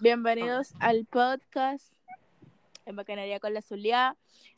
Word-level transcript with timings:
Bienvenidos 0.00 0.74
al 0.80 1.06
podcast 1.06 1.92
en 2.84 2.96
Bacanería 2.96 3.38
con 3.38 3.54
la 3.54 3.62
Zulia. 3.62 4.16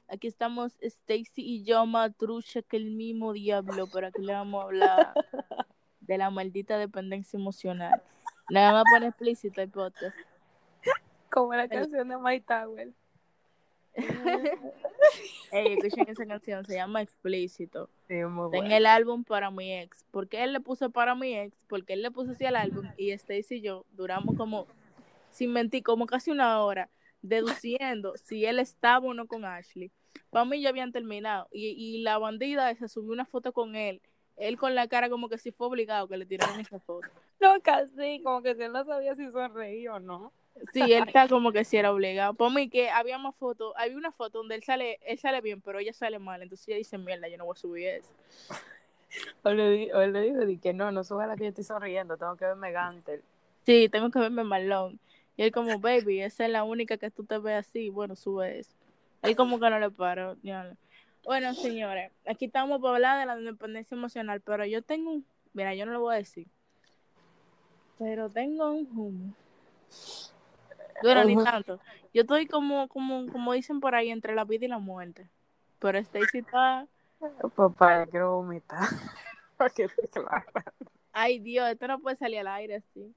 Aquí 0.08 0.26
estamos 0.28 0.76
Stacy 0.80 1.42
y 1.42 1.64
yo, 1.64 1.84
Matrucha, 1.84 2.62
que 2.62 2.78
el 2.78 2.90
mismo 2.90 3.32
diablo, 3.32 3.86
pero 3.92 4.06
aquí 4.06 4.22
le 4.22 4.32
vamos 4.32 4.62
a 4.62 4.66
hablar 4.66 5.14
de 6.00 6.18
la 6.18 6.30
maldita 6.30 6.78
dependencia 6.78 7.38
emocional. 7.38 8.02
Nada 8.48 8.72
más 8.72 8.84
pone 8.90 9.08
explícito 9.08 9.60
el 9.60 9.70
podcast. 9.70 10.16
Como 11.30 11.54
la 11.54 11.68
canción 11.68 12.08
de 12.08 12.16
My 12.16 12.40
Tower. 12.40 12.92
Ey, 15.52 15.74
escuchen 15.74 16.08
esa 16.08 16.26
canción, 16.26 16.64
se 16.64 16.74
llama 16.74 17.02
Explícito. 17.02 17.88
Sí, 18.08 18.14
muy 18.14 18.48
bueno. 18.48 18.74
el 18.74 18.86
álbum 18.86 19.24
para 19.24 19.50
mi 19.50 19.72
ex. 19.72 20.04
¿Por 20.10 20.28
qué 20.28 20.44
él 20.44 20.52
le 20.52 20.60
puso 20.60 20.90
para 20.90 21.14
mi 21.14 21.34
ex? 21.36 21.56
Porque 21.68 21.94
él 21.94 22.02
le 22.02 22.10
puso 22.10 22.32
así 22.32 22.44
al 22.44 22.56
álbum 22.56 22.86
y 22.96 23.10
Stacy 23.12 23.56
y 23.56 23.60
yo 23.62 23.84
duramos 23.92 24.36
como, 24.36 24.66
sin 25.36 25.52
mentir, 25.52 25.82
como 25.82 26.06
casi 26.06 26.30
una 26.30 26.62
hora 26.62 26.88
deduciendo 27.22 28.14
si 28.24 28.44
él 28.44 28.58
estaba 28.58 29.06
o 29.06 29.14
no 29.14 29.26
con 29.26 29.44
Ashley. 29.44 29.90
Para 30.30 30.44
mí 30.44 30.60
ya 30.60 30.70
habían 30.70 30.92
terminado 30.92 31.48
y, 31.52 31.68
y 31.68 32.02
la 32.02 32.18
bandida 32.18 32.70
esa 32.70 32.88
subió 32.88 33.12
una 33.12 33.26
foto 33.26 33.52
con 33.52 33.76
él. 33.76 34.00
Él 34.36 34.58
con 34.58 34.74
la 34.74 34.86
cara 34.86 35.08
como 35.08 35.28
que 35.28 35.38
si 35.38 35.50
fue 35.50 35.66
obligado 35.66 36.08
que 36.08 36.16
le 36.16 36.26
tiraran 36.26 36.60
esa 36.60 36.78
foto. 36.80 37.08
No, 37.40 37.60
casi, 37.62 38.22
como 38.22 38.42
que 38.42 38.54
si 38.54 38.62
él 38.62 38.72
no 38.72 38.84
sabía 38.84 39.14
si 39.14 39.30
sonreía 39.30 39.94
o 39.94 40.00
no. 40.00 40.32
Sí, 40.72 40.92
él 40.92 41.04
está 41.06 41.28
como 41.28 41.52
que 41.52 41.64
si 41.64 41.76
era 41.76 41.92
obligado. 41.92 42.34
Para 42.34 42.50
mí 42.50 42.68
que 42.68 42.88
había 42.88 43.18
más 43.18 43.34
fotos, 43.36 43.74
había 43.76 43.96
una 43.96 44.12
foto 44.12 44.38
donde 44.38 44.54
él 44.54 44.62
sale, 44.62 44.98
él 45.06 45.18
sale 45.18 45.40
bien, 45.42 45.60
pero 45.60 45.78
ella 45.78 45.92
sale 45.92 46.18
mal. 46.18 46.42
Entonces 46.42 46.66
ella 46.68 46.78
dice, 46.78 46.96
mierda, 46.96 47.28
yo 47.28 47.36
no 47.36 47.44
voy 47.44 47.54
a 47.54 47.60
subir 47.60 47.88
eso. 47.88 48.12
O 49.44 49.50
le, 49.50 49.94
o 49.94 50.06
le 50.06 50.20
dijo 50.20 50.44
di 50.44 50.58
que 50.58 50.74
no, 50.74 50.90
no 50.90 51.02
suba 51.02 51.26
la 51.26 51.36
que 51.36 51.44
yo 51.44 51.48
estoy 51.48 51.64
sonriendo, 51.64 52.18
tengo 52.18 52.36
que 52.36 52.44
verme 52.44 52.72
Gantel. 52.72 53.22
Sí, 53.64 53.88
tengo 53.88 54.10
que 54.10 54.18
verme 54.18 54.44
malón. 54.44 54.98
Y 55.36 55.42
él 55.42 55.52
como, 55.52 55.78
baby, 55.78 56.22
esa 56.22 56.46
es 56.46 56.50
la 56.50 56.64
única 56.64 56.96
que 56.96 57.10
tú 57.10 57.24
te 57.24 57.38
ves 57.38 57.66
así. 57.66 57.90
Bueno, 57.90 58.16
sube 58.16 58.58
eso. 58.58 58.72
Él 59.22 59.36
como 59.36 59.58
que 59.60 59.70
no 59.70 59.78
le 59.78 59.90
diablo. 60.42 60.76
Bueno, 61.24 61.52
señores, 61.54 62.12
aquí 62.26 62.46
estamos 62.46 62.80
para 62.80 62.94
hablar 62.94 63.18
de 63.18 63.26
la 63.26 63.38
independencia 63.38 63.96
emocional, 63.96 64.40
pero 64.40 64.64
yo 64.64 64.82
tengo 64.82 65.10
un... 65.10 65.26
Mira, 65.52 65.74
yo 65.74 65.84
no 65.84 65.92
lo 65.92 66.00
voy 66.00 66.14
a 66.14 66.18
decir. 66.18 66.46
Pero 67.98 68.30
tengo 68.30 68.70
un 68.70 68.88
humo. 68.96 69.34
Bueno, 71.02 71.24
ni 71.24 71.42
tanto. 71.42 71.80
Yo 72.14 72.22
estoy 72.22 72.46
como, 72.46 72.88
como, 72.88 73.26
como 73.30 73.52
dicen 73.52 73.80
por 73.80 73.94
ahí, 73.94 74.10
entre 74.10 74.34
la 74.34 74.44
vida 74.44 74.66
y 74.66 74.68
la 74.68 74.78
muerte. 74.78 75.28
Pero 75.78 75.98
Stacy 75.98 76.38
está... 76.38 76.86
Papá, 77.54 78.04
yo 78.04 78.10
quiero 78.10 78.36
vomitar. 78.36 78.80
Para 79.56 79.70
que 79.70 79.88
te 79.88 80.08
clara. 80.08 80.44
Ay, 81.12 81.38
Dios, 81.38 81.68
esto 81.68 81.88
no 81.88 81.98
puede 81.98 82.16
salir 82.16 82.40
al 82.40 82.48
aire 82.48 82.76
así. 82.76 83.14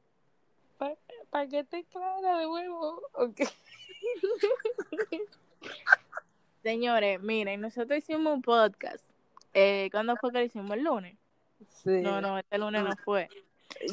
¿Para 1.30 1.48
que 1.48 1.64
te 1.64 1.84
clara 1.86 2.38
de 2.40 2.48
huevo? 2.48 3.02
Ok. 3.14 3.42
Señores, 6.64 7.22
miren, 7.22 7.62
nosotros 7.62 7.98
hicimos 8.00 8.34
un 8.34 8.42
podcast. 8.42 9.04
Eh, 9.54 9.90
¿Cuándo 9.92 10.16
fue 10.18 10.32
que 10.32 10.40
lo 10.40 10.44
hicimos? 10.46 10.72
¿El 10.78 10.84
lunes? 10.84 11.18
Sí. 11.68 12.02
No, 12.02 12.22
no, 12.22 12.38
este 12.40 12.58
lunes 12.58 12.84
no 12.84 12.96
fue. 13.04 13.28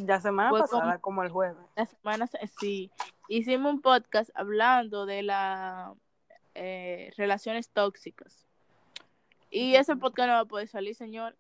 La 0.07 0.21
semana 0.21 0.51
Fue 0.51 0.61
pasada, 0.61 0.99
como 0.99 1.23
el 1.23 1.29
jueves. 1.31 1.57
La 1.77 1.87
semana, 1.87 2.27
se- 2.27 2.47
sí. 2.59 2.91
Hicimos 3.29 3.73
un 3.75 3.81
podcast 3.83 4.31
hablando 4.35 5.07
de 5.07 5.23
las 5.23 5.93
relaciones 7.17 7.69
tóxicas. 7.71 8.47
Y 9.51 9.75
ese 9.77 9.97
podcast 9.97 10.29
no 10.29 10.35
va 10.35 10.41
a 10.41 10.45
poder 10.45 10.69
salir, 10.69 10.95
señor, 10.95 11.37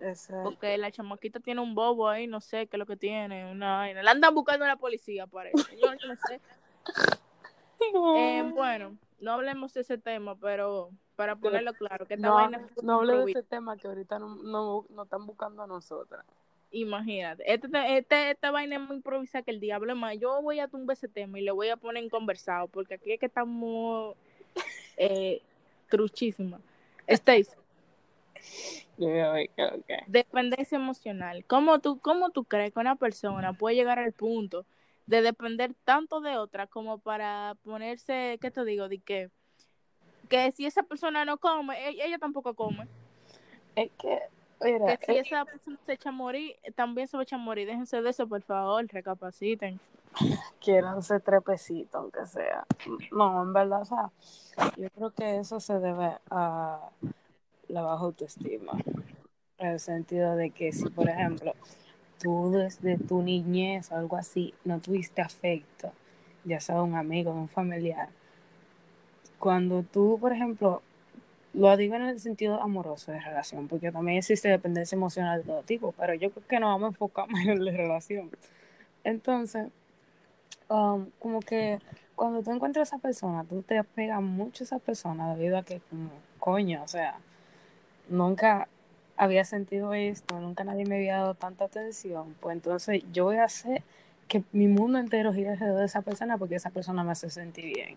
Exacto. 0.00 0.44
porque 0.44 0.78
la 0.78 0.90
chamaquita 0.90 1.40
tiene 1.40 1.60
un 1.60 1.74
bobo 1.74 2.08
ahí, 2.08 2.26
no 2.26 2.40
sé 2.40 2.66
qué 2.66 2.76
es 2.76 2.78
lo 2.78 2.86
que 2.86 2.96
tiene, 2.96 3.50
una 3.50 3.78
vaina. 3.78 4.02
La 4.02 4.12
andan 4.12 4.34
buscando 4.34 4.64
a 4.64 4.68
la 4.68 4.76
policía, 4.76 5.26
parece. 5.26 5.76
Yo 5.80 5.92
no 5.92 6.14
sé. 6.28 6.40
Eh, 7.82 8.42
bueno, 8.54 8.94
no 9.20 9.32
hablemos 9.32 9.72
de 9.72 9.80
ese 9.80 9.96
tema, 9.96 10.34
pero 10.34 10.90
para 11.16 11.36
ponerlo 11.36 11.72
claro, 11.72 12.06
que 12.06 12.14
esta 12.14 12.28
no, 12.28 12.34
vaina 12.34 12.58
es 12.76 12.82
no 12.82 13.00
hable 13.00 13.24
de 13.24 13.30
ese 13.30 13.42
tema 13.42 13.76
que 13.76 13.88
ahorita 13.88 14.18
no, 14.18 14.36
no, 14.36 14.84
no 14.90 15.02
están 15.04 15.24
buscando 15.26 15.62
a 15.62 15.66
nosotras. 15.66 16.24
Imagínate, 16.72 17.42
este, 17.52 17.68
este, 17.98 18.30
esta 18.30 18.50
vaina 18.50 18.76
es 18.76 18.82
muy 18.82 18.96
improvisada 18.96 19.42
que 19.42 19.50
el 19.50 19.60
diablo 19.60 19.92
es 19.92 19.98
más. 19.98 20.16
Yo 20.18 20.40
voy 20.40 20.60
a 20.60 20.68
tumbar 20.68 20.94
ese 20.94 21.08
tema 21.08 21.38
y 21.38 21.42
le 21.42 21.50
voy 21.50 21.68
a 21.68 21.76
poner 21.76 22.02
en 22.02 22.08
conversado, 22.08 22.68
porque 22.68 22.94
aquí 22.94 23.12
es 23.12 23.18
que 23.18 23.26
estamos 23.26 24.14
eh, 24.96 25.42
truchísimas. 25.88 26.60
Stace, 27.08 27.56
dependencia 30.06 30.76
emocional. 30.76 31.44
¿Cómo 31.46 31.78
tú, 31.80 31.98
¿Cómo 32.00 32.30
tú 32.30 32.44
crees 32.44 32.72
que 32.72 32.80
una 32.80 32.96
persona 32.96 33.52
puede 33.52 33.76
llegar 33.76 33.98
al 33.98 34.12
punto 34.12 34.64
de 35.06 35.22
depender 35.22 35.74
tanto 35.84 36.20
de 36.20 36.36
otra 36.36 36.66
como 36.66 36.98
para 36.98 37.56
ponerse, 37.64 38.38
¿qué 38.40 38.50
te 38.50 38.64
digo? 38.64 38.88
De 38.88 38.98
que, 38.98 39.30
que 40.28 40.52
si 40.52 40.66
esa 40.66 40.82
persona 40.82 41.24
no 41.24 41.38
come, 41.38 41.76
e- 41.88 42.04
ella 42.06 42.18
tampoco 42.18 42.54
come. 42.54 42.86
Es 43.74 43.90
que, 43.98 44.18
mira, 44.60 44.96
Que 44.96 45.06
si 45.06 45.18
es- 45.18 45.26
esa 45.26 45.44
persona 45.44 45.78
se 45.86 45.92
echa 45.94 46.08
a 46.10 46.12
morir, 46.12 46.54
también 46.76 47.08
se 47.08 47.16
va 47.16 47.22
a 47.22 47.24
echar 47.24 47.40
a 47.40 47.42
morir. 47.42 47.66
Déjense 47.66 48.00
de 48.02 48.10
eso, 48.10 48.28
por 48.28 48.42
favor, 48.42 48.86
recapaciten. 48.86 49.80
quieranse 50.60 51.18
tres 51.20 51.42
pesitos, 51.42 51.94
aunque 51.94 52.26
sea. 52.26 52.64
No, 53.12 53.42
en 53.42 53.52
verdad, 53.52 53.82
o 53.82 53.84
sea, 53.84 54.10
yo 54.76 54.90
creo 54.90 55.10
que 55.12 55.38
eso 55.38 55.58
se 55.60 55.78
debe 55.78 56.18
a 56.30 56.90
la 57.70 57.82
baja 57.82 58.04
autoestima. 58.04 58.72
En 59.58 59.68
el 59.68 59.80
sentido 59.80 60.36
de 60.36 60.50
que 60.50 60.72
si, 60.72 60.88
por 60.90 61.08
ejemplo, 61.08 61.54
tú 62.18 62.50
desde 62.50 62.98
tu 62.98 63.22
niñez 63.22 63.90
o 63.90 63.96
algo 63.96 64.16
así 64.16 64.54
no 64.64 64.80
tuviste 64.80 65.22
afecto, 65.22 65.92
ya 66.44 66.60
sea 66.60 66.82
un 66.82 66.94
amigo, 66.94 67.32
un 67.32 67.48
familiar, 67.48 68.08
cuando 69.38 69.82
tú, 69.82 70.18
por 70.20 70.32
ejemplo, 70.32 70.82
lo 71.52 71.76
digo 71.76 71.96
en 71.96 72.02
el 72.02 72.20
sentido 72.20 72.60
amoroso 72.60 73.12
de 73.12 73.20
relación, 73.20 73.68
porque 73.68 73.90
también 73.90 74.18
existe 74.18 74.48
dependencia 74.48 74.96
emocional 74.96 75.40
de 75.40 75.46
todo 75.46 75.62
tipo, 75.62 75.92
pero 75.92 76.14
yo 76.14 76.30
creo 76.30 76.46
que 76.46 76.60
nos 76.60 76.68
vamos 76.68 76.84
a 76.84 76.88
enfocar 76.88 77.28
más 77.28 77.46
en 77.46 77.64
la 77.64 77.72
relación. 77.72 78.30
Entonces, 79.02 79.68
um, 80.68 81.06
como 81.18 81.40
que 81.40 81.78
cuando 82.14 82.42
tú 82.42 82.52
encuentras 82.52 82.92
a 82.92 82.96
esa 82.96 83.02
persona, 83.02 83.44
tú 83.44 83.62
te 83.62 83.78
apegas 83.78 84.22
mucho 84.22 84.62
a 84.62 84.66
esa 84.66 84.78
persona 84.78 85.34
debido 85.34 85.58
a 85.58 85.62
que, 85.62 85.80
coño, 86.38 86.82
o 86.84 86.88
sea, 86.88 87.18
nunca 88.08 88.68
había 89.16 89.44
sentido 89.44 89.92
esto, 89.94 90.40
nunca 90.40 90.64
nadie 90.64 90.86
me 90.86 90.96
había 90.96 91.16
dado 91.16 91.34
tanta 91.34 91.66
atención, 91.66 92.34
pues 92.40 92.56
entonces 92.56 93.02
yo 93.12 93.24
voy 93.24 93.36
a 93.36 93.44
hacer 93.44 93.82
que 94.28 94.44
mi 94.52 94.68
mundo 94.68 94.98
entero 94.98 95.32
gire 95.32 95.50
alrededor 95.50 95.80
de 95.80 95.86
esa 95.86 96.02
persona 96.02 96.38
porque 96.38 96.54
esa 96.54 96.70
persona 96.70 97.04
me 97.04 97.12
hace 97.12 97.28
sentir 97.30 97.74
bien. 97.74 97.96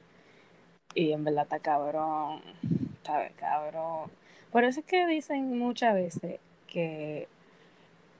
Y 0.96 1.12
en 1.12 1.24
verdad 1.24 1.44
está 1.44 1.60
cabrón, 1.60 2.42
está 2.98 3.30
cabrón. 3.38 4.12
Por 4.52 4.64
eso 4.64 4.82
es 4.82 4.86
que 4.86 5.08
dicen 5.08 5.58
muchas 5.58 5.94
veces 5.94 6.40
que 6.68 7.28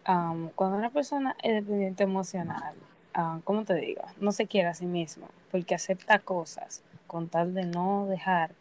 um, 0.08 0.50
cuando 0.50 0.78
una 0.78 0.90
persona 0.90 1.36
es 1.44 1.56
dependiente 1.56 2.04
emocional, 2.04 2.76
um, 3.18 3.42
¿cómo 3.42 3.66
te 3.66 3.76
digo? 3.76 4.04
No 4.20 4.32
se 4.32 4.48
quiere 4.48 4.70
a 4.70 4.74
sí 4.74 4.86
misma 4.86 5.28
porque 5.52 5.76
acepta 5.76 6.20
cosas 6.20 6.84
con 7.08 7.30
tal 7.30 7.54
de 7.54 7.66
no 7.66 8.06
dejar 8.08 8.52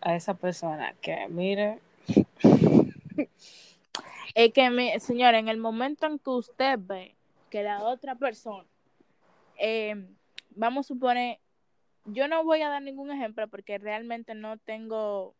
a 0.00 0.14
esa 0.14 0.34
persona 0.34 0.94
que, 1.00 1.26
mire, 1.28 1.78
Es 4.34 4.52
que, 4.52 4.68
mi, 4.68 5.00
señora, 5.00 5.38
en 5.38 5.48
el 5.48 5.56
momento 5.56 6.06
en 6.06 6.18
que 6.18 6.28
usted 6.28 6.78
ve 6.78 7.14
que 7.48 7.62
la 7.62 7.82
otra 7.82 8.16
persona, 8.16 8.66
eh, 9.58 9.94
vamos 10.50 10.84
a 10.84 10.88
suponer, 10.88 11.38
yo 12.04 12.28
no 12.28 12.44
voy 12.44 12.60
a 12.60 12.68
dar 12.68 12.82
ningún 12.82 13.10
ejemplo 13.10 13.48
porque 13.48 13.78
realmente 13.78 14.34
no 14.34 14.58
tengo 14.58 15.34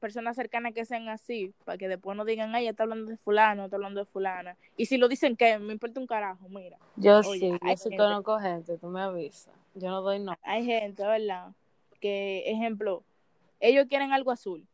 personas 0.00 0.34
cercanas 0.34 0.74
que 0.74 0.84
sean 0.84 1.08
así, 1.08 1.54
para 1.64 1.78
que 1.78 1.86
después 1.86 2.16
no 2.16 2.24
digan, 2.24 2.52
ay, 2.56 2.66
está 2.66 2.82
hablando 2.82 3.08
de 3.08 3.16
fulano, 3.16 3.66
está 3.66 3.76
hablando 3.76 4.00
de 4.00 4.06
fulana. 4.06 4.56
Y 4.76 4.86
si 4.86 4.96
lo 4.96 5.06
dicen, 5.06 5.36
que 5.36 5.60
me 5.60 5.72
importa 5.72 6.00
un 6.00 6.08
carajo, 6.08 6.48
mira. 6.48 6.76
yo 6.96 7.20
Oye, 7.20 7.38
sí, 7.38 7.58
yo 7.62 7.76
sí 7.76 7.96
conozco 7.96 8.40
gente, 8.40 8.78
tú 8.78 8.88
me 8.88 9.00
avisas, 9.00 9.54
yo 9.76 9.90
no 9.90 10.02
doy 10.02 10.18
no. 10.18 10.36
Hay 10.42 10.64
gente, 10.64 11.06
¿verdad? 11.06 11.52
Que, 12.00 12.50
ejemplo, 12.50 13.04
ellos 13.60 13.86
quieren 13.88 14.12
algo 14.12 14.32
azul, 14.32 14.66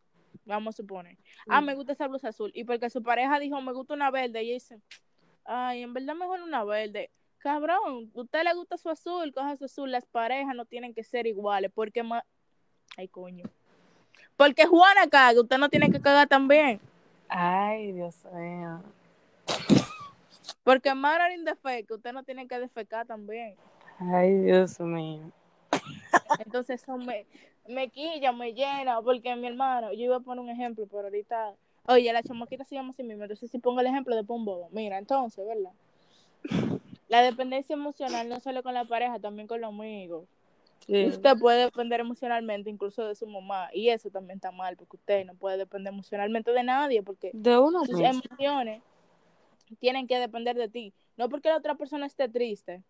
vamos 0.48 0.74
a 0.74 0.76
suponer. 0.76 1.16
Ah, 1.48 1.60
me 1.60 1.74
gusta 1.74 1.92
esa 1.92 2.08
blusa 2.08 2.28
azul. 2.28 2.50
Y 2.54 2.64
porque 2.64 2.90
su 2.90 3.02
pareja 3.02 3.38
dijo, 3.38 3.60
me 3.60 3.72
gusta 3.72 3.94
una 3.94 4.10
verde, 4.10 4.42
y 4.42 4.54
dice, 4.54 4.80
ay, 5.44 5.82
en 5.82 5.94
verdad 5.94 6.14
mejor 6.14 6.40
una 6.42 6.64
verde. 6.64 7.10
Cabrón, 7.38 8.10
usted 8.14 8.42
le 8.42 8.54
gusta 8.54 8.76
su 8.76 8.88
azul, 8.88 9.32
coja 9.32 9.56
su 9.56 9.66
azul. 9.66 9.90
Las 9.92 10.06
parejas 10.06 10.56
no 10.56 10.64
tienen 10.64 10.94
que 10.94 11.04
ser 11.04 11.26
iguales, 11.26 11.70
porque 11.72 12.02
más... 12.02 12.24
Ay, 12.96 13.08
coño. 13.08 13.44
Porque 14.36 14.66
Juana 14.66 15.08
caga, 15.08 15.40
usted 15.40 15.58
no 15.58 15.68
tiene 15.68 15.90
que 15.90 16.00
cagar 16.00 16.26
también. 16.26 16.80
Ay, 17.28 17.92
Dios 17.92 18.24
mío. 18.32 18.82
Porque 20.64 20.94
Marilyn 20.94 21.44
defeca, 21.44 21.94
usted 21.94 22.12
no 22.12 22.22
tiene 22.24 22.46
que 22.48 22.58
defecar 22.58 23.06
también. 23.06 23.54
Ay, 23.98 24.34
Dios 24.38 24.78
mío. 24.80 25.30
Entonces 26.44 26.82
eso 26.82 26.96
me, 26.96 27.26
me 27.66 27.88
quilla, 27.88 28.32
me 28.32 28.52
llena, 28.52 29.00
porque 29.02 29.34
mi 29.36 29.46
hermano, 29.46 29.92
yo 29.92 30.04
iba 30.04 30.16
a 30.16 30.20
poner 30.20 30.42
un 30.42 30.50
ejemplo, 30.50 30.86
pero 30.86 31.04
ahorita, 31.04 31.54
oye, 31.86 32.12
la 32.12 32.22
chamaquita 32.22 32.64
se 32.64 32.74
llama 32.74 32.90
así 32.90 33.02
mismo, 33.02 33.24
entonces 33.24 33.50
si 33.50 33.58
pongo 33.58 33.80
el 33.80 33.86
ejemplo 33.86 34.14
de 34.14 34.24
un 34.26 34.44
bobo. 34.44 34.68
Mira, 34.72 34.98
entonces, 34.98 35.46
¿verdad? 35.46 35.72
la 37.08 37.22
dependencia 37.22 37.74
emocional 37.74 38.28
no 38.28 38.40
solo 38.40 38.62
con 38.62 38.74
la 38.74 38.84
pareja, 38.84 39.18
también 39.18 39.46
con 39.46 39.60
los 39.60 39.72
amigos. 39.72 40.26
Sí. 40.86 41.06
Usted 41.06 41.36
puede 41.38 41.64
depender 41.64 42.00
emocionalmente 42.00 42.70
incluso 42.70 43.04
de 43.06 43.14
su 43.14 43.26
mamá 43.26 43.68
y 43.74 43.90
eso 43.90 44.08
también 44.10 44.36
está 44.36 44.50
mal 44.50 44.76
porque 44.76 44.96
usted 44.96 45.26
no 45.26 45.34
puede 45.34 45.58
depender 45.58 45.92
emocionalmente 45.92 46.50
de 46.52 46.62
nadie 46.62 47.02
porque 47.02 47.30
De 47.34 47.58
uno 47.58 47.84
sus 47.84 48.00
emociones 48.00 48.80
tienen 49.80 50.06
que 50.06 50.18
depender 50.18 50.56
de 50.56 50.68
ti. 50.68 50.94
No 51.16 51.28
porque 51.28 51.50
la 51.50 51.56
otra 51.56 51.74
persona 51.74 52.06
esté 52.06 52.28
triste, 52.28 52.82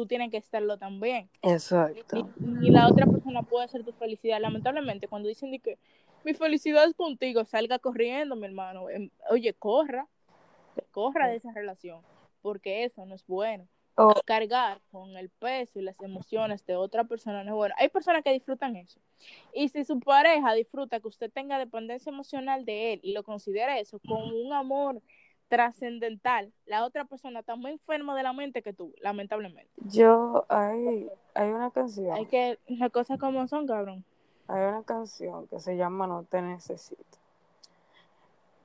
tú 0.00 0.06
tienes 0.06 0.30
que 0.30 0.38
estarlo 0.38 0.78
también. 0.78 1.28
Exacto. 1.42 2.30
ni 2.38 2.70
la 2.70 2.88
otra 2.88 3.04
persona 3.06 3.42
puede 3.42 3.68
ser 3.68 3.84
tu 3.84 3.92
felicidad. 3.92 4.40
Lamentablemente, 4.40 5.08
cuando 5.08 5.28
dicen 5.28 5.50
de 5.50 5.58
que 5.58 5.78
mi 6.24 6.32
felicidad 6.34 6.84
es 6.84 6.94
contigo, 6.94 7.44
salga 7.44 7.78
corriendo, 7.78 8.34
mi 8.36 8.46
hermano. 8.46 8.88
Em, 8.88 9.10
Oye, 9.30 9.52
corra, 9.54 10.06
corra 10.90 11.28
de 11.28 11.36
esa 11.36 11.52
relación, 11.52 12.00
porque 12.40 12.84
eso 12.84 13.04
no 13.04 13.14
es 13.14 13.26
bueno. 13.26 13.66
O- 13.96 14.14
Cargar 14.24 14.80
con 14.90 15.16
el 15.18 15.28
peso 15.28 15.78
y 15.78 15.82
las 15.82 16.00
emociones 16.00 16.64
de 16.64 16.76
otra 16.76 17.04
persona 17.04 17.44
no 17.44 17.50
es 17.50 17.54
bueno. 17.56 17.74
Hay 17.78 17.88
personas 17.88 18.22
que 18.22 18.32
disfrutan 18.32 18.76
eso. 18.76 18.98
Y 19.52 19.68
si 19.68 19.84
su 19.84 20.00
pareja 20.00 20.54
disfruta 20.54 21.00
que 21.00 21.08
usted 21.08 21.30
tenga 21.30 21.58
dependencia 21.58 22.08
emocional 22.10 22.64
de 22.64 22.94
él 22.94 23.00
y 23.02 23.12
lo 23.12 23.22
considera 23.22 23.78
eso 23.78 23.98
como 24.06 24.28
un 24.28 24.52
amor 24.54 25.02
trascendental, 25.50 26.52
la 26.64 26.84
otra 26.84 27.04
persona 27.04 27.40
está 27.40 27.56
muy 27.56 27.72
enferma 27.72 28.16
de 28.16 28.22
la 28.22 28.32
mente 28.32 28.62
que 28.62 28.72
tú, 28.72 28.94
lamentablemente. 29.02 29.70
yo, 29.76 30.46
hay, 30.48 31.10
hay 31.34 31.48
una 31.50 31.70
canción. 31.72 32.12
Hay 32.12 32.26
que, 32.26 32.58
las 32.68 32.90
cosas 32.90 33.18
como 33.18 33.46
son, 33.48 33.66
cabrón. 33.66 34.04
Hay 34.46 34.62
una 34.64 34.84
canción 34.84 35.48
que 35.48 35.58
se 35.58 35.76
llama 35.76 36.06
No 36.06 36.22
te 36.22 36.40
necesito. 36.40 37.18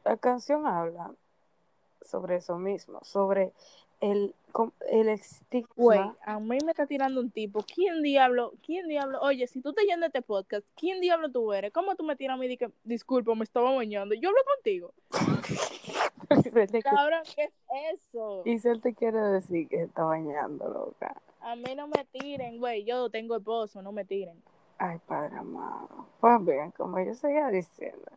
La 0.04 0.16
canción 0.18 0.68
habla 0.68 1.12
sobre 2.02 2.36
eso 2.36 2.60
mismo, 2.60 3.00
sobre 3.02 3.52
el, 4.02 4.36
el 4.90 5.10
estigma. 5.10 5.70
Güey, 5.76 6.00
a 6.26 6.40
mí 6.40 6.58
me 6.64 6.72
está 6.72 6.86
tirando 6.86 7.20
un 7.22 7.32
tipo. 7.32 7.64
¿Quién 7.64 8.02
diablo? 8.02 8.54
¿Quién 8.66 8.88
diablo? 8.88 9.20
Oye, 9.22 9.48
si 9.48 9.62
tú 9.62 9.74
te 9.74 9.84
llenas 9.84 10.00
de 10.02 10.06
este 10.08 10.22
podcast, 10.22 10.68
¿quién 10.76 11.02
diablo 11.02 11.30
tú 11.32 11.54
eres? 11.54 11.72
¿Cómo 11.72 11.96
tú 11.96 12.04
me 12.04 12.16
tiras 12.16 12.36
a 12.36 12.38
mí 12.38 12.48
de 12.48 12.58
que, 12.58 12.72
disculpa, 12.84 13.34
me 13.36 13.44
estaba 13.44 13.74
bañando? 13.74 14.16
Yo 14.16 14.30
hablo 14.30 14.42
contigo. 14.56 14.94
Cabrón, 16.84 17.24
¿qué 17.36 17.44
es 17.44 17.54
eso? 17.94 18.42
Isel 18.46 18.82
te 18.82 18.94
quiere 18.94 19.20
decir 19.20 19.68
que 19.68 19.78
se 19.78 19.84
está 19.84 20.04
bañando, 20.04 20.68
loca. 20.70 21.22
A 21.42 21.56
mí 21.56 21.76
no 21.76 21.88
me 21.88 22.06
tiren, 22.12 22.58
güey. 22.60 22.84
Yo 22.86 23.10
tengo 23.10 23.36
esposo, 23.36 23.82
no 23.82 23.92
me 23.92 24.06
tiren. 24.06 24.42
Ay, 24.78 24.98
padre 25.06 25.38
amado. 25.38 26.08
Pues 26.20 26.44
bien, 26.46 26.72
como 26.72 27.00
yo 27.00 27.14
seguía 27.14 27.50
diciendo, 27.50 28.12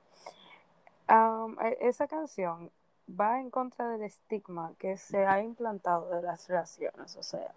e- 1.62 1.78
esa 1.80 2.08
canción 2.08 2.70
va 3.08 3.40
en 3.40 3.50
contra 3.50 3.88
del 3.90 4.02
estigma 4.02 4.74
que 4.78 4.96
se 4.96 5.26
ha 5.26 5.42
implantado 5.42 6.10
de 6.10 6.22
las 6.22 6.48
relaciones. 6.48 7.16
O 7.16 7.22
sea, 7.22 7.54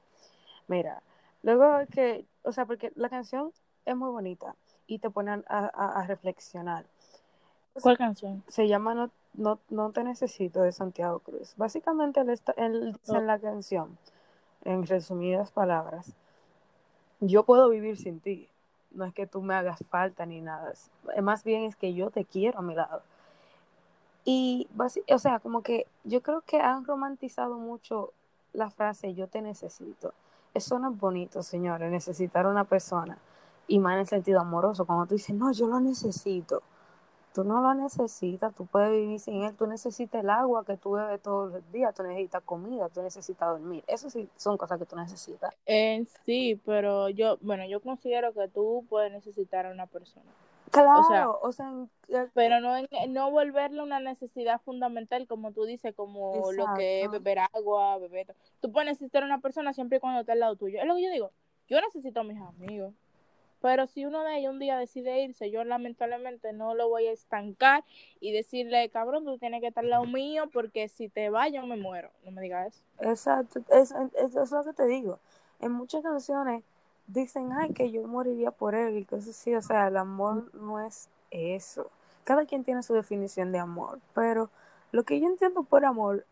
mira, 0.68 1.04
luego 1.44 1.88
que, 1.92 2.26
o 2.44 2.52
sea, 2.52 2.66
porque 2.66 2.92
la 2.96 3.10
canción 3.10 3.54
es 3.86 3.96
muy 3.96 4.10
bonita 4.12 4.56
y 4.88 5.00
te 5.00 5.10
ponen 5.10 5.46
a, 5.48 5.60
a- 5.74 6.02
a 6.02 6.08
reflexionar. 6.08 6.86
¿Cuál 7.82 7.98
canción? 7.98 8.44
Se 8.48 8.68
llama 8.68 8.94
no, 8.96 9.12
no, 9.34 9.60
no 9.70 9.92
te 9.92 10.04
necesito 10.04 10.62
de 10.62 10.72
Santiago 10.72 11.20
Cruz. 11.20 11.56
Básicamente 11.58 12.22
él, 12.22 12.30
está, 12.30 12.54
él 12.58 12.94
dice 13.04 13.18
en 13.18 13.28
la 13.28 13.40
canción, 13.40 13.98
en 14.66 14.86
resumidas 14.88 15.52
palabras, 15.52 16.16
yo 17.20 17.44
puedo 17.46 17.70
vivir 17.70 17.98
sin 17.98 18.20
ti. 18.20 18.50
No 18.92 19.06
es 19.06 19.14
que 19.14 19.28
tú 19.28 19.42
me 19.42 19.54
hagas 19.54 19.80
falta 19.90 20.26
ni 20.26 20.42
nada. 20.42 20.74
Más 21.22 21.44
bien 21.44 21.64
es 21.64 21.76
que 21.76 21.94
yo 21.94 22.10
te 22.12 22.26
quiero 22.26 22.60
a 22.60 22.62
mi 22.62 22.76
lado. 22.76 23.04
Y, 24.24 24.68
o 25.10 25.20
sea, 25.20 25.40
como 25.40 25.64
que 25.64 25.88
yo 26.04 26.22
creo 26.22 26.42
que 26.42 26.60
han 26.60 26.86
romantizado 26.86 27.58
mucho 27.58 28.14
la 28.54 28.70
frase 28.70 29.14
yo 29.14 29.28
te 29.28 29.42
necesito. 29.42 30.14
Eso 30.54 30.80
no 30.80 30.92
es 30.92 30.98
bonito, 31.00 31.44
señores, 31.44 31.90
necesitar 31.90 32.46
a 32.46 32.50
una 32.50 32.66
persona. 32.66 33.18
Y 33.68 33.80
más 33.80 33.94
en 33.94 34.00
el 34.00 34.08
sentido 34.08 34.42
amoroso, 34.42 34.86
cuando 34.86 35.06
tú 35.06 35.16
dices, 35.16 35.36
no, 35.36 35.52
yo 35.54 35.68
lo 35.68 35.80
necesito. 35.80 36.62
Tú 37.34 37.46
no 37.46 37.62
lo 37.62 37.74
necesitas, 37.74 38.54
tú 38.54 38.66
puedes 38.66 38.92
vivir 38.92 39.18
sin 39.18 39.44
él, 39.44 39.56
tú 39.56 39.66
necesitas 39.66 40.22
el 40.22 40.30
agua 40.30 40.66
que 40.66 40.76
tú 40.76 40.92
bebes 40.92 41.22
todos 41.22 41.54
los 41.54 41.72
días, 41.72 41.96
tú 41.96 42.04
necesitas 42.04 42.44
comida, 42.44 42.90
tú 42.90 43.02
necesitas 43.02 43.48
dormir. 43.48 43.86
Eso 43.88 44.10
sí 44.10 44.28
son 44.36 44.58
cosas 44.58 44.78
que 44.78 44.86
tú 44.86 44.98
necesitas. 44.98 45.56
Eh, 45.66 46.06
sí, 46.26 46.62
pero 46.66 47.08
yo, 47.08 47.38
bueno, 47.40 47.66
yo 47.66 47.80
considero 47.80 48.34
que 48.34 48.50
tú 48.50 48.86
puedes 48.90 49.14
necesitar 49.14 49.66
a 49.66 49.72
una 49.72 49.88
persona. 49.88 50.30
Claro, 50.72 51.40
o 51.42 51.52
sea, 51.52 51.70
en- 51.70 51.90
eh, 52.10 52.28
Pero 52.34 52.60
no, 52.60 52.76
no 53.10 53.32
volverle 53.32 53.82
una 53.82 54.00
necesidad 54.00 54.60
fundamental, 54.62 55.28
como 55.28 55.52
tú 55.52 55.66
dices, 55.66 55.94
como 55.96 56.52
lo 56.52 56.66
que 56.76 57.04
es 57.04 57.12
beber 57.12 57.40
agua, 57.54 57.98
beber. 57.98 58.36
Tú 58.60 58.72
puedes 58.72 58.90
necesitar 58.90 59.24
a 59.24 59.26
una 59.26 59.40
persona 59.42 59.74
siempre 59.74 59.98
y 59.98 60.02
cuando 60.02 60.22
esté 60.22 60.32
al 60.34 60.40
lado 60.40 60.56
tuyo. 60.56 60.80
Es 60.80 60.86
lo 60.86 60.96
que 60.96 61.04
yo 61.04 61.12
digo. 61.12 61.32
Yo 61.68 61.80
necesito 61.82 62.20
a 62.22 62.24
mis 62.24 62.42
amigos. 62.42 62.94
Pero 63.62 63.86
si 63.86 64.06
uno 64.06 64.24
de 64.24 64.40
ellos 64.40 64.54
un 64.54 64.60
día 64.60 64.76
decide 64.78 65.22
irse, 65.24 65.52
yo 65.52 65.64
lamentablemente 65.64 66.52
no 66.52 66.74
lo 66.74 66.90
voy 66.90 67.06
a 67.08 67.12
estancar 67.12 67.84
y 68.20 68.32
decirle, 68.32 68.90
cabrón, 68.90 69.24
tú 69.24 69.38
tienes 69.38 69.62
que 69.62 69.68
estar 69.68 69.84
al 69.84 69.90
lado 69.92 70.06
mío 70.06 70.50
porque 70.52 70.88
si 70.88 71.10
te 71.10 71.30
vas 71.30 71.52
yo 71.52 71.66
me 71.68 71.78
muero. 71.78 72.10
No 72.26 72.32
me 72.32 72.42
digas 72.42 72.74
eso. 72.76 72.84
Exacto, 73.12 73.60
es, 73.70 73.92
es, 74.16 74.36
es 74.36 74.52
lo 74.52 74.64
que 74.64 74.74
te 74.74 74.88
digo. 74.88 75.20
En 75.60 75.74
muchas 75.74 76.02
canciones 76.02 76.64
dicen, 77.08 77.52
ay, 77.54 77.74
que 77.74 77.92
yo 77.92 78.08
moriría 78.08 78.52
por 78.52 78.76
él 78.76 78.98
y 78.98 79.06
cosas 79.06 79.30
así. 79.30 79.56
O 79.56 79.62
sea, 79.62 79.88
el 79.88 79.98
amor 79.98 80.54
no 80.56 80.80
es 80.80 81.10
eso. 81.32 81.90
Cada 82.24 82.46
quien 82.46 82.64
tiene 82.64 82.84
su 82.84 82.94
definición 82.94 83.52
de 83.52 83.60
amor, 83.60 84.00
pero 84.14 84.50
lo 84.92 85.04
que 85.04 85.20
yo 85.20 85.28
entiendo 85.28 85.64
por 85.64 85.86
amor 85.86 86.26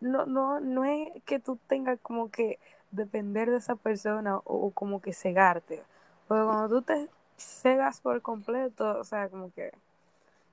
no, 0.00 0.26
no, 0.26 0.60
no 0.60 0.84
es 0.84 1.08
que 1.24 1.38
tú 1.38 1.58
tengas 1.68 1.98
como 2.00 2.30
que 2.30 2.58
depender 2.90 3.50
de 3.50 3.58
esa 3.58 3.76
persona 3.76 4.38
o, 4.38 4.42
o 4.44 4.70
como 4.72 5.00
que 5.00 5.12
cegarte. 5.12 5.82
Porque 6.28 6.44
cuando 6.44 6.68
tú 6.68 6.82
te 6.82 7.08
cegas 7.36 8.00
por 8.00 8.22
completo, 8.22 8.98
o 8.98 9.04
sea, 9.04 9.28
como 9.28 9.52
que 9.52 9.72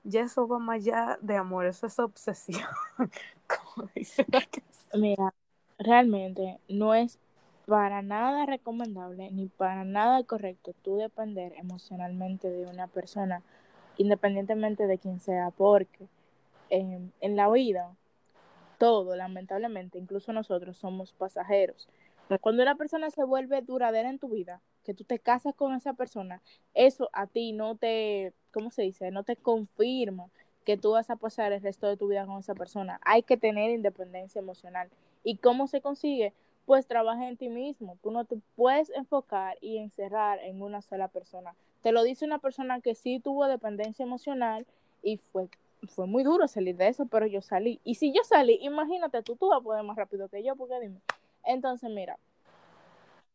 ya 0.04 0.22
eso 0.22 0.48
va 0.48 0.58
más 0.58 0.76
allá 0.76 1.18
de 1.22 1.36
amor, 1.36 1.66
eso 1.66 1.86
es 1.86 1.98
obsesión, 1.98 2.68
como 3.46 3.88
dice 3.94 4.26
la. 4.30 4.42
Mira, 4.94 5.34
realmente 5.78 6.58
no 6.68 6.94
es 6.94 7.18
para 7.68 8.00
nada 8.00 8.46
recomendable 8.46 9.30
ni 9.30 9.46
para 9.46 9.84
nada 9.84 10.24
correcto 10.24 10.74
tú 10.82 10.96
depender 10.96 11.52
emocionalmente 11.58 12.50
de 12.50 12.66
una 12.66 12.86
persona, 12.86 13.42
independientemente 13.98 14.86
de 14.86 14.98
quién 14.98 15.20
sea, 15.20 15.50
porque 15.50 16.08
eh, 16.70 17.00
en 17.20 17.36
la 17.36 17.50
vida 17.50 17.94
todo, 18.78 19.16
lamentablemente, 19.16 19.98
incluso 19.98 20.32
nosotros 20.32 20.78
somos 20.78 21.12
pasajeros. 21.12 21.88
Cuando 22.40 22.62
una 22.62 22.76
persona 22.76 23.10
se 23.10 23.24
vuelve 23.24 23.62
duradera 23.62 24.08
en 24.08 24.18
tu 24.18 24.28
vida, 24.28 24.60
que 24.84 24.94
tú 24.94 25.04
te 25.04 25.18
casas 25.18 25.54
con 25.54 25.74
esa 25.74 25.94
persona, 25.94 26.42
eso 26.74 27.10
a 27.12 27.26
ti 27.26 27.52
no 27.52 27.76
te, 27.76 28.32
¿cómo 28.52 28.70
se 28.70 28.82
dice? 28.82 29.10
No 29.10 29.24
te 29.24 29.36
confirma 29.36 30.28
que 30.64 30.76
tú 30.76 30.92
vas 30.92 31.10
a 31.10 31.16
pasar 31.16 31.52
el 31.52 31.62
resto 31.62 31.86
de 31.86 31.96
tu 31.96 32.08
vida 32.08 32.26
con 32.26 32.38
esa 32.38 32.54
persona. 32.54 33.00
Hay 33.04 33.22
que 33.22 33.36
tener 33.36 33.70
independencia 33.70 34.40
emocional. 34.40 34.90
¿Y 35.24 35.38
cómo 35.38 35.66
se 35.66 35.80
consigue? 35.80 36.34
Pues 36.68 36.86
trabaja 36.86 37.26
en 37.26 37.38
ti 37.38 37.48
mismo. 37.48 37.96
Tú 38.02 38.10
no 38.10 38.26
te 38.26 38.36
puedes 38.54 38.90
enfocar 38.90 39.56
y 39.62 39.78
encerrar 39.78 40.38
en 40.40 40.60
una 40.60 40.82
sola 40.82 41.08
persona. 41.08 41.54
Te 41.82 41.92
lo 41.92 42.02
dice 42.02 42.26
una 42.26 42.40
persona 42.40 42.82
que 42.82 42.94
sí 42.94 43.20
tuvo 43.20 43.46
dependencia 43.46 44.02
emocional 44.02 44.66
y 45.02 45.16
fue, 45.16 45.48
fue 45.88 46.06
muy 46.06 46.24
duro 46.24 46.46
salir 46.46 46.76
de 46.76 46.88
eso, 46.88 47.06
pero 47.06 47.26
yo 47.26 47.40
salí. 47.40 47.80
Y 47.84 47.94
si 47.94 48.12
yo 48.12 48.22
salí, 48.22 48.58
imagínate 48.60 49.22
tú, 49.22 49.34
tú 49.36 49.48
vas 49.48 49.60
a 49.60 49.62
poder 49.62 49.82
más 49.82 49.96
rápido 49.96 50.28
que 50.28 50.42
yo, 50.44 50.56
porque 50.56 50.78
dime. 50.78 51.00
Entonces, 51.42 51.88
mira, 51.88 52.18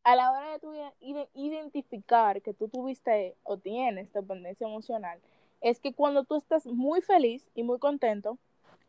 a 0.04 0.16
la 0.16 0.32
hora 0.32 0.60
de 0.60 0.92
ide- 1.02 1.30
identificar 1.34 2.40
que 2.40 2.54
tú 2.54 2.68
tuviste 2.68 3.36
o 3.42 3.58
tienes 3.58 4.14
dependencia 4.14 4.68
emocional, 4.68 5.18
es 5.60 5.80
que 5.80 5.92
cuando 5.92 6.24
tú 6.24 6.36
estás 6.36 6.68
muy 6.68 7.02
feliz 7.02 7.50
y 7.56 7.64
muy 7.64 7.80
contento 7.80 8.38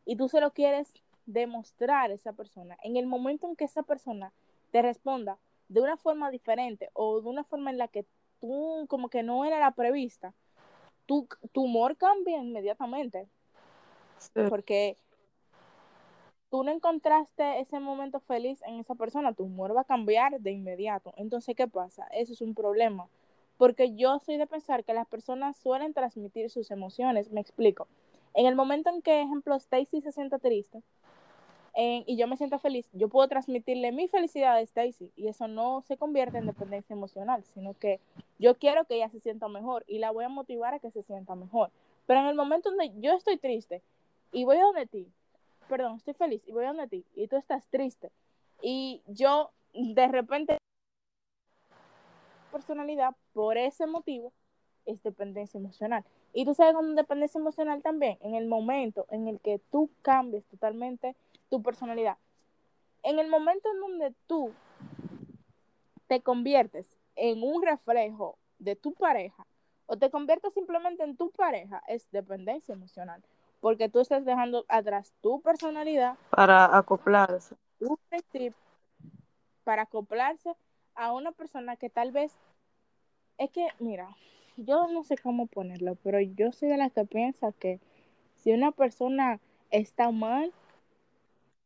y 0.05 0.17
tú 0.17 0.29
se 0.29 0.43
lo 0.43 0.51
quieres 0.51 0.93
demostrar 1.27 2.11
a 2.11 2.15
esa 2.15 2.33
persona, 2.33 2.77
en 2.83 2.97
el 2.97 3.07
momento 3.07 3.47
en 3.47 3.57
que 3.57 3.65
esa 3.65 3.83
persona 3.83 4.33
te 4.71 4.83
responda 4.83 5.39
de 5.69 5.81
una 5.81 5.97
forma 5.97 6.31
diferente 6.31 6.91
o 6.93 7.21
de 7.21 7.29
una 7.29 7.45
forma 7.45 7.71
en 7.71 7.79
la 7.79 7.89
que 7.89 8.05
tú 8.41 8.87
como 8.89 9.09
que 9.09 9.23
no 9.23 9.45
era 9.45 9.59
la 9.59 9.71
prevista, 9.71 10.35
tu, 11.07 11.29
tu 11.53 11.63
humor 11.63 11.97
cambia 11.97 12.39
inmediatamente 12.39 13.29
porque 14.49 14.97
tú 16.51 16.63
no 16.63 16.71
encontraste 16.71 17.61
ese 17.61 17.81
momento 17.81 18.21
feliz 18.21 18.63
en 18.63 18.79
esa 18.79 18.95
persona, 18.95 19.33
tu 19.33 19.45
humor 19.45 19.77
va 19.77 19.83
a 19.83 19.85
cambiar 19.85 20.41
de 20.41 20.53
inmediato. 20.53 21.13
Entonces, 21.17 21.57
¿qué 21.57 21.67
pasa? 21.67 22.07
Eso 22.13 22.33
es 22.33 22.41
un 22.41 22.55
problema. 22.55 23.09
Porque 23.57 23.95
yo 23.95 24.19
soy 24.19 24.37
de 24.37 24.47
pensar 24.47 24.85
que 24.85 24.95
las 24.95 25.07
personas 25.07 25.57
suelen 25.57 25.95
transmitir 25.95 26.51
sus 26.51 26.71
emociones. 26.71 27.31
Me 27.31 27.41
explico. 27.41 27.87
En 28.35 28.47
el 28.47 28.57
momento 28.57 28.91
en 28.91 29.01
que, 29.01 29.21
ejemplo, 29.21 29.55
Stacy 29.55 30.01
se 30.01 30.13
sienta 30.13 30.39
triste 30.39 30.83
eh, 31.77 32.05
y 32.07 32.17
yo 32.17 32.29
me 32.29 32.37
siento 32.37 32.59
feliz, 32.59 32.89
yo 32.93 33.09
puedo 33.09 33.27
transmitirle 33.27 33.91
mi 33.91 34.07
felicidad 34.07 34.57
a 34.57 34.61
Stacy 34.61 35.11
y 35.17 35.27
eso 35.27 35.49
no 35.49 35.83
se 35.83 35.97
convierte 35.97 36.39
en 36.39 36.47
dependencia 36.47 36.95
emocional, 36.95 37.43
sino 37.53 37.75
que 37.75 38.01
yo 38.39 38.57
quiero 38.57 38.85
que 38.85 38.95
ella 38.95 39.09
se 39.09 39.19
sienta 39.19 39.49
mejor 39.49 39.85
y 39.89 39.99
la 39.99 40.13
voy 40.13 40.25
a 40.25 40.29
motivar 40.29 40.75
a 40.75 40.79
que 40.79 40.93
se 40.93 41.03
sienta 41.03 41.35
mejor. 41.35 41.71
Pero 42.07 42.21
en 42.21 42.27
el 42.27 42.37
momento 42.37 42.71
donde 42.71 42.93
yo 43.01 43.13
estoy 43.15 43.39
triste 43.39 43.83
y 44.31 44.45
voy 44.45 44.59
a 44.59 44.63
donde 44.63 44.87
ti, 44.87 45.09
perdón, 45.69 45.97
estoy 45.97 46.15
feliz 46.15 46.43
y 46.47 46.53
voy 46.53 46.65
a 46.65 46.69
donde 46.69 46.87
ti 46.87 47.05
y 47.17 47.27
tú 47.27 47.37
estás 47.37 47.67
triste 47.69 48.13
y 48.63 49.03
yo 49.09 49.51
de 49.73 50.07
repente 50.07 50.59
personalidad 52.53 53.17
por 53.33 53.59
ese 53.59 53.87
motivo 53.87 54.33
es 54.87 55.03
dependencia 55.03 55.59
emocional. 55.59 56.05
Y 56.33 56.45
tú 56.45 56.55
sabes 56.55 56.75
con 56.75 56.95
dependencia 56.95 57.39
emocional 57.39 57.83
también, 57.83 58.19
en 58.21 58.35
el 58.35 58.47
momento 58.47 59.07
en 59.11 59.27
el 59.27 59.41
que 59.41 59.61
tú 59.73 59.91
cambies 60.03 60.45
totalmente 60.47 61.17
tu 61.55 61.63
personalidad. 61.63 62.17
En 63.05 63.21
el 63.21 63.29
momento 63.29 63.71
en 63.71 63.79
donde 63.79 64.13
tú 64.27 64.53
te 66.09 66.21
conviertes 66.21 66.99
en 67.15 67.45
un 67.45 67.63
reflejo 67.63 68.37
de 68.59 68.75
tu 68.75 68.93
pareja 68.93 69.47
o 69.87 69.97
te 69.97 70.11
conviertes 70.11 70.53
simplemente 70.53 71.05
en 71.05 71.17
tu 71.17 71.31
pareja, 71.31 71.81
es 71.87 72.11
dependencia 72.11 72.73
emocional. 72.73 73.23
Porque 73.61 73.89
tú 73.89 74.01
estás 74.01 74.25
dejando 74.25 74.65
atrás 74.69 75.13
tu 75.21 75.43
personalidad 75.43 76.17
para 76.31 76.77
acoplarse. 76.77 77.55
Tu 77.79 77.97
para 79.63 79.83
acoplarse 79.83 80.57
a 80.97 81.13
una 81.13 81.31
persona 81.31 81.77
que 81.77 81.89
tal 81.89 82.11
vez 82.11 82.37
es 83.39 83.49
que, 83.51 83.69
mira, 83.79 84.09
yo 84.57 84.89
no 84.89 85.05
sé 85.05 85.17
cómo 85.19 85.47
ponerlo, 85.47 85.95
pero 86.03 86.21
yo 86.21 86.51
soy 86.51 86.69
de 86.69 86.79
las 86.79 86.93
que 86.93 87.05
piensa 87.05 87.53
que 87.53 87.79
si 88.35 88.53
una 88.53 88.73
persona 88.73 89.39
está 89.71 90.11
mal, 90.11 90.53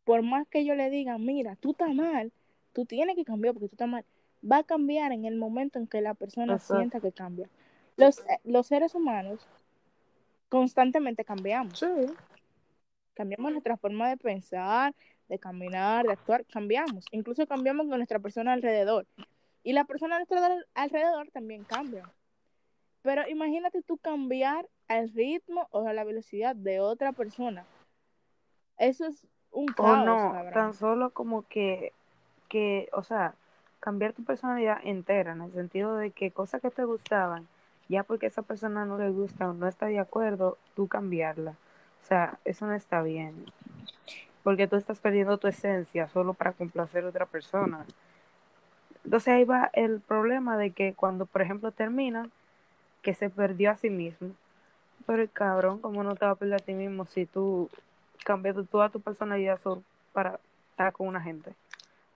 por 0.09 0.23
más 0.23 0.49
que 0.49 0.65
yo 0.65 0.75
le 0.75 0.89
diga, 0.89 1.19
mira, 1.19 1.55
tú 1.57 1.73
estás 1.73 1.95
mal, 1.95 2.33
tú 2.73 2.87
tienes 2.87 3.15
que 3.15 3.27
cambiar 3.27 3.53
porque 3.53 3.69
tú 3.69 3.75
estás 3.75 3.91
mal, 3.91 4.07
va 4.43 4.57
a 4.57 4.63
cambiar 4.63 5.13
en 5.13 5.27
el 5.27 5.37
momento 5.37 5.79
en 5.79 5.87
que 5.87 6.01
la 6.01 6.15
persona 6.15 6.59
sienta 6.59 6.99
que 6.99 7.13
cambia. 7.13 7.51
Los, 7.99 8.21
eh, 8.21 8.41
los 8.45 8.67
seres 8.67 8.95
humanos 8.95 9.47
constantemente 10.49 11.27
cambiamos. 11.27 11.85
Cambiamos 13.13 13.53
nuestra 13.53 13.77
forma 13.77 14.09
de 14.09 14.17
pensar, 14.17 14.95
de 15.29 15.39
caminar, 15.39 16.07
de 16.07 16.13
actuar, 16.15 16.47
cambiamos. 16.47 17.05
Incluso 17.11 17.47
cambiamos 17.47 17.87
con 17.87 17.99
nuestra 17.99 18.19
persona 18.19 18.55
alrededor. 18.55 19.07
Y 19.63 19.75
la 19.75 19.85
persona 19.85 20.17
a 20.17 20.21
nuestro 20.21 20.39
alrededor 20.73 21.31
también 21.33 21.65
cambia. 21.65 22.11
Pero 23.03 23.29
imagínate 23.29 23.83
tú 23.83 23.99
cambiar 23.99 24.67
al 24.87 25.13
ritmo 25.13 25.69
o 25.71 25.87
a 25.87 25.93
la 25.93 26.05
velocidad 26.05 26.57
de 26.57 26.81
otra 26.81 27.13
persona. 27.13 27.67
Eso 28.79 29.05
es 29.05 29.27
un 29.53 29.67
caos. 29.67 29.99
O 29.99 30.05
no, 30.05 30.35
tan 30.53 30.75
solo 30.75 31.11
como 31.11 31.47
que, 31.49 31.93
que, 32.49 32.89
o 32.93 33.03
sea, 33.03 33.35
cambiar 33.81 34.13
tu 34.13 34.25
personalidad 34.25 34.81
entera, 34.83 35.33
en 35.33 35.43
el 35.43 35.53
sentido 35.53 35.97
de 35.97 36.11
que 36.11 36.31
cosas 36.31 36.61
que 36.61 36.71
te 36.71 36.85
gustaban, 36.85 37.47
ya 37.89 38.03
porque 38.03 38.27
esa 38.27 38.43
persona 38.43 38.85
no 38.85 38.99
le 38.99 39.11
gusta 39.11 39.49
o 39.49 39.55
no 39.55 39.67
está 39.67 39.87
de 39.87 39.99
acuerdo, 39.99 40.59
tú 40.75 40.89
cambiarla. 40.89 41.53
O 42.03 42.07
sea, 42.07 42.39
eso 42.45 42.67
no 42.67 42.75
está 42.75 43.03
bien. 43.03 43.47
Porque 44.43 44.67
tú 44.67 44.77
estás 44.77 45.01
perdiendo 45.01 45.39
tu 45.39 45.49
esencia 45.49 46.09
solo 46.09 46.35
para 46.35 46.53
complacer 46.53 47.05
a 47.05 47.09
otra 47.09 47.27
persona. 47.27 47.85
Entonces 49.05 49.29
ahí 49.29 49.45
va 49.45 49.71
el 49.73 50.01
problema 50.01 50.57
de 50.57 50.71
que 50.71 50.95
cuando, 50.95 51.27
por 51.27 51.43
ejemplo, 51.43 51.71
termina, 51.73 52.29
que 53.03 53.15
se 53.15 53.31
perdió 53.31 53.71
a 53.71 53.77
sí 53.77 53.91
mismo. 53.91 54.31
Pero 55.07 55.23
el 55.23 55.31
cabrón, 55.31 55.81
¿cómo 55.81 56.03
no 56.03 56.15
te 56.15 56.27
va 56.27 56.33
a 56.33 56.35
perder 56.35 56.57
a 56.57 56.65
ti 56.65 56.75
mismo 56.75 57.07
si 57.07 57.25
tú 57.25 57.71
cambias 58.25 58.57
toda 58.71 58.89
tu 58.89 59.01
personalidad 59.01 59.61
solo 59.63 59.83
para 60.13 60.39
estar 60.71 60.93
con 60.93 61.09
una 61.09 61.21
gente? 61.21 61.53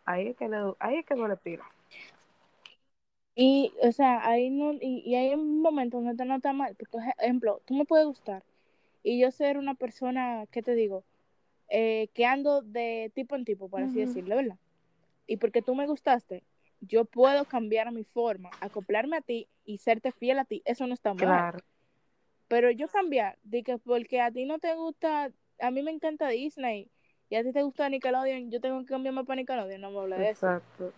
Ahí 0.04 0.28
es 0.28 0.36
que 0.36 0.48
le 0.48 0.56
ahí 0.78 0.96
es 0.96 1.06
que 1.06 1.14
duele 1.14 1.36
pila. 1.36 1.64
Y, 3.34 3.72
o 3.80 3.92
sea, 3.92 4.26
ahí 4.26 4.50
no, 4.50 4.74
y, 4.74 5.14
hay 5.14 5.32
un 5.32 5.62
momento 5.62 5.96
donde 5.96 6.14
te 6.14 6.24
nota 6.24 6.52
mal, 6.52 6.74
porque, 6.74 6.90
por 6.90 7.02
ejemplo, 7.18 7.62
tú 7.64 7.74
me 7.74 7.86
puedes 7.86 8.06
gustar 8.06 8.42
y 9.02 9.20
yo 9.20 9.30
ser 9.30 9.56
una 9.56 9.74
persona, 9.74 10.44
¿qué 10.50 10.62
te 10.62 10.74
digo? 10.74 11.02
Eh, 11.68 12.08
que 12.12 12.26
ando 12.26 12.60
de 12.60 13.10
tipo 13.14 13.34
en 13.34 13.44
tipo, 13.44 13.68
por 13.68 13.82
así 13.82 14.00
decirlo, 14.00 14.36
¿verdad? 14.36 14.58
Y 15.26 15.38
porque 15.38 15.62
tú 15.62 15.74
me 15.74 15.86
gustaste, 15.86 16.42
yo 16.80 17.04
puedo 17.06 17.46
cambiar 17.46 17.90
mi 17.90 18.04
forma, 18.04 18.50
acoplarme 18.60 19.16
a 19.16 19.22
ti 19.22 19.48
y 19.64 19.78
serte 19.78 20.12
fiel 20.12 20.38
a 20.38 20.44
ti, 20.44 20.60
eso 20.64 20.86
no 20.86 20.92
está 20.92 21.14
mal. 21.14 21.62
Pero 22.48 22.70
yo 22.70 22.86
cambiar, 22.88 23.38
de 23.44 23.62
que 23.62 23.78
porque 23.78 24.20
a 24.20 24.30
ti 24.30 24.44
no 24.44 24.58
te 24.58 24.74
gusta, 24.74 25.30
a 25.60 25.70
mí 25.70 25.82
me 25.82 25.90
encanta 25.90 26.28
Disney 26.28 26.88
y 27.28 27.36
a 27.36 27.42
ti 27.42 27.52
te 27.52 27.62
gusta 27.62 27.88
Nickelodeon, 27.88 28.50
yo 28.50 28.60
tengo 28.60 28.80
que 28.80 28.86
cambiarme 28.86 29.24
para 29.24 29.36
Nickelodeon, 29.36 29.80
no 29.80 29.90
me 29.90 29.98
habla 29.98 30.18
de 30.18 30.30
Exacto. 30.30 30.88
eso. 30.88 30.94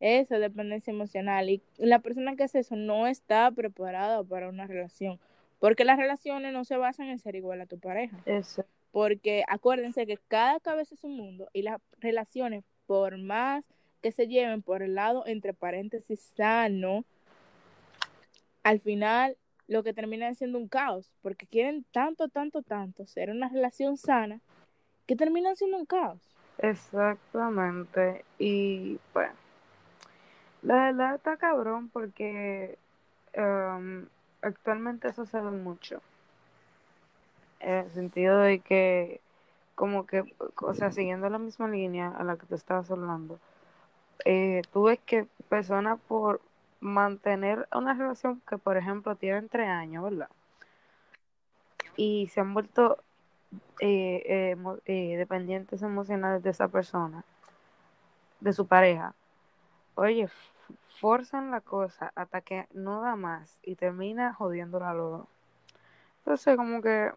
Eso 0.00 0.34
es 0.34 0.40
dependencia 0.40 0.90
emocional. 0.90 1.48
Y 1.48 1.62
la 1.78 1.98
persona 2.00 2.36
que 2.36 2.44
hace 2.44 2.58
eso 2.58 2.76
no 2.76 3.06
está 3.06 3.50
preparada 3.50 4.22
para 4.22 4.48
una 4.48 4.66
relación. 4.66 5.18
Porque 5.58 5.84
las 5.84 5.98
relaciones 5.98 6.52
no 6.52 6.64
se 6.64 6.76
basan 6.76 7.08
en 7.08 7.18
ser 7.18 7.36
igual 7.36 7.60
a 7.60 7.66
tu 7.66 7.78
pareja. 7.78 8.18
Eso. 8.26 8.66
Porque 8.90 9.44
acuérdense 9.48 10.06
que 10.06 10.18
cada 10.28 10.60
cabeza 10.60 10.94
es 10.94 11.04
un 11.04 11.16
mundo 11.16 11.48
y 11.52 11.62
las 11.62 11.80
relaciones, 12.00 12.64
por 12.86 13.16
más 13.18 13.64
que 14.02 14.12
se 14.12 14.28
lleven 14.28 14.62
por 14.62 14.82
el 14.82 14.94
lado, 14.94 15.26
entre 15.26 15.54
paréntesis, 15.54 16.20
sano, 16.36 17.04
al 18.62 18.80
final 18.80 19.38
lo 19.66 19.82
que 19.82 19.94
termina 19.94 20.32
siendo 20.34 20.58
un 20.58 20.68
caos, 20.68 21.10
porque 21.22 21.46
quieren 21.46 21.84
tanto, 21.92 22.28
tanto, 22.28 22.62
tanto 22.62 23.06
ser 23.06 23.30
una 23.30 23.48
relación 23.48 23.96
sana, 23.96 24.40
que 25.06 25.16
termina 25.16 25.54
siendo 25.54 25.78
un 25.78 25.86
caos. 25.86 26.20
Exactamente. 26.58 28.24
Y 28.38 28.98
bueno, 29.12 29.34
la 30.62 30.74
verdad 30.86 31.14
está 31.16 31.36
cabrón 31.36 31.88
porque 31.88 32.78
um, 33.36 34.06
actualmente 34.42 35.08
eso 35.08 35.26
se 35.26 35.40
ve 35.40 35.50
mucho. 35.50 36.00
En 37.60 37.74
el 37.74 37.90
sentido 37.90 38.38
de 38.38 38.60
que, 38.60 39.20
como 39.74 40.06
que, 40.06 40.24
o 40.60 40.74
sea, 40.74 40.92
siguiendo 40.92 41.28
la 41.30 41.38
misma 41.38 41.68
línea 41.68 42.08
a 42.10 42.24
la 42.24 42.36
que 42.36 42.46
te 42.46 42.54
estabas 42.54 42.90
hablando, 42.90 43.38
eh, 44.24 44.62
tú 44.72 44.84
ves 44.84 45.00
que 45.04 45.26
personas 45.48 45.98
por 46.06 46.40
mantener 46.84 47.66
una 47.74 47.94
relación 47.94 48.42
que, 48.46 48.58
por 48.58 48.76
ejemplo, 48.76 49.16
tienen 49.16 49.48
tres 49.48 49.68
años, 49.70 50.04
¿verdad? 50.04 50.28
Y 51.96 52.28
se 52.28 52.40
han 52.40 52.52
vuelto 52.52 53.02
eh, 53.80 54.22
eh, 54.26 54.56
eh, 54.84 55.16
dependientes 55.16 55.80
emocionales 55.80 56.42
de 56.42 56.50
esa 56.50 56.68
persona, 56.68 57.24
de 58.40 58.52
su 58.52 58.66
pareja. 58.66 59.14
Oye, 59.94 60.28
forzan 61.00 61.50
la 61.50 61.62
cosa 61.62 62.12
hasta 62.14 62.42
que 62.42 62.68
no 62.74 63.00
da 63.00 63.16
más 63.16 63.58
y 63.62 63.76
termina 63.76 64.34
jodiéndola 64.34 64.90
a 64.90 64.94
los 64.94 65.26
Entonces, 66.18 66.54
como 66.54 66.82
que 66.82 67.12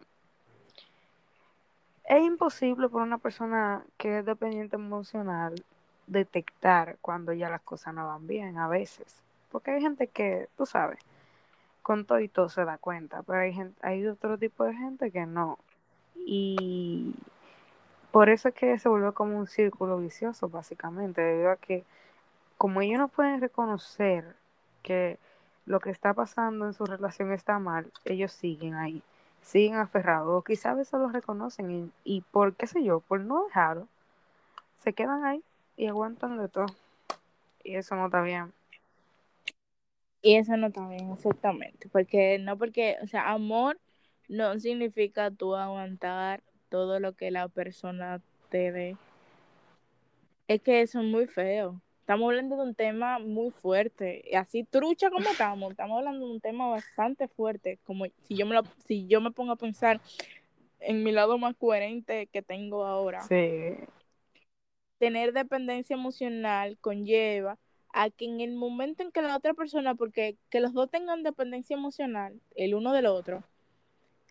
es 2.04 2.22
imposible 2.22 2.88
por 2.88 3.02
una 3.02 3.18
persona 3.18 3.84
que 3.98 4.20
es 4.20 4.24
dependiente 4.24 4.76
emocional 4.76 5.62
detectar 6.06 6.96
cuando 7.02 7.34
ya 7.34 7.50
las 7.50 7.60
cosas 7.60 7.92
no 7.92 8.06
van 8.06 8.26
bien 8.26 8.56
a 8.56 8.66
veces. 8.66 9.27
Porque 9.50 9.72
hay 9.72 9.80
gente 9.80 10.08
que, 10.08 10.48
tú 10.56 10.66
sabes, 10.66 10.98
con 11.82 12.04
todo 12.04 12.20
y 12.20 12.28
todo 12.28 12.48
se 12.48 12.64
da 12.64 12.78
cuenta, 12.78 13.22
pero 13.22 13.40
hay, 13.40 13.52
gente, 13.52 13.78
hay 13.86 14.06
otro 14.06 14.36
tipo 14.38 14.64
de 14.64 14.74
gente 14.74 15.10
que 15.10 15.26
no. 15.26 15.58
Y 16.16 17.14
por 18.12 18.28
eso 18.28 18.48
es 18.48 18.54
que 18.54 18.78
se 18.78 18.88
vuelve 18.88 19.12
como 19.12 19.38
un 19.38 19.46
círculo 19.46 19.98
vicioso, 19.98 20.48
básicamente, 20.48 21.20
debido 21.20 21.50
a 21.50 21.56
que 21.56 21.84
como 22.58 22.80
ellos 22.80 22.98
no 22.98 23.08
pueden 23.08 23.40
reconocer 23.40 24.36
que 24.82 25.18
lo 25.64 25.80
que 25.80 25.90
está 25.90 26.14
pasando 26.14 26.66
en 26.66 26.74
su 26.74 26.84
relación 26.84 27.32
está 27.32 27.58
mal, 27.58 27.90
ellos 28.04 28.32
siguen 28.32 28.74
ahí, 28.74 29.02
siguen 29.42 29.76
aferrados, 29.76 30.28
o 30.38 30.42
quizás 30.42 30.72
a 30.72 30.74
veces 30.74 31.00
lo 31.00 31.08
reconocen 31.08 31.70
y, 31.70 31.90
y 32.04 32.20
por 32.22 32.54
qué 32.54 32.66
sé 32.66 32.82
yo, 32.82 33.00
por 33.00 33.20
no 33.20 33.44
dejarlo, 33.44 33.86
se 34.82 34.92
quedan 34.92 35.24
ahí 35.24 35.42
y 35.76 35.86
aguantan 35.86 36.38
de 36.38 36.48
todo. 36.48 36.66
Y 37.62 37.76
eso 37.76 37.94
no 37.94 38.06
está 38.06 38.22
bien. 38.22 38.52
Y 40.22 40.36
eso 40.36 40.56
no 40.56 40.68
está 40.68 40.88
bien, 40.88 41.12
exactamente. 41.12 41.88
Porque 41.88 42.38
no 42.38 42.58
porque, 42.58 42.96
o 43.02 43.06
sea, 43.06 43.30
amor 43.30 43.78
no 44.28 44.58
significa 44.58 45.30
tú 45.30 45.54
aguantar 45.54 46.42
todo 46.68 47.00
lo 47.00 47.12
que 47.14 47.30
la 47.30 47.48
persona 47.48 48.20
te 48.50 48.72
dé. 48.72 48.96
Es 50.48 50.60
que 50.62 50.82
eso 50.82 51.00
es 51.00 51.06
muy 51.06 51.26
feo. 51.26 51.80
Estamos 52.00 52.28
hablando 52.30 52.56
de 52.56 52.62
un 52.62 52.74
tema 52.74 53.18
muy 53.18 53.50
fuerte. 53.50 54.24
Y 54.30 54.34
así 54.34 54.64
trucha 54.64 55.10
como 55.10 55.28
estamos, 55.28 55.70
estamos 55.70 55.98
hablando 55.98 56.26
de 56.26 56.32
un 56.32 56.40
tema 56.40 56.68
bastante 56.68 57.28
fuerte. 57.28 57.78
Como 57.84 58.06
si 58.22 58.36
yo 58.36 58.46
me 58.46 58.54
lo, 58.54 58.62
si 58.86 59.06
yo 59.06 59.20
me 59.20 59.30
pongo 59.30 59.52
a 59.52 59.56
pensar 59.56 60.00
en 60.80 61.04
mi 61.04 61.12
lado 61.12 61.38
más 61.38 61.54
coherente 61.54 62.26
que 62.26 62.42
tengo 62.42 62.84
ahora. 62.84 63.22
Sí 63.22 63.76
tener 64.98 65.32
dependencia 65.32 65.94
emocional 65.94 66.76
conlleva 66.80 67.56
a 67.92 68.10
que 68.10 68.26
en 68.26 68.40
el 68.40 68.52
momento 68.52 69.02
en 69.02 69.12
que 69.12 69.22
la 69.22 69.36
otra 69.36 69.54
persona, 69.54 69.94
porque 69.94 70.36
que 70.50 70.60
los 70.60 70.72
dos 70.72 70.90
tengan 70.90 71.22
dependencia 71.22 71.74
emocional, 71.74 72.40
el 72.54 72.74
uno 72.74 72.92
del 72.92 73.06
otro, 73.06 73.44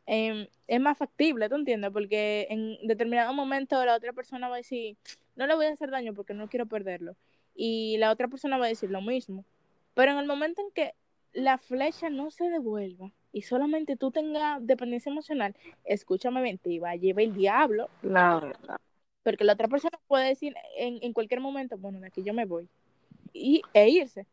em, 0.05 0.47
es 0.67 0.79
más 0.79 0.97
factible, 0.97 1.49
¿tú 1.49 1.55
entiendes? 1.55 1.91
Porque 1.91 2.47
en 2.49 2.77
determinado 2.87 3.33
momento 3.33 3.83
la 3.85 3.95
otra 3.95 4.13
persona 4.13 4.47
va 4.47 4.55
a 4.55 4.57
decir, 4.57 4.97
no 5.35 5.47
le 5.47 5.55
voy 5.55 5.65
a 5.65 5.73
hacer 5.73 5.91
daño 5.91 6.13
porque 6.13 6.33
no 6.33 6.47
quiero 6.49 6.65
perderlo. 6.65 7.15
Y 7.55 7.97
la 7.97 8.11
otra 8.11 8.27
persona 8.27 8.57
va 8.57 8.65
a 8.65 8.69
decir 8.69 8.91
lo 8.91 9.01
mismo. 9.01 9.43
Pero 9.93 10.11
en 10.11 10.19
el 10.19 10.27
momento 10.27 10.61
en 10.61 10.71
que 10.71 10.93
la 11.33 11.57
flecha 11.57 12.09
no 12.09 12.31
se 12.31 12.49
devuelva 12.49 13.11
y 13.31 13.43
solamente 13.43 13.95
tú 13.95 14.11
tengas 14.11 14.65
dependencia 14.65 15.11
emocional, 15.11 15.55
escúchame 15.83 16.41
bien, 16.41 16.57
te 16.57 16.79
va 16.79 16.91
a 16.91 16.95
llevar 16.95 17.23
el 17.23 17.33
diablo. 17.33 17.89
Porque 19.23 19.43
la 19.43 19.53
otra 19.53 19.67
persona 19.67 19.99
puede 20.07 20.27
decir 20.29 20.55
en, 20.77 20.99
en 21.01 21.13
cualquier 21.13 21.41
momento, 21.41 21.77
bueno, 21.77 21.99
de 21.99 22.07
aquí 22.07 22.23
yo 22.23 22.33
me 22.33 22.45
voy. 22.45 22.69
Y, 23.37 23.61
e 23.73 23.89
irse. 23.89 24.25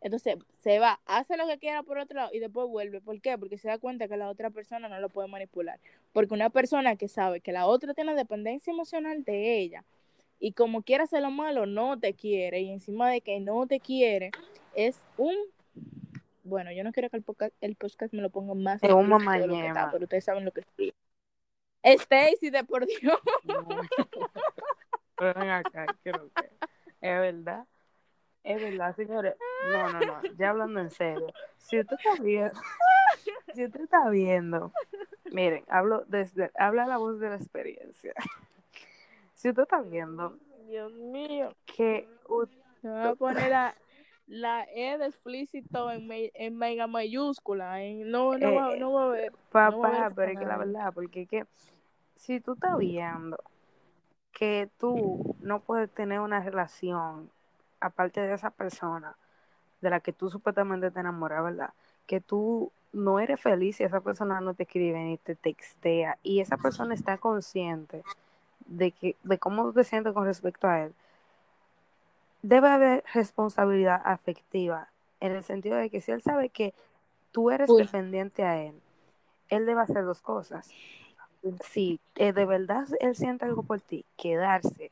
Entonces 0.00 0.38
se 0.60 0.78
va, 0.78 1.00
hace 1.04 1.36
lo 1.36 1.46
que 1.46 1.58
quiera 1.58 1.82
por 1.82 1.98
otro 1.98 2.16
lado 2.16 2.30
y 2.32 2.38
después 2.38 2.66
vuelve. 2.68 3.00
¿Por 3.00 3.20
qué? 3.20 3.36
Porque 3.36 3.58
se 3.58 3.68
da 3.68 3.78
cuenta 3.78 4.08
que 4.08 4.16
la 4.16 4.30
otra 4.30 4.50
persona 4.50 4.88
no 4.88 4.98
lo 4.98 5.10
puede 5.10 5.28
manipular. 5.28 5.78
Porque 6.12 6.32
una 6.32 6.48
persona 6.48 6.96
que 6.96 7.08
sabe 7.08 7.40
que 7.40 7.52
la 7.52 7.66
otra 7.66 7.92
tiene 7.92 8.14
dependencia 8.14 8.72
emocional 8.72 9.24
de 9.24 9.58
ella 9.58 9.84
y 10.38 10.52
como 10.52 10.82
quiera 10.82 11.04
hacer 11.04 11.20
lo 11.20 11.30
malo, 11.30 11.66
no 11.66 11.98
te 11.98 12.14
quiere 12.14 12.60
y 12.60 12.70
encima 12.70 13.10
de 13.10 13.20
que 13.20 13.38
no 13.40 13.66
te 13.66 13.78
quiere, 13.78 14.30
es 14.74 15.02
un... 15.18 15.34
Bueno, 16.44 16.72
yo 16.72 16.82
no 16.82 16.92
quiero 16.92 17.10
que 17.10 17.18
el 17.18 17.22
podcast, 17.22 17.54
el 17.60 17.76
podcast 17.76 18.14
me 18.14 18.22
lo 18.22 18.30
ponga 18.30 18.54
más 18.54 18.82
Es 18.82 18.90
un 18.90 19.12
explícito 19.12 19.32
de 19.32 19.46
lo 19.46 19.52
que 19.52 19.58
mamañema. 19.58 19.68
está, 19.68 19.90
pero 19.92 20.04
ustedes 20.04 20.24
saben 20.24 20.46
lo 20.46 20.50
que 20.50 20.60
estoy. 20.60 20.94
Stacy, 21.82 22.50
de 22.50 22.64
por 22.64 22.86
Dios. 22.86 23.18
Pero 25.16 25.38
ven 25.38 25.50
acá, 25.50 25.86
creo 26.02 26.30
que 26.34 26.50
es 27.02 27.20
verdad. 27.20 27.66
Es 28.44 28.60
verdad, 28.60 28.94
señores. 28.96 29.34
No, 29.72 29.92
no, 29.92 30.00
no. 30.00 30.22
Ya 30.38 30.50
hablando 30.50 30.80
en 30.80 30.90
serio. 30.90 31.26
Si 31.58 31.78
usted 31.78 31.96
está 31.96 32.22
viendo, 32.22 32.52
si 33.54 33.64
usted 33.64 33.80
está 33.82 34.08
viendo, 34.08 34.72
miren, 35.30 35.64
hablo 35.68 36.04
desde, 36.08 36.50
habla 36.58 36.86
la 36.86 36.96
voz 36.96 37.18
de 37.20 37.28
la 37.28 37.36
experiencia. 37.36 38.14
Si 39.34 39.48
usted 39.48 39.62
está 39.62 39.80
viendo 39.82 40.38
Dios 40.66 40.92
mío. 40.92 41.54
que 41.66 42.08
u- 42.28 42.46
Me 42.82 42.90
voy 42.90 43.08
a 43.08 43.14
poner 43.14 43.50
la, 43.50 43.74
la 44.26 44.64
E 44.64 44.96
de 44.98 45.06
explícito 45.06 45.90
en, 45.90 46.06
me- 46.06 46.30
en 46.34 46.56
mega 46.56 46.86
mayúscula. 46.86 47.82
en- 47.82 48.10
no, 48.10 48.38
no, 48.38 48.54
va, 48.54 48.74
Eh, 48.74 48.78
no 48.80 48.92
va 48.92 49.04
a 49.04 49.08
ver. 49.08 49.32
Papá, 49.50 49.70
No 49.70 49.84
a 49.84 49.90
ver 50.08 50.12
pero 50.14 50.32
es 50.32 50.38
que 50.38 50.46
la 50.46 50.56
verdad, 50.56 50.92
porque 50.94 51.26
que 51.26 51.46
si 52.16 52.40
tú 52.40 52.52
estás 52.54 52.76
viendo 52.78 53.36
que 54.32 54.70
tú 54.78 55.36
no 55.40 55.60
puedes 55.60 55.90
tener 55.90 56.20
una 56.20 56.40
relación 56.40 57.30
aparte 57.80 58.20
de 58.20 58.34
esa 58.34 58.50
persona 58.50 59.16
de 59.80 59.90
la 59.90 60.00
que 60.00 60.12
tú 60.12 60.30
supuestamente 60.30 60.90
te 60.90 61.00
enamoras, 61.00 61.42
¿verdad? 61.42 61.70
Que 62.06 62.20
tú 62.20 62.70
no 62.92 63.20
eres 63.20 63.40
feliz 63.40 63.76
si 63.76 63.84
esa 63.84 64.00
persona 64.00 64.40
no 64.40 64.54
te 64.54 64.64
escribe 64.64 64.98
ni 64.98 65.16
te 65.18 65.34
textea 65.34 66.18
y 66.22 66.40
esa 66.40 66.56
persona 66.56 66.94
está 66.94 67.18
consciente 67.18 68.02
de 68.66 68.92
que 68.92 69.16
de 69.22 69.38
cómo 69.38 69.72
te 69.72 69.84
sientes 69.84 70.12
con 70.12 70.24
respecto 70.24 70.68
a 70.68 70.82
él. 70.84 70.94
Debe 72.42 72.68
haber 72.68 73.04
responsabilidad 73.12 74.00
afectiva 74.04 74.88
en 75.20 75.32
el 75.32 75.44
sentido 75.44 75.76
de 75.76 75.90
que 75.90 76.00
si 76.00 76.10
él 76.10 76.22
sabe 76.22 76.48
que 76.48 76.74
tú 77.32 77.50
eres 77.50 77.70
Uy. 77.70 77.84
dependiente 77.84 78.44
a 78.44 78.62
él, 78.62 78.74
él 79.48 79.66
debe 79.66 79.82
hacer 79.82 80.04
dos 80.04 80.20
cosas. 80.20 80.70
Si 81.62 82.00
eh, 82.16 82.32
de 82.32 82.46
verdad 82.46 82.86
él 83.00 83.16
siente 83.16 83.44
algo 83.44 83.62
por 83.62 83.80
ti, 83.80 84.04
quedarse 84.16 84.90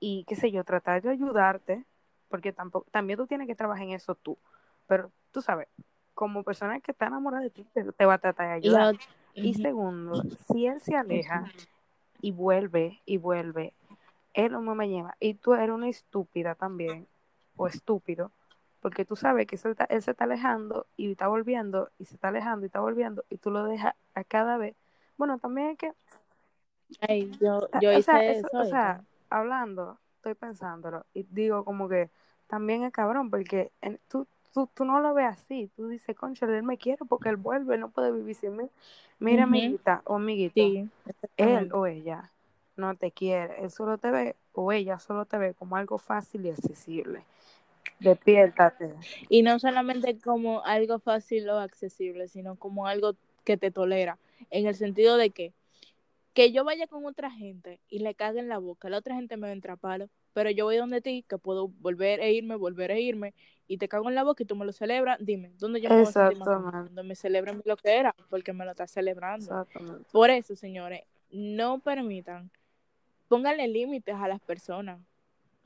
y 0.00 0.24
qué 0.24 0.36
sé 0.36 0.50
yo, 0.50 0.64
tratar 0.64 1.02
de 1.02 1.10
ayudarte, 1.10 1.84
porque 2.30 2.52
tampoco, 2.52 2.86
también 2.90 3.18
tú 3.18 3.26
tienes 3.26 3.46
que 3.46 3.54
trabajar 3.54 3.84
en 3.84 3.90
eso 3.90 4.14
tú. 4.14 4.38
Pero 4.86 5.12
tú 5.32 5.42
sabes, 5.42 5.68
como 6.14 6.42
persona 6.44 6.80
que 6.80 6.92
está 6.92 7.06
enamorada 7.08 7.42
de 7.42 7.50
ti, 7.50 7.64
te, 7.74 7.84
te 7.92 8.06
va 8.06 8.14
a 8.14 8.18
tratar 8.18 8.48
de 8.48 8.54
ayudar. 8.54 8.94
La- 8.94 8.98
Y 9.34 9.54
segundo, 9.54 10.22
si 10.48 10.66
él 10.66 10.80
se 10.80 10.96
aleja 10.96 11.50
y 12.22 12.32
vuelve 12.32 13.00
y 13.06 13.16
vuelve, 13.18 13.72
él 14.34 14.52
no 14.52 14.74
me 14.74 14.88
lleva. 14.88 15.16
Y 15.20 15.34
tú 15.34 15.54
eres 15.54 15.70
una 15.70 15.88
estúpida 15.88 16.54
también, 16.54 17.06
o 17.56 17.66
estúpido, 17.66 18.32
porque 18.80 19.04
tú 19.04 19.16
sabes 19.16 19.46
que 19.46 19.56
él, 19.56 19.70
está- 19.72 19.84
él 19.84 20.02
se 20.02 20.12
está 20.12 20.24
alejando 20.24 20.86
y 20.96 21.10
está 21.10 21.28
volviendo, 21.28 21.90
y 21.98 22.04
se 22.06 22.14
está 22.14 22.28
alejando 22.28 22.64
y 22.64 22.68
está 22.68 22.80
volviendo, 22.80 23.24
y 23.30 23.36
tú 23.38 23.50
lo 23.50 23.64
dejas 23.64 23.94
a 24.14 24.24
cada 24.24 24.56
vez. 24.56 24.74
Bueno, 25.18 25.38
también 25.38 25.70
es 25.70 25.78
que, 25.78 25.92
Ay, 27.00 27.30
yo, 27.40 27.68
yo 27.80 27.90
o 27.90 27.98
hice 27.98 28.02
sea, 28.02 28.20
eso, 28.20 28.46
eso. 28.48 28.58
o 28.58 28.64
sea, 28.64 29.04
hablando, 29.30 29.98
estoy 30.20 30.34
pensándolo, 30.34 31.06
y 31.14 31.22
digo 31.30 31.64
como 31.64 31.88
que 31.88 32.10
también 32.46 32.84
es 32.84 32.92
cabrón, 32.92 33.30
porque 33.30 33.72
en- 33.80 33.98
tú, 34.08 34.26
tú, 34.52 34.68
tú 34.74 34.84
no 34.84 35.00
lo 35.00 35.14
ves 35.14 35.26
así, 35.28 35.70
tú 35.76 35.88
dices, 35.88 36.14
concha, 36.14 36.44
él 36.46 36.62
me 36.62 36.76
quiere 36.76 37.04
porque 37.08 37.30
él 37.30 37.36
vuelve, 37.36 37.78
no 37.78 37.90
puede 37.90 38.12
vivir 38.12 38.34
sin 38.36 38.56
mí. 38.56 38.68
Mira, 39.18 39.44
amiguita 39.44 40.02
o 40.04 40.16
amiguito, 40.16 40.62
Sí, 40.62 40.88
él 41.38 41.70
o 41.72 41.86
ella 41.86 42.30
no 42.76 42.94
te 42.96 43.12
quiere, 43.12 43.62
él 43.62 43.70
solo 43.70 43.96
te 43.98 44.10
ve 44.10 44.36
o 44.52 44.72
ella 44.72 44.98
solo 44.98 45.24
te 45.24 45.38
ve 45.38 45.54
como 45.54 45.76
algo 45.76 45.96
fácil 45.98 46.44
y 46.46 46.50
accesible. 46.50 47.22
Despiértate. 47.98 48.94
Y 49.28 49.42
no 49.42 49.58
solamente 49.58 50.18
como 50.18 50.64
algo 50.64 50.98
fácil 50.98 51.48
o 51.48 51.58
accesible, 51.58 52.28
sino 52.28 52.56
como 52.56 52.86
algo 52.86 53.14
que 53.44 53.56
te 53.56 53.70
tolera. 53.70 54.18
En 54.50 54.66
el 54.66 54.74
sentido 54.74 55.16
de 55.16 55.30
que, 55.30 55.52
que 56.32 56.52
yo 56.52 56.64
vaya 56.64 56.86
con 56.86 57.06
otra 57.06 57.30
gente 57.30 57.80
y 57.88 58.00
le 58.00 58.14
cague 58.14 58.40
en 58.40 58.48
la 58.48 58.58
boca, 58.58 58.88
la 58.88 58.98
otra 58.98 59.14
gente 59.14 59.36
me 59.36 59.42
va 59.42 59.48
a 59.48 59.52
entrar 59.52 59.78
palo, 59.78 60.08
pero 60.32 60.50
yo 60.50 60.64
voy 60.64 60.76
donde 60.76 61.00
ti, 61.00 61.24
que 61.28 61.38
puedo 61.38 61.68
volver 61.68 62.20
e 62.20 62.32
irme, 62.32 62.54
volver 62.56 62.90
e 62.92 63.00
irme, 63.00 63.34
y 63.66 63.78
te 63.78 63.88
cago 63.88 64.08
en 64.08 64.14
la 64.14 64.24
boca 64.24 64.42
y 64.42 64.46
tú 64.46 64.56
me 64.56 64.64
lo 64.64 64.72
celebras, 64.72 65.18
dime, 65.20 65.52
¿dónde 65.58 65.80
yo 65.80 65.88
me 65.88 65.96
voy 65.96 66.04
a 66.04 66.12
sentir 66.12 66.38
más 66.38 66.90
me 67.04 67.14
celebren 67.14 67.62
lo 67.64 67.76
que 67.76 67.96
era, 67.96 68.14
porque 68.28 68.52
me 68.52 68.64
lo 68.64 68.72
estás 68.72 68.90
celebrando. 68.90 69.44
Exactamente. 69.44 70.08
Por 70.12 70.30
eso, 70.30 70.54
señores, 70.54 71.02
no 71.30 71.80
permitan, 71.80 72.50
pónganle 73.28 73.68
límites 73.68 74.14
a 74.14 74.28
las 74.28 74.40
personas. 74.40 75.00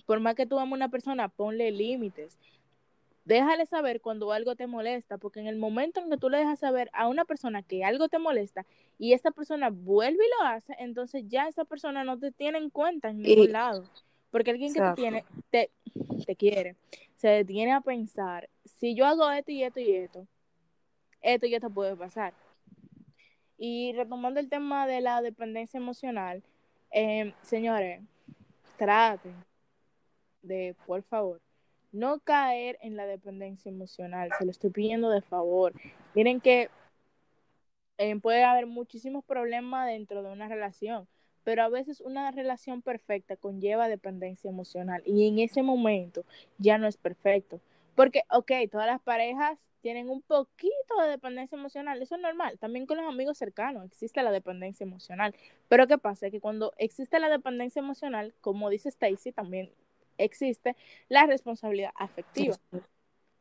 Por 0.07 0.21
más 0.21 0.35
que 0.35 0.47
tú 0.47 0.59
ames 0.59 0.73
a 0.73 0.77
una 0.77 0.89
persona, 0.91 1.29
ponle 1.29 1.71
límites. 1.71 2.39
Déjale 3.25 3.65
saber 3.65 4.03
cuando 4.03 4.33
algo 4.33 4.55
te 4.55 4.67
molesta, 4.67 5.17
porque 5.17 5.41
en 5.41 5.47
el 5.47 5.57
momento 5.57 6.01
en 6.01 6.11
que 6.11 6.19
tú 6.19 6.29
le 6.29 6.39
dejas 6.39 6.59
saber 6.59 6.91
a 6.93 7.09
una 7.09 7.25
persona 7.25 7.63
que 7.63 7.83
algo 7.83 8.09
te 8.09 8.19
molesta 8.19 8.67
y 8.99 9.15
esa 9.15 9.31
persona 9.31 9.71
vuelve 9.71 10.23
y 10.25 10.43
lo 10.43 10.47
hace, 10.47 10.77
entonces 10.79 11.25
ya 11.27 11.49
esa 11.49 11.65
persona 11.65 12.05
no 12.05 12.19
te 12.19 12.33
tiene 12.33 12.59
en 12.59 12.69
cuenta 12.69 13.09
en 13.09 13.23
ningún 13.23 13.45
Y- 13.47 13.49
lado. 13.49 13.85
Porque 14.31 14.51
alguien 14.51 14.75
que 14.75 14.81
te 14.81 14.93
tiene, 14.95 15.25
te, 15.51 15.71
te 16.27 16.35
quiere, 16.35 16.75
se 17.17 17.29
detiene 17.29 17.73
a 17.73 17.81
pensar, 17.81 18.51
si 18.65 18.97
yo 18.97 19.07
hago 19.07 19.31
esto 19.31 19.53
y 19.53 19.63
esto 19.63 19.79
y 19.79 19.93
esto, 19.93 20.27
esto 21.23 21.47
y 21.47 21.55
esto 21.55 21.71
puede 21.71 21.95
pasar. 21.95 22.35
Y 23.57 23.93
retomando 23.93 24.41
el 24.41 24.49
tema 24.49 24.89
de 24.89 25.01
la 25.01 25.23
dependencia 25.23 25.79
emocional, 25.79 26.43
eh, 26.91 27.33
señores, 27.43 28.03
traten 28.77 29.35
de, 30.43 30.75
por 30.85 31.03
favor, 31.05 31.41
no 31.95 32.19
caer 32.21 32.77
en 32.83 32.97
la 32.97 33.07
dependencia 33.07 33.71
emocional. 33.71 34.31
Se 34.37 34.45
lo 34.45 34.51
estoy 34.51 34.71
pidiendo 34.71 35.11
de 35.11 35.23
favor. 35.23 35.73
Miren 36.15 36.41
que 36.41 36.69
eh, 37.99 38.17
puede 38.21 38.43
haber 38.43 38.67
muchísimos 38.67 39.25
problemas 39.25 39.87
dentro 39.87 40.23
de 40.23 40.33
una 40.33 40.49
relación, 40.49 41.07
pero 41.45 41.63
a 41.63 41.69
veces 41.69 42.01
una 42.01 42.31
relación 42.33 42.83
perfecta 42.83 43.37
conlleva 43.37 43.89
dependencia 43.89 44.51
emocional 44.51 45.03
y 45.07 45.29
en 45.29 45.39
ese 45.39 45.63
momento 45.63 46.25
ya 46.59 46.79
no 46.79 46.89
es 46.89 46.97
perfecto. 46.97 47.61
Porque, 47.95 48.23
ok, 48.31 48.51
todas 48.73 48.89
las 48.89 49.01
parejas 49.01 49.57
tienen 49.81 50.09
un 50.09 50.23
poquito 50.23 51.01
de 51.01 51.11
dependencia 51.11 51.57
emocional, 51.57 52.03
eso 52.03 52.17
es 52.17 52.21
normal. 52.21 52.59
También 52.59 52.87
con 52.87 52.97
los 52.97 53.07
amigos 53.07 53.39
cercanos 53.39 53.85
existe 53.85 54.21
la 54.23 54.33
dependencia 54.33 54.83
emocional. 54.83 55.33
Pero 55.69 55.87
¿qué 55.87 55.99
pasa? 55.99 56.31
Que 56.31 56.41
cuando 56.41 56.73
existe 56.79 57.21
la 57.21 57.29
dependencia 57.29 57.79
emocional, 57.79 58.35
como 58.41 58.69
dice 58.71 58.89
Stacy, 58.89 59.31
también 59.31 59.71
existe 60.19 60.77
la 61.09 61.27
responsabilidad 61.27 61.93
afectiva. 61.97 62.57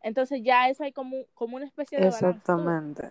Entonces 0.01 0.41
ya 0.43 0.69
eso 0.69 0.83
hay 0.83 0.91
como, 0.91 1.25
como 1.33 1.55
una 1.55 1.65
especie 1.65 1.99
de. 1.99 2.07
Exactamente. 2.07 3.09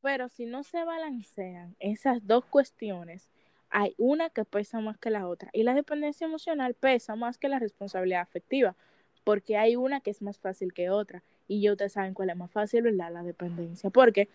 Pero 0.00 0.28
si 0.28 0.46
no 0.46 0.64
se 0.64 0.82
balancean 0.84 1.76
esas 1.78 2.26
dos 2.26 2.44
cuestiones, 2.46 3.28
hay 3.70 3.94
una 3.98 4.30
que 4.30 4.44
pesa 4.44 4.80
más 4.80 4.98
que 4.98 5.10
la 5.10 5.28
otra. 5.28 5.50
Y 5.52 5.62
la 5.62 5.74
dependencia 5.74 6.26
emocional 6.26 6.74
pesa 6.74 7.16
más 7.16 7.38
que 7.38 7.48
la 7.48 7.58
responsabilidad 7.58 8.20
afectiva, 8.20 8.74
porque 9.24 9.56
hay 9.56 9.76
una 9.76 10.00
que 10.00 10.10
es 10.10 10.22
más 10.22 10.38
fácil 10.38 10.72
que 10.72 10.90
otra. 10.90 11.22
Y 11.46 11.60
ya 11.60 11.72
ustedes 11.72 11.92
saben 11.92 12.14
cuál 12.14 12.30
es 12.30 12.36
más 12.36 12.50
fácil, 12.50 12.82
¿verdad? 12.82 13.12
La 13.12 13.22
dependencia. 13.22 13.90
Porque 13.90 14.28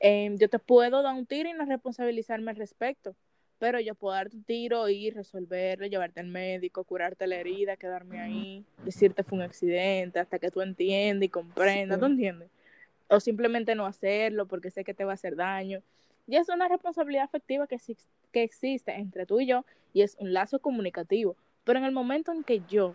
eh, 0.00 0.34
yo 0.38 0.48
te 0.48 0.58
puedo 0.58 1.02
dar 1.02 1.14
un 1.14 1.26
tiro 1.26 1.48
y 1.48 1.52
no 1.52 1.64
responsabilizarme 1.64 2.50
al 2.50 2.56
respecto. 2.56 3.14
Pero 3.58 3.80
yo 3.80 3.94
puedo 3.94 4.14
darte 4.14 4.36
un 4.36 4.44
tiro 4.44 4.88
y 4.88 5.10
resolverlo, 5.10 5.86
llevarte 5.86 6.20
al 6.20 6.26
médico, 6.26 6.84
curarte 6.84 7.26
la 7.26 7.36
herida, 7.36 7.76
quedarme 7.76 8.20
ahí, 8.20 8.64
decirte 8.84 9.22
fue 9.22 9.38
un 9.38 9.44
accidente, 9.44 10.18
hasta 10.18 10.38
que 10.38 10.50
tú 10.50 10.60
entiendas 10.60 11.24
y 11.24 11.28
comprendas, 11.30 11.96
Sí. 11.96 12.00
¿tú 12.00 12.06
entiendes? 12.06 12.50
O 13.08 13.18
simplemente 13.20 13.74
no 13.74 13.86
hacerlo 13.86 14.46
porque 14.46 14.70
sé 14.70 14.84
que 14.84 14.92
te 14.92 15.04
va 15.04 15.12
a 15.12 15.14
hacer 15.14 15.36
daño. 15.36 15.80
Y 16.26 16.36
es 16.36 16.48
una 16.50 16.68
responsabilidad 16.68 17.24
afectiva 17.24 17.66
que, 17.66 17.78
que 18.32 18.42
existe 18.42 18.92
entre 18.94 19.24
tú 19.26 19.40
y 19.40 19.46
yo 19.46 19.64
y 19.94 20.02
es 20.02 20.16
un 20.18 20.32
lazo 20.34 20.58
comunicativo. 20.58 21.36
Pero 21.64 21.78
en 21.78 21.84
el 21.86 21.92
momento 21.92 22.32
en 22.32 22.44
que 22.44 22.60
yo 22.68 22.94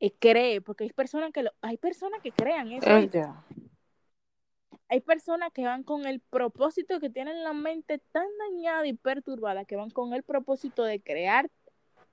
eh, 0.00 0.10
cree, 0.18 0.60
porque 0.60 0.84
hay 0.84 0.90
personas 0.92 1.30
que 1.32 1.44
lo- 1.44 1.52
hay 1.60 1.76
personas 1.76 2.20
que 2.22 2.32
crean 2.32 2.72
eso, 2.72 2.92
¿oíste? 2.92 3.18
ella. 3.18 3.34
Hay 4.92 5.00
personas 5.00 5.50
que 5.54 5.64
van 5.64 5.84
con 5.84 6.04
el 6.04 6.20
propósito 6.20 7.00
que 7.00 7.08
tienen 7.08 7.42
la 7.42 7.54
mente 7.54 7.98
tan 8.12 8.26
dañada 8.38 8.86
y 8.86 8.92
perturbada 8.92 9.64
que 9.64 9.74
van 9.74 9.88
con 9.88 10.12
el 10.12 10.22
propósito 10.22 10.84
de 10.84 11.00
crear 11.00 11.50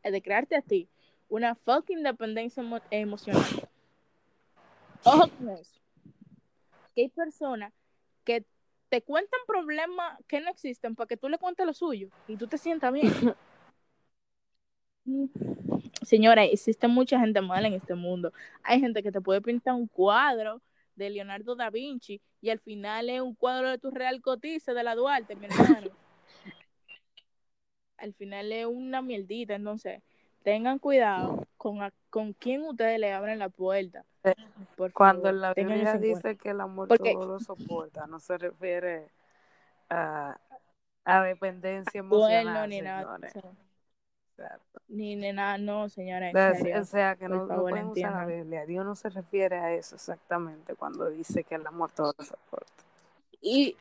de 0.02 0.22
crearte 0.22 0.56
a 0.56 0.62
ti 0.62 0.88
una 1.28 1.56
fucking 1.56 2.04
dependencia 2.04 2.64
emo- 2.64 2.82
emocional. 2.90 3.44
Ojo 5.04 5.28
con 5.28 5.50
eso. 5.50 5.82
Que 6.96 7.02
hay 7.02 7.10
personas 7.10 7.74
que 8.24 8.46
te 8.88 9.02
cuentan 9.02 9.42
problemas 9.46 10.18
que 10.26 10.40
no 10.40 10.50
existen 10.50 10.96
para 10.96 11.10
que 11.10 11.18
tú 11.18 11.28
le 11.28 11.38
cuentes 11.38 11.66
lo 11.66 11.74
suyo 11.74 12.08
y 12.30 12.38
tú 12.38 12.48
te 12.48 12.58
sientas 12.58 12.94
bien. 12.94 13.12
Señora, 16.04 16.46
existe 16.46 16.88
mucha 16.88 17.20
gente 17.20 17.42
mala 17.42 17.68
en 17.68 17.74
este 17.74 17.94
mundo. 17.94 18.32
Hay 18.64 18.80
gente 18.80 19.04
que 19.04 19.12
te 19.12 19.20
puede 19.20 19.42
pintar 19.42 19.74
un 19.74 19.88
cuadro 19.88 20.62
de 21.00 21.10
Leonardo 21.10 21.56
da 21.56 21.70
Vinci 21.70 22.22
y 22.42 22.50
al 22.50 22.60
final 22.60 23.10
es 23.10 23.22
un 23.22 23.34
cuadro 23.34 23.70
de 23.70 23.80
tu 23.80 23.90
Real 23.90 24.22
Cotice 24.22 24.74
de 24.74 24.84
la 24.84 24.96
Duarte, 24.96 25.36
mi 25.36 25.48
hermano. 25.48 25.90
al 27.98 28.14
final 28.14 28.52
es 28.52 28.66
una 28.66 29.02
mierdita, 29.02 29.56
entonces 29.56 30.04
tengan 30.44 30.78
cuidado 30.80 31.48
con, 31.58 31.82
a, 31.82 31.92
con 32.10 32.34
quién 32.34 32.64
ustedes 32.64 33.00
le 33.00 33.14
abren 33.14 33.40
la 33.40 33.50
puerta. 33.50 34.06
Por 34.76 34.92
Cuando 34.94 35.24
favor, 35.24 35.40
la 35.40 35.54
Biblia 35.54 35.98
dice 35.98 36.38
que 36.38 36.50
el 36.50 36.62
amor 36.62 36.88
Porque... 36.88 37.14
todo 37.14 37.26
lo 37.26 37.40
soporta, 37.40 38.06
no 38.08 38.20
se 38.20 38.38
refiere 38.38 39.10
a, 39.90 40.38
a 41.06 41.24
dependencia 41.24 42.00
emocional. 42.00 42.44
Bueno, 42.44 42.68
ni 42.68 42.82
nada. 42.82 43.18
Ni 44.88 45.16
nada, 45.16 45.58
no, 45.58 45.90
señora. 45.90 46.32
o 46.32 46.84
sea, 46.84 47.16
que 47.16 47.28
no, 47.28 47.48
favor, 47.48 47.56
no 47.56 47.62
pueden 47.62 47.88
usar 47.88 48.14
la 48.14 48.26
Biblia. 48.26 48.66
Dios 48.66 48.86
no 48.86 48.96
se 48.96 49.10
refiere 49.10 49.58
a 49.58 49.74
eso 49.74 49.96
exactamente 49.96 50.76
cuando 50.76 51.10
dice 51.10 51.44
que 51.44 51.56
el 51.56 51.68
amor 51.68 51.92
todo 51.92 52.14
lo 52.18 52.24
soporta. 52.24 52.84
Y 53.42 53.76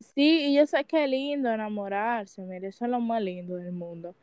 sí, 0.00 0.46
y 0.46 0.56
yo 0.56 0.66
sé 0.66 0.84
que 0.84 1.04
es 1.04 1.10
lindo 1.10 1.50
enamorarse, 1.50 2.42
mire, 2.42 2.68
eso 2.68 2.84
es 2.84 2.90
lo 2.90 3.00
más 3.00 3.22
lindo 3.22 3.56
del 3.56 3.72
mundo 3.72 4.14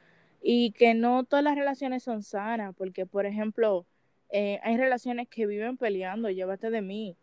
y 0.43 0.71
que 0.71 0.93
no 0.93 1.23
todas 1.23 1.43
las 1.43 1.55
relaciones 1.55 2.03
son 2.03 2.21
sanas, 2.21 2.75
porque 2.75 3.05
por 3.05 3.25
ejemplo, 3.25 3.87
eh, 4.29 4.59
hay 4.63 4.77
relaciones 4.77 5.29
que 5.29 5.47
viven 5.47 5.77
peleando, 5.77 6.29
llévate 6.29 6.69
de 6.69 6.81
mí, 6.81 7.15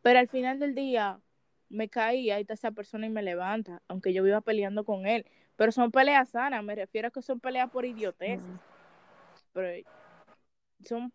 pero 0.00 0.18
al 0.18 0.28
final 0.28 0.58
del 0.58 0.74
día 0.74 1.20
me 1.68 1.88
caí, 1.88 2.30
ahí 2.30 2.40
está 2.40 2.54
esa 2.54 2.70
persona 2.70 3.06
y 3.06 3.10
me 3.10 3.22
levanta, 3.22 3.82
aunque 3.88 4.14
yo 4.14 4.22
viva 4.22 4.40
peleando 4.40 4.84
con 4.84 5.06
él, 5.06 5.26
pero 5.62 5.70
son 5.70 5.92
peleas 5.92 6.30
sanas, 6.30 6.64
me 6.64 6.74
refiero 6.74 7.06
a 7.06 7.12
que 7.12 7.22
son 7.22 7.38
peleas 7.38 7.70
por 7.70 7.84
idiotez, 7.84 8.40
pero 9.52 9.68
son 10.84 11.12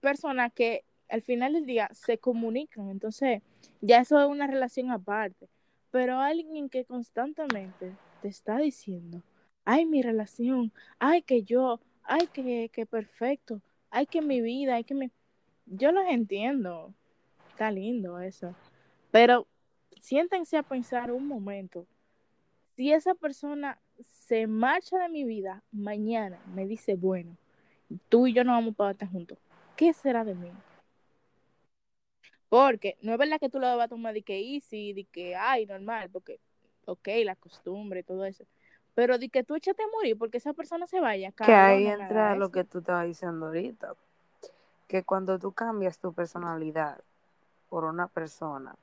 personas 0.00 0.54
que 0.54 0.86
al 1.10 1.20
final 1.20 1.52
del 1.52 1.66
día 1.66 1.90
se 1.92 2.16
comunican, 2.16 2.88
entonces 2.88 3.42
ya 3.82 3.98
eso 3.98 4.18
es 4.18 4.26
una 4.26 4.46
relación 4.46 4.90
aparte, 4.90 5.50
pero 5.90 6.18
alguien 6.18 6.70
que 6.70 6.86
constantemente 6.86 7.92
te 8.22 8.28
está 8.28 8.56
diciendo, 8.56 9.20
ay, 9.66 9.84
mi 9.84 10.00
relación, 10.00 10.72
ay, 10.98 11.20
que 11.20 11.42
yo, 11.42 11.78
ay, 12.04 12.26
que, 12.32 12.70
que 12.72 12.86
perfecto, 12.86 13.60
ay, 13.90 14.06
que 14.06 14.22
mi 14.22 14.40
vida, 14.40 14.76
ay, 14.76 14.84
que 14.84 14.94
mi... 14.94 15.10
Yo 15.66 15.92
los 15.92 16.06
entiendo, 16.08 16.94
está 17.50 17.70
lindo 17.70 18.18
eso, 18.18 18.54
pero 19.10 19.46
siéntense 20.00 20.56
a 20.56 20.62
pensar 20.62 21.12
un 21.12 21.26
momento, 21.28 21.86
si 22.76 22.92
esa 22.92 23.14
persona 23.14 23.78
se 24.00 24.46
marcha 24.46 24.98
de 24.98 25.08
mi 25.08 25.24
vida 25.24 25.62
mañana, 25.72 26.38
me 26.54 26.66
dice, 26.66 26.96
bueno, 26.96 27.36
tú 28.08 28.26
y 28.26 28.32
yo 28.32 28.44
no 28.44 28.52
vamos 28.52 28.74
para 28.74 28.92
estar 28.92 29.08
juntos, 29.08 29.38
¿qué 29.76 29.92
será 29.92 30.24
de 30.24 30.34
mí? 30.34 30.50
Porque 32.48 32.96
no 33.02 33.12
es 33.12 33.18
verdad 33.18 33.40
que 33.40 33.48
tú 33.48 33.58
lo 33.58 33.76
vas 33.76 33.86
a 33.86 33.88
tomar 33.88 34.14
de 34.14 34.22
que 34.22 34.38
easy, 34.38 34.92
de 34.92 35.04
que, 35.04 35.34
ay, 35.34 35.66
normal, 35.66 36.08
porque, 36.10 36.38
ok, 36.86 37.08
la 37.24 37.34
costumbre, 37.34 38.02
todo 38.02 38.24
eso. 38.24 38.44
Pero 38.94 39.18
di 39.18 39.28
que 39.28 39.42
tú 39.42 39.56
échate 39.56 39.82
a 39.82 39.88
morir 39.88 40.16
porque 40.16 40.38
esa 40.38 40.52
persona 40.52 40.86
se 40.86 41.00
vaya. 41.00 41.32
que 41.32 41.52
ahí 41.52 41.86
entra 41.86 42.36
lo 42.36 42.50
que 42.50 42.62
tú 42.62 42.78
estabas 42.78 43.06
diciendo 43.06 43.46
ahorita. 43.46 43.94
Que 44.86 45.02
cuando 45.02 45.38
tú 45.38 45.50
cambias 45.52 45.98
tu 45.98 46.12
personalidad 46.12 47.00
por 47.68 47.84
una 47.84 48.06
persona 48.06 48.76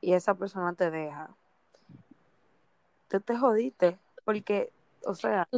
y 0.00 0.14
esa 0.14 0.34
persona 0.34 0.72
te 0.72 0.90
deja, 0.90 1.30
tú 3.18 3.32
te 3.32 3.38
jodiste. 3.38 3.98
Porque, 4.24 4.70
o 5.06 5.14
sea. 5.14 5.48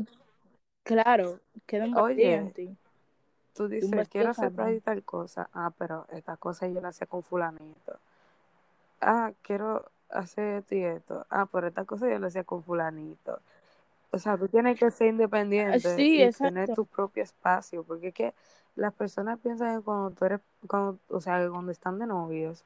Claro, 0.82 1.40
queda 1.66 1.86
un 1.86 1.96
Oye. 1.96 2.52
Tú 3.54 3.68
dices, 3.68 4.08
quiero 4.08 4.30
hacer 4.30 4.52
tal 4.82 5.02
cosa. 5.02 5.48
Ah, 5.54 5.72
pero 5.76 6.06
esta 6.12 6.36
cosa 6.36 6.68
yo 6.68 6.80
la 6.80 6.88
hacía 6.88 7.06
con 7.06 7.22
fulanito. 7.22 7.98
Ah, 9.00 9.32
quiero 9.42 9.86
hacer 10.10 10.58
esto 10.58 10.74
y 10.74 10.84
esto. 10.84 11.26
Ah, 11.30 11.46
pero 11.50 11.66
esta 11.68 11.84
cosa 11.84 12.08
yo 12.08 12.18
la 12.18 12.26
hacía 12.26 12.44
con 12.44 12.62
fulanito. 12.62 13.40
O 14.10 14.18
sea, 14.18 14.36
tú 14.36 14.48
tienes 14.48 14.78
que 14.78 14.90
ser 14.90 15.08
independiente 15.08 15.94
y 15.98 16.30
tener 16.32 16.74
tu 16.74 16.84
propio 16.84 17.22
espacio, 17.22 17.82
porque 17.82 18.08
es 18.08 18.14
que 18.14 18.34
las 18.76 18.92
personas 18.92 19.38
piensan 19.40 19.78
que 19.78 19.84
cuando 19.84 20.10
tú 20.10 20.24
eres, 20.26 20.40
cuando, 20.66 20.98
o 21.08 21.20
sea, 21.20 21.42
que 21.42 21.48
cuando 21.48 21.72
están 21.72 21.98
de 21.98 22.06
novios, 22.06 22.62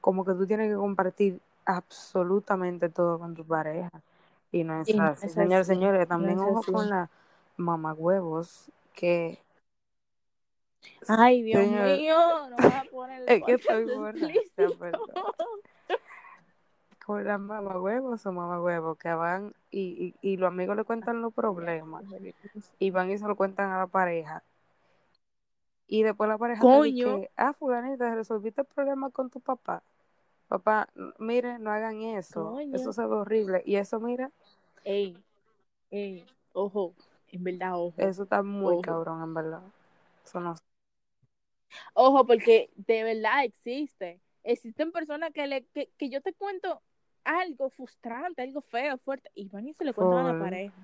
como 0.00 0.24
que 0.24 0.32
tú 0.32 0.46
tienes 0.46 0.70
que 0.70 0.76
compartir 0.76 1.40
absolutamente 1.64 2.88
todo 2.88 3.18
con 3.18 3.34
tu 3.34 3.44
pareja. 3.44 3.90
Y 4.52 4.64
no 4.64 4.80
es 4.80 4.98
así. 4.98 5.28
Señores, 5.28 5.66
señores, 5.66 6.08
también 6.08 6.38
ojo 6.38 6.62
con 6.72 6.90
la 6.90 7.10
mamagüevos 7.56 8.70
que 8.94 9.38
Ay, 11.08 11.42
Dios 11.42 11.66
mío, 11.66 12.16
no 12.48 12.56
vas 12.56 12.74
a 12.74 12.84
poner 12.90 13.22
Es 13.28 13.42
que 13.44 13.52
estoy 13.52 13.86
con 17.04 17.24
las 17.24 17.40
mamagüevos 17.40 18.24
o 18.24 18.32
mamagüevos 18.32 18.96
que 18.98 19.12
van 19.12 19.52
y, 19.70 20.14
y, 20.22 20.32
y, 20.32 20.36
los 20.36 20.48
amigos 20.48 20.76
le 20.76 20.84
cuentan 20.84 21.22
los 21.22 21.34
problemas 21.34 22.04
y 22.78 22.90
van 22.90 23.10
y 23.10 23.18
se 23.18 23.26
lo 23.26 23.34
cuentan 23.34 23.70
a 23.70 23.78
la 23.78 23.86
pareja. 23.88 24.44
Y 25.88 26.04
después 26.04 26.28
la 26.28 26.38
pareja 26.38 26.62
dice, 26.82 27.30
ah, 27.36 27.52
fulanita, 27.52 28.14
resolviste 28.14 28.60
el 28.60 28.66
problema 28.68 29.10
con 29.10 29.28
tu 29.28 29.40
papá. 29.40 29.82
Papá, 30.50 30.88
mire, 31.20 31.60
no 31.60 31.70
hagan 31.70 32.02
eso. 32.02 32.58
Eso 32.72 32.92
se 32.92 33.02
ve 33.02 33.14
horrible. 33.14 33.62
Y 33.64 33.76
eso, 33.76 34.00
mira. 34.00 34.32
Ey, 34.82 35.16
ey, 35.92 36.26
ojo, 36.52 36.92
en 37.28 37.44
verdad, 37.44 37.80
ojo. 37.80 37.94
Eso 37.96 38.24
está 38.24 38.42
muy 38.42 38.82
cabrón, 38.82 39.22
en 39.22 39.32
verdad. 39.32 39.62
Eso 40.24 40.40
no 40.40 40.56
Ojo, 41.94 42.26
porque 42.26 42.68
de 42.74 43.04
verdad 43.04 43.44
existe. 43.44 44.20
Existen 44.42 44.90
personas 44.90 45.30
que, 45.32 45.46
le, 45.46 45.66
que, 45.66 45.88
que 45.96 46.10
yo 46.10 46.20
te 46.20 46.32
cuento 46.32 46.82
algo 47.22 47.70
frustrante, 47.70 48.42
algo 48.42 48.60
feo, 48.60 48.98
fuerte, 48.98 49.30
y 49.36 49.48
van 49.50 49.68
y 49.68 49.74
se 49.74 49.84
le 49.84 49.92
cuentan 49.92 50.26
a 50.26 50.32
la 50.32 50.38
pareja. 50.40 50.74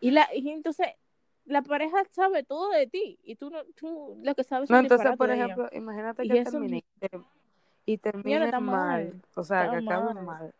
Y, 0.00 0.12
la, 0.12 0.34
y 0.34 0.48
entonces 0.48 0.86
la 1.44 1.60
pareja 1.60 2.02
sabe 2.10 2.42
todo 2.42 2.70
de 2.70 2.86
ti 2.86 3.18
y 3.22 3.36
tú, 3.36 3.50
no, 3.50 3.62
tú 3.76 4.18
lo 4.22 4.34
que 4.34 4.44
sabes 4.44 4.70
no, 4.70 4.78
entonces 4.78 5.14
por 5.18 5.30
ejemplo 5.30 5.68
imagínate 5.72 6.26
que 6.26 6.42
termine 6.42 6.82
y 7.86 7.98
termine 7.98 8.50
mal, 8.52 8.60
mal, 8.60 9.22
o 9.34 9.44
sea 9.44 9.70
que 9.70 9.76
acabe 9.76 10.14
mal 10.20 10.54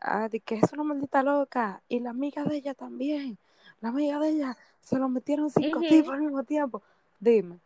ah, 0.00 0.28
de 0.28 0.40
que 0.40 0.56
es 0.56 0.72
una 0.72 0.84
maldita 0.84 1.22
loca 1.22 1.82
y 1.88 2.00
la 2.00 2.10
amiga 2.10 2.44
de 2.44 2.56
ella 2.56 2.74
también 2.74 3.38
la 3.80 3.90
amiga 3.90 4.18
de 4.18 4.30
ella 4.30 4.56
se 4.80 4.98
lo 4.98 5.08
metieron 5.08 5.50
cinco 5.50 5.80
tipos 5.80 6.14
al 6.14 6.22
mismo 6.22 6.42
tiempo 6.44 6.82
dime 7.20 7.58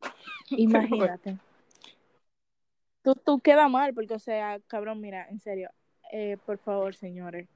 imagínate 0.50 1.38
tú, 3.02 3.14
tú 3.14 3.40
queda 3.40 3.68
mal, 3.68 3.94
porque, 3.94 4.14
o 4.14 4.18
sea, 4.18 4.60
cabrón, 4.66 5.00
mira, 5.00 5.26
en 5.28 5.40
serio, 5.40 5.70
eh, 6.12 6.36
por 6.44 6.58
favor, 6.58 6.94
señores, 6.94 7.48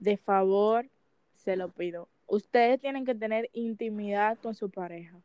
de 0.00 0.16
favor, 0.16 0.88
se 1.34 1.56
lo 1.56 1.68
pido. 1.68 2.08
Ustedes 2.26 2.80
tienen 2.80 3.04
que 3.04 3.14
tener 3.14 3.48
intimidad 3.52 4.38
con 4.38 4.54
su 4.54 4.70
pareja. 4.70 5.16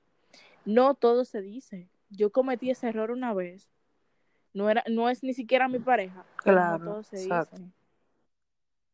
No 0.66 0.94
todo 0.94 1.26
se 1.26 1.42
dice. 1.42 1.90
Yo 2.10 2.32
cometí 2.32 2.70
ese 2.70 2.88
error 2.88 3.12
una 3.12 3.34
vez. 3.34 3.70
No, 4.54 4.70
era, 4.70 4.84
no 4.88 5.10
es 5.10 5.24
ni 5.24 5.34
siquiera 5.34 5.68
mi 5.68 5.80
pareja. 5.80 6.26
Claro, 6.38 6.78
no 6.78 6.92
todo 6.92 7.04
se 7.04 7.18
dice. 7.18 7.74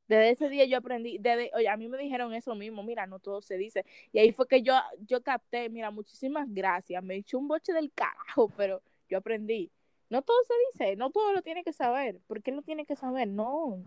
Desde 0.07 0.31
ese 0.31 0.49
día 0.49 0.65
yo 0.65 0.79
aprendí, 0.79 1.19
desde, 1.19 1.51
oye, 1.53 1.69
a 1.69 1.77
mí 1.77 1.87
me 1.87 1.97
dijeron 1.97 2.33
eso 2.33 2.55
mismo, 2.55 2.81
mira, 2.81 3.05
no 3.05 3.19
todo 3.19 3.41
se 3.41 3.57
dice. 3.57 3.85
Y 4.11 4.17
ahí 4.17 4.31
fue 4.31 4.47
que 4.47 4.63
yo, 4.63 4.73
yo 5.05 5.21
capté, 5.21 5.69
mira, 5.69 5.91
muchísimas 5.91 6.47
gracias, 6.51 7.03
me 7.03 7.15
echó 7.15 7.37
un 7.37 7.47
boche 7.47 7.73
del 7.73 7.91
carajo, 7.91 8.51
pero 8.57 8.81
yo 9.07 9.19
aprendí. 9.19 9.69
No 10.09 10.23
todo 10.23 10.37
se 10.47 10.53
dice, 10.71 10.95
no 10.95 11.11
todo 11.11 11.31
lo 11.33 11.43
tiene 11.43 11.63
que 11.63 11.73
saber. 11.73 12.19
¿Por 12.25 12.41
qué 12.41 12.51
lo 12.51 12.63
tiene 12.63 12.87
que 12.87 12.95
saber? 12.95 13.27
No. 13.27 13.83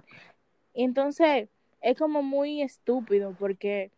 Entonces, 0.74 1.48
es 1.80 1.98
como 1.98 2.22
muy 2.22 2.62
estúpido 2.62 3.34
porque 3.36 3.90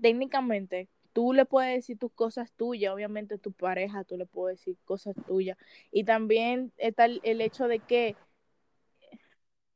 técnicamente 0.00 0.88
tú 1.12 1.32
le 1.32 1.44
puedes 1.44 1.74
decir 1.74 1.98
tus 1.98 2.12
cosas 2.12 2.52
tuyas, 2.52 2.92
obviamente 2.94 3.38
tu 3.38 3.52
pareja, 3.52 4.04
tú 4.04 4.16
le 4.16 4.26
puedes 4.26 4.58
decir 4.58 4.76
cosas 4.84 5.14
tuyas. 5.26 5.56
Y 5.90 6.04
también 6.04 6.72
está 6.76 7.06
el, 7.06 7.40
hecho 7.40 7.68
de 7.68 7.80
que, 7.80 8.16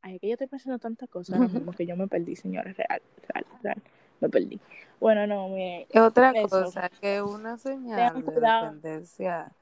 ay, 0.03 0.19
que 0.19 0.29
yo 0.29 0.35
estoy 0.35 0.47
pensando 0.47 0.79
tantas 0.79 1.09
cosas 1.09 1.37
ahora 1.37 1.53
mismo 1.53 1.73
que 1.77 1.87
yo 1.87 1.97
me 1.97 2.09
perdí, 2.09 2.37
señores, 2.37 2.77
real, 2.77 3.03
real, 3.29 3.47
real, 3.63 3.83
me 4.21 4.29
perdí. 4.29 4.61
Bueno, 5.01 5.27
no, 5.27 5.49
mire. 5.49 5.87
Otra 6.01 6.33
cosa, 6.49 6.89
que 6.89 7.21
una 7.23 7.59
señal 7.59 8.25
de 8.25 8.33
dependencia 8.33 9.53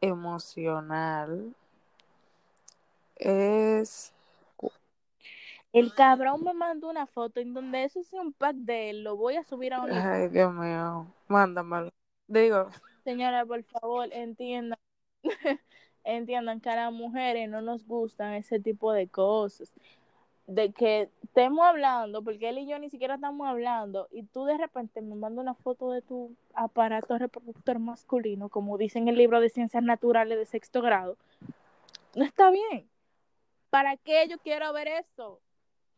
emocional 0.00 1.54
es... 3.16 4.12
El 5.72 5.92
cabrón 5.94 6.42
me 6.44 6.54
mandó 6.54 6.88
una 6.88 7.06
foto 7.06 7.40
en 7.40 7.52
donde 7.52 7.84
eso 7.84 8.00
es 8.00 8.12
un 8.12 8.32
pack 8.32 8.56
de 8.56 8.90
él. 8.90 9.04
Lo 9.04 9.16
voy 9.16 9.36
a 9.36 9.44
subir 9.44 9.74
a 9.74 9.82
un. 9.82 9.92
Ay, 9.92 10.28
Dios 10.28 10.52
mío. 10.52 11.06
Mándamelo. 11.28 11.92
Digo. 12.26 12.68
Señora, 13.04 13.44
por 13.44 13.62
favor, 13.64 14.08
entienda. 14.12 14.78
entiendan 16.04 16.60
que 16.60 16.70
a 16.70 16.76
las 16.76 16.92
mujeres 16.92 17.48
no 17.48 17.60
nos 17.60 17.86
gustan 17.86 18.34
ese 18.34 18.60
tipo 18.60 18.92
de 18.92 19.08
cosas. 19.08 19.72
De 20.46 20.72
que 20.72 21.10
estemos 21.22 21.66
hablando, 21.66 22.22
porque 22.22 22.48
él 22.48 22.58
y 22.58 22.66
yo 22.66 22.78
ni 22.78 22.88
siquiera 22.88 23.16
estamos 23.16 23.46
hablando, 23.46 24.08
y 24.10 24.22
tú 24.22 24.46
de 24.46 24.56
repente 24.56 25.02
me 25.02 25.14
mandas 25.14 25.42
una 25.42 25.54
foto 25.54 25.90
de 25.90 26.00
tu 26.00 26.34
aparato 26.54 27.18
reproductor 27.18 27.78
masculino, 27.78 28.48
como 28.48 28.78
dice 28.78 28.98
en 28.98 29.08
el 29.08 29.16
libro 29.16 29.40
de 29.40 29.50
ciencias 29.50 29.82
naturales 29.82 30.38
de 30.38 30.46
sexto 30.46 30.80
grado, 30.80 31.18
no 32.16 32.24
está 32.24 32.50
bien. 32.50 32.88
¿Para 33.68 33.98
qué 33.98 34.26
yo 34.28 34.38
quiero 34.38 34.72
ver 34.72 34.88
eso? 34.88 35.40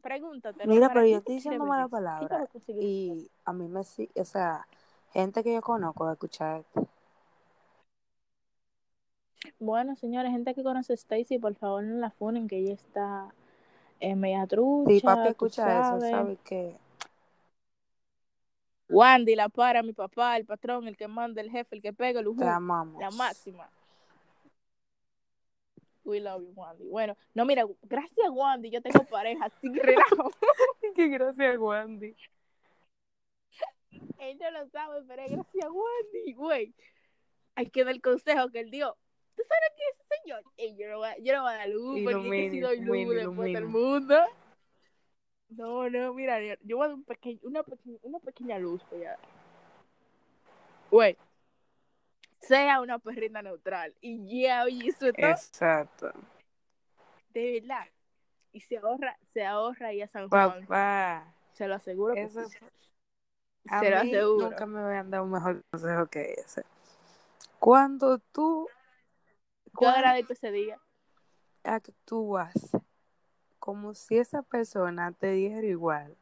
Pregúntate. 0.02 0.66
Mira, 0.66 0.88
¿para 0.88 0.94
pero 0.94 1.06
yo 1.06 1.16
estoy 1.18 1.34
diciendo 1.36 1.64
mala 1.66 1.88
palabra. 1.88 2.46
Y 2.68 3.30
a 3.44 3.52
mí 3.52 3.68
me 3.68 3.80
o 3.80 4.24
sea, 4.24 4.66
gente 5.12 5.42
que 5.42 5.54
yo 5.54 5.60
conozco 5.60 6.04
va 6.04 6.10
a 6.10 6.12
escuchar 6.14 6.60
esto. 6.60 6.88
Bueno, 9.58 9.96
señores, 9.96 10.32
gente 10.32 10.54
que 10.54 10.62
conoce 10.62 10.92
a 10.92 10.96
Stacy, 10.96 11.38
por 11.38 11.54
favor 11.54 11.82
no 11.82 11.96
la 11.98 12.10
funen, 12.10 12.48
que 12.48 12.58
ella 12.58 12.74
está 12.74 13.32
eh, 14.00 14.14
media 14.14 14.46
trucha, 14.46 14.94
Si 14.94 15.00
papi 15.00 15.28
escucha 15.28 15.80
eso, 15.80 16.00
sabes. 16.00 16.10
sabe 16.10 16.36
que 16.44 16.76
Wandy, 18.88 19.36
la 19.36 19.48
para, 19.48 19.82
mi 19.82 19.92
papá, 19.92 20.36
el 20.36 20.44
patrón, 20.44 20.88
el 20.88 20.96
que 20.96 21.06
manda, 21.08 21.40
el 21.40 21.50
jefe, 21.50 21.76
el 21.76 21.82
que 21.82 21.92
pega, 21.92 22.20
el 22.20 22.28
ujú, 22.28 22.40
te 22.40 22.48
amamos. 22.48 23.00
la 23.00 23.10
máxima. 23.10 23.70
We 26.10 26.18
love 26.20 26.42
you, 26.42 26.52
Wandy. 26.54 26.88
Bueno, 26.88 27.16
no, 27.34 27.44
mira, 27.44 27.64
gracias, 27.82 28.28
Wandy, 28.30 28.70
yo 28.70 28.82
tengo 28.82 29.04
pareja, 29.04 29.44
así 29.46 29.70
que 29.72 29.80
relajo. 29.80 30.30
Qué 30.96 31.06
gracias, 31.08 31.56
Wandy. 31.58 32.16
Él 34.18 34.38
no 34.38 34.50
lo 34.50 34.68
sabe, 34.68 35.02
pero 35.06 35.22
es 35.22 35.30
gracias, 35.30 35.68
Wandy, 35.70 36.32
güey. 36.34 36.74
Hay 37.54 37.66
que 37.66 37.84
dar 37.84 37.94
el 37.94 38.00
consejo 38.02 38.48
que 38.50 38.60
él 38.60 38.70
dio. 38.70 38.96
¿Tú 39.36 39.42
sabes 39.48 39.70
qué 39.76 39.82
es 39.90 39.94
ese 39.98 40.22
señor? 40.22 40.42
Ey, 40.56 40.76
yo, 40.76 40.88
no 40.90 40.98
voy, 40.98 41.08
a- 41.08 41.18
yo 41.18 41.32
no 41.34 41.42
voy 41.42 41.52
a 41.52 41.56
dar 41.56 41.68
luz, 41.68 42.00
porque 42.04 42.18
es 42.18 42.22
que 42.44 42.50
si 42.50 42.60
doy 42.60 42.76
luz 42.80 42.96
ilumina, 42.96 43.20
después 43.26 43.52
del 43.52 43.64
mundo. 43.66 44.16
No, 45.50 45.88
no, 45.90 46.14
mira, 46.14 46.40
yo- 46.42 46.54
yo 46.62 46.76
voy 46.76 46.84
a 46.84 46.88
dar 46.88 46.96
un 46.96 47.04
peque- 47.04 47.38
una, 47.42 47.62
pequeña, 47.62 47.98
una 48.02 48.18
pequeña 48.18 48.58
luz, 48.58 48.82
a 48.92 48.96
dar. 48.96 49.18
Güey, 50.90 51.16
sea 52.50 52.80
una 52.80 52.98
perrita 52.98 53.42
neutral. 53.42 53.94
Y 54.00 54.42
ya, 54.42 54.64
oye, 54.64 54.88
eso 54.88 55.06
es 55.06 55.14
todo. 55.14 55.30
Exacto. 55.30 56.12
De 57.32 57.60
verdad. 57.60 57.86
Y 58.52 58.60
se 58.60 58.78
ahorra, 58.78 59.16
se 59.32 59.44
ahorra 59.46 59.92
y 59.92 60.02
a 60.02 60.08
San 60.08 60.28
Juan. 60.28 60.62
Papá, 60.66 61.32
Se 61.52 61.68
lo 61.68 61.76
aseguro. 61.76 62.14
que 62.14 62.22
eso 62.24 62.44
sí. 62.48 62.58
a 63.68 63.80
Se 63.80 63.90
lo 63.90 64.02
mí 64.04 64.14
aseguro. 64.16 64.50
nunca 64.50 64.66
me 64.66 64.80
habían 64.80 65.10
dado 65.10 65.24
un 65.24 65.30
mejor 65.30 65.62
consejo 65.70 66.06
que 66.06 66.32
ese. 66.34 66.64
Cuando 67.60 68.18
tú 68.18 68.68
Yo 69.66 69.70
cuando 69.74 69.98
agradezco 69.98 70.32
ese 70.32 70.50
día. 70.50 70.78
actúas 71.62 72.54
como 73.60 73.94
si 73.94 74.18
esa 74.18 74.42
persona 74.42 75.12
te 75.12 75.30
diera 75.32 75.64
igual, 75.66 76.16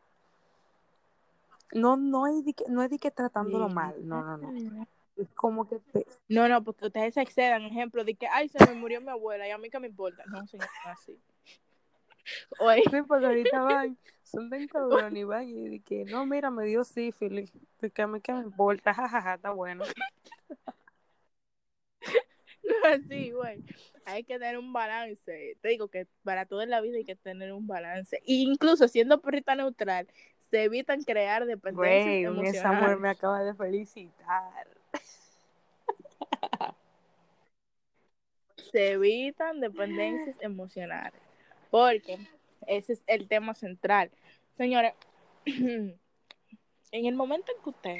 no, 1.73 1.97
no 1.97 2.27
es 2.27 2.45
de 2.45 2.53
que, 2.53 2.65
no 2.69 2.83
es 2.83 2.91
de 2.91 2.99
que 2.99 3.11
tratándolo 3.11 3.69
Sí. 3.69 3.75
mal, 3.75 4.07
no, 4.07 4.23
no, 4.23 4.37
no. 4.37 4.87
Es 5.19 5.29
como 5.35 5.69
que 5.69 5.81
te, 5.81 6.07
No, 6.29 6.49
no, 6.49 6.63
porque 6.63 6.87
ustedes 6.87 7.15
se 7.15 7.23
excedan. 7.23 7.63
Ejemplo 7.65 8.05
de 8.05 8.15
que, 8.15 8.29
ay, 8.29 8.49
se 8.49 8.65
me 8.67 8.75
murió 8.75 9.01
mi 9.01 9.11
abuela 9.11 9.49
y 9.49 9.51
a 9.51 9.59
mí 9.59 9.69
que 9.69 9.81
me 9.81 9.89
importa. 9.89 10.25
No, 10.27 10.47
señor, 10.47 10.69
así. 10.85 11.19
Oye, 12.61 12.83
Sí, 12.91 13.03
porque 13.07 13.27
ahorita 13.27 13.61
van, 13.63 13.99
son 14.23 14.51
tan 14.51 14.67
cabrones 14.69 15.19
y 15.19 15.25
van 15.25 15.49
y 15.49 15.69
de 15.69 15.81
que, 15.81 16.05
no, 16.05 16.25
mira, 16.27 16.51
me 16.51 16.67
dio 16.67 16.85
sífilis, 16.85 17.53
de 17.81 17.91
que 17.91 18.03
a 18.03 18.07
mí 18.07 18.21
que 18.21 18.33
me 18.33 18.41
importa, 18.41 18.95
jajaja, 18.95 19.35
está 19.35 19.51
bueno. 19.51 19.85
no 22.63 22.75
así, 22.89 23.33
güey. 23.33 23.65
Hay 24.05 24.25
que 24.25 24.39
tener 24.39 24.57
un 24.59 24.73
balance. 24.73 25.57
Te 25.61 25.69
digo 25.69 25.89
que 25.89 26.07
para 26.23 26.47
toda 26.47 26.65
la 26.65 26.81
vida 26.81 26.97
hay 26.97 27.05
que 27.05 27.17
tener 27.17 27.53
un 27.53 27.67
balance. 27.67 28.17
E 28.19 28.35
incluso 28.35 28.89
siendo 28.89 29.21
perrita 29.21 29.55
neutral, 29.55 30.07
se 30.51 30.65
evitan 30.65 31.03
crear 31.03 31.45
dependencias 31.45 32.05
Güey, 32.05 32.25
emocionales. 32.25 32.63
Samuel 32.63 32.99
me 33.01 33.11
acaba 33.11 33.43
de 33.43 33.55
felicitar. 33.55 34.78
Se 38.71 38.93
evitan 38.93 39.61
dependencias 39.61 40.37
emocionales. 40.41 41.21
Porque 41.71 42.19
ese 42.67 42.95
es 42.95 43.03
el 43.07 43.29
tema 43.29 43.55
central. 43.55 44.11
Señores, 44.57 44.95
en 45.47 45.99
el 46.93 47.15
momento 47.15 47.53
en 47.57 47.63
que 47.63 47.71
usted 47.71 47.99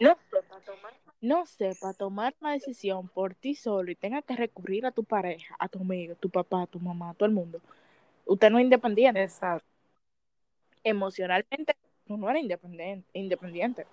no 0.00 0.16
sepa 0.30 0.60
tomar, 0.60 0.94
no 1.20 1.46
sepa 1.46 1.92
tomar 1.94 2.34
una 2.40 2.52
decisión 2.52 3.08
por 3.08 3.34
ti 3.34 3.54
solo 3.54 3.90
y 3.90 3.94
tenga 3.94 4.22
que 4.22 4.36
recurrir 4.36 4.86
a 4.86 4.90
tu 4.90 5.04
pareja, 5.04 5.56
a 5.58 5.68
tu 5.68 5.80
amigo, 5.80 6.14
a 6.14 6.16
tu 6.16 6.30
papá, 6.30 6.62
a 6.62 6.66
tu 6.66 6.80
mamá, 6.80 7.10
a 7.10 7.14
todo 7.14 7.26
el 7.26 7.34
mundo, 7.34 7.60
usted 8.26 8.50
no 8.50 8.58
es 8.58 8.64
independiente. 8.64 9.22
Exacto. 9.22 9.66
Emocionalmente, 10.82 11.76
tú 12.06 12.16
no 12.16 12.28
eres 12.28 12.42
independiente. 12.42 13.08
independiente. 13.14 13.86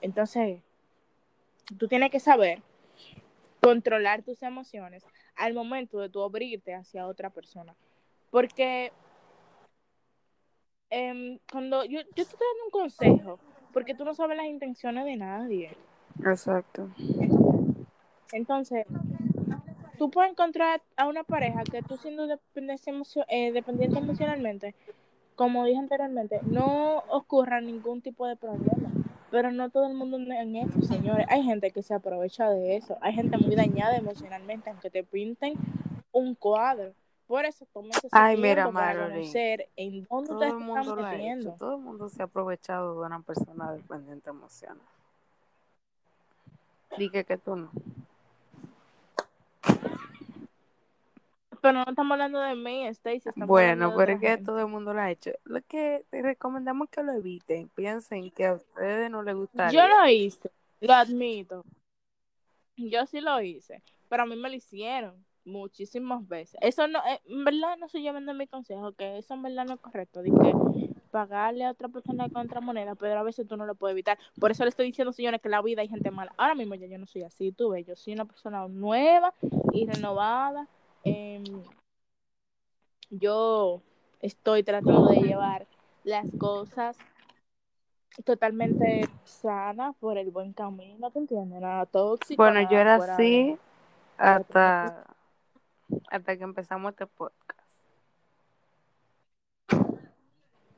Entonces, 0.00 0.60
tú 1.78 1.88
tienes 1.88 2.10
que 2.10 2.20
saber 2.20 2.62
controlar 3.62 4.22
tus 4.22 4.42
emociones 4.42 5.04
al 5.36 5.54
momento 5.54 5.98
de 6.00 6.08
tú 6.10 6.22
abrirte 6.22 6.74
hacia 6.74 7.06
otra 7.06 7.30
persona. 7.30 7.74
Porque 8.30 8.92
em, 10.90 11.38
cuando 11.50 11.84
yo, 11.84 12.00
yo 12.00 12.06
te 12.14 12.22
estoy 12.22 12.38
dando 12.52 12.64
un 12.66 12.70
consejo, 12.70 13.38
porque 13.72 13.94
tú 13.94 14.04
no 14.04 14.14
sabes 14.14 14.36
las 14.36 14.46
intenciones 14.46 15.04
de 15.04 15.16
nadie. 15.16 15.76
Exacto. 16.24 16.90
Entonces, 18.32 18.86
tú 19.98 20.10
puedes 20.10 20.32
encontrar 20.32 20.82
a 20.96 21.06
una 21.06 21.22
pareja 21.22 21.62
que 21.64 21.82
tú 21.82 21.96
siendo 21.98 22.26
dependiente, 22.26 22.90
emocio- 22.90 23.24
eh, 23.28 23.52
dependiente 23.52 23.98
emocionalmente, 23.98 24.74
como 25.36 25.64
dije 25.64 25.78
anteriormente, 25.78 26.40
no 26.44 26.98
ocurra 27.10 27.60
ningún 27.60 28.02
tipo 28.02 28.26
de 28.26 28.36
problema. 28.36 28.91
Pero 29.32 29.50
no 29.50 29.70
todo 29.70 29.86
el 29.86 29.94
mundo 29.94 30.18
en 30.18 30.56
eso, 30.56 30.82
señores. 30.82 31.26
Hay 31.30 31.42
gente 31.42 31.70
que 31.70 31.82
se 31.82 31.94
aprovecha 31.94 32.50
de 32.50 32.76
eso. 32.76 32.98
Hay 33.00 33.14
gente 33.14 33.38
muy 33.38 33.56
dañada 33.56 33.96
emocionalmente, 33.96 34.68
aunque 34.68 34.90
te 34.90 35.02
pinten 35.02 35.54
un 36.12 36.34
cuadro. 36.34 36.92
Por 37.26 37.46
eso 37.46 37.64
tómense 37.72 38.00
su 38.02 38.08
Ay, 38.12 38.36
mira, 38.36 38.70
para 38.70 39.08
conocer 39.08 39.68
en 39.76 40.04
dónde 40.04 40.28
Todo 40.28 40.34
ustedes 40.38 40.52
el 40.52 40.58
mundo 40.58 40.80
están 40.80 40.96
lo 40.96 41.04
ha 41.06 41.08
hecho. 41.08 41.16
metiendo. 41.16 41.52
Todo 41.58 41.76
el 41.76 41.82
mundo 41.82 42.08
se 42.10 42.20
ha 42.20 42.26
aprovechado 42.26 43.00
de 43.00 43.06
una 43.06 43.20
persona 43.20 43.72
dependiente 43.72 44.28
emocional. 44.28 44.76
Dije 46.98 47.24
que 47.24 47.38
tú 47.38 47.56
no. 47.56 47.70
Pero 51.62 51.74
no 51.74 51.84
estamos 51.88 52.12
hablando 52.12 52.40
de 52.40 52.56
mí, 52.56 52.86
Stacy. 52.88 53.30
Bueno, 53.36 53.94
pero 53.96 54.12
es 54.14 54.20
que 54.20 54.36
todo 54.36 54.58
el 54.58 54.66
mundo 54.66 54.92
lo 54.92 55.00
ha 55.00 55.12
hecho. 55.12 55.30
Lo 55.44 55.62
que 55.62 56.04
te 56.10 56.20
recomendamos 56.20 56.88
que 56.90 57.04
lo 57.04 57.12
eviten. 57.12 57.68
Piensen 57.68 58.32
que 58.32 58.46
a 58.46 58.54
ustedes 58.54 59.08
no 59.08 59.22
les 59.22 59.36
gustaría. 59.36 59.80
Yo 59.80 59.88
lo 59.88 60.08
hice, 60.08 60.50
lo 60.80 60.92
admito. 60.92 61.64
Yo 62.76 63.06
sí 63.06 63.20
lo 63.20 63.40
hice, 63.40 63.80
pero 64.08 64.24
a 64.24 64.26
mí 64.26 64.34
me 64.34 64.48
lo 64.48 64.56
hicieron 64.56 65.24
muchísimas 65.44 66.26
veces. 66.26 66.58
Eso 66.60 66.88
no, 66.88 66.98
eh, 67.06 67.20
en 67.26 67.44
verdad 67.44 67.76
no 67.78 67.86
estoy 67.86 68.02
llevando 68.02 68.34
mi 68.34 68.48
consejo, 68.48 68.90
que 68.92 69.18
eso 69.18 69.34
en 69.34 69.42
verdad 69.42 69.64
no 69.64 69.74
es 69.74 69.80
correcto, 69.80 70.20
de 70.20 70.30
que 70.30 70.90
pagarle 71.12 71.64
a 71.64 71.70
otra 71.70 71.88
persona 71.88 72.28
con 72.28 72.46
otra 72.46 72.60
moneda, 72.60 72.96
pero 72.96 73.20
a 73.20 73.22
veces 73.22 73.46
tú 73.46 73.56
no 73.56 73.66
lo 73.66 73.76
puedes 73.76 73.94
evitar. 73.94 74.18
Por 74.40 74.50
eso 74.50 74.64
le 74.64 74.70
estoy 74.70 74.86
diciendo, 74.86 75.12
señores, 75.12 75.40
que 75.40 75.46
en 75.46 75.52
la 75.52 75.62
vida 75.62 75.82
hay 75.82 75.88
gente 75.88 76.10
mala. 76.10 76.32
Ahora 76.36 76.56
mismo 76.56 76.74
ya 76.74 76.88
yo 76.88 76.98
no 76.98 77.06
soy 77.06 77.22
así, 77.22 77.52
tú 77.52 77.70
ves, 77.70 77.86
yo 77.86 77.94
soy 77.94 78.14
una 78.14 78.24
persona 78.24 78.66
nueva 78.66 79.32
y 79.72 79.86
renovada. 79.86 80.66
Em, 81.04 81.42
yo 83.10 83.82
estoy 84.20 84.62
tratando 84.62 85.08
de 85.08 85.20
llevar 85.22 85.66
las 86.04 86.26
cosas 86.38 86.96
totalmente 88.24 89.08
sana 89.24 89.92
por 89.94 90.18
el 90.18 90.30
buen 90.30 90.52
camino, 90.52 91.10
¿te 91.10 91.18
entiendes? 91.18 91.60
Nada 91.60 91.86
tóxico. 91.86 92.42
Bueno, 92.42 92.60
yo 92.70 92.78
era 92.78 92.96
así 92.96 93.46
de- 93.46 93.58
hasta, 94.16 95.04
hasta 96.10 96.36
que 96.36 96.44
empezamos 96.44 96.92
este 96.92 97.06
podcast. 97.06 97.42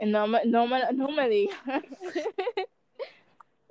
No 0.01 0.27
me, 0.27 0.45
no 0.45 0.67
me, 0.67 0.93
no 0.93 1.09
me 1.09 1.29
digas. 1.29 1.59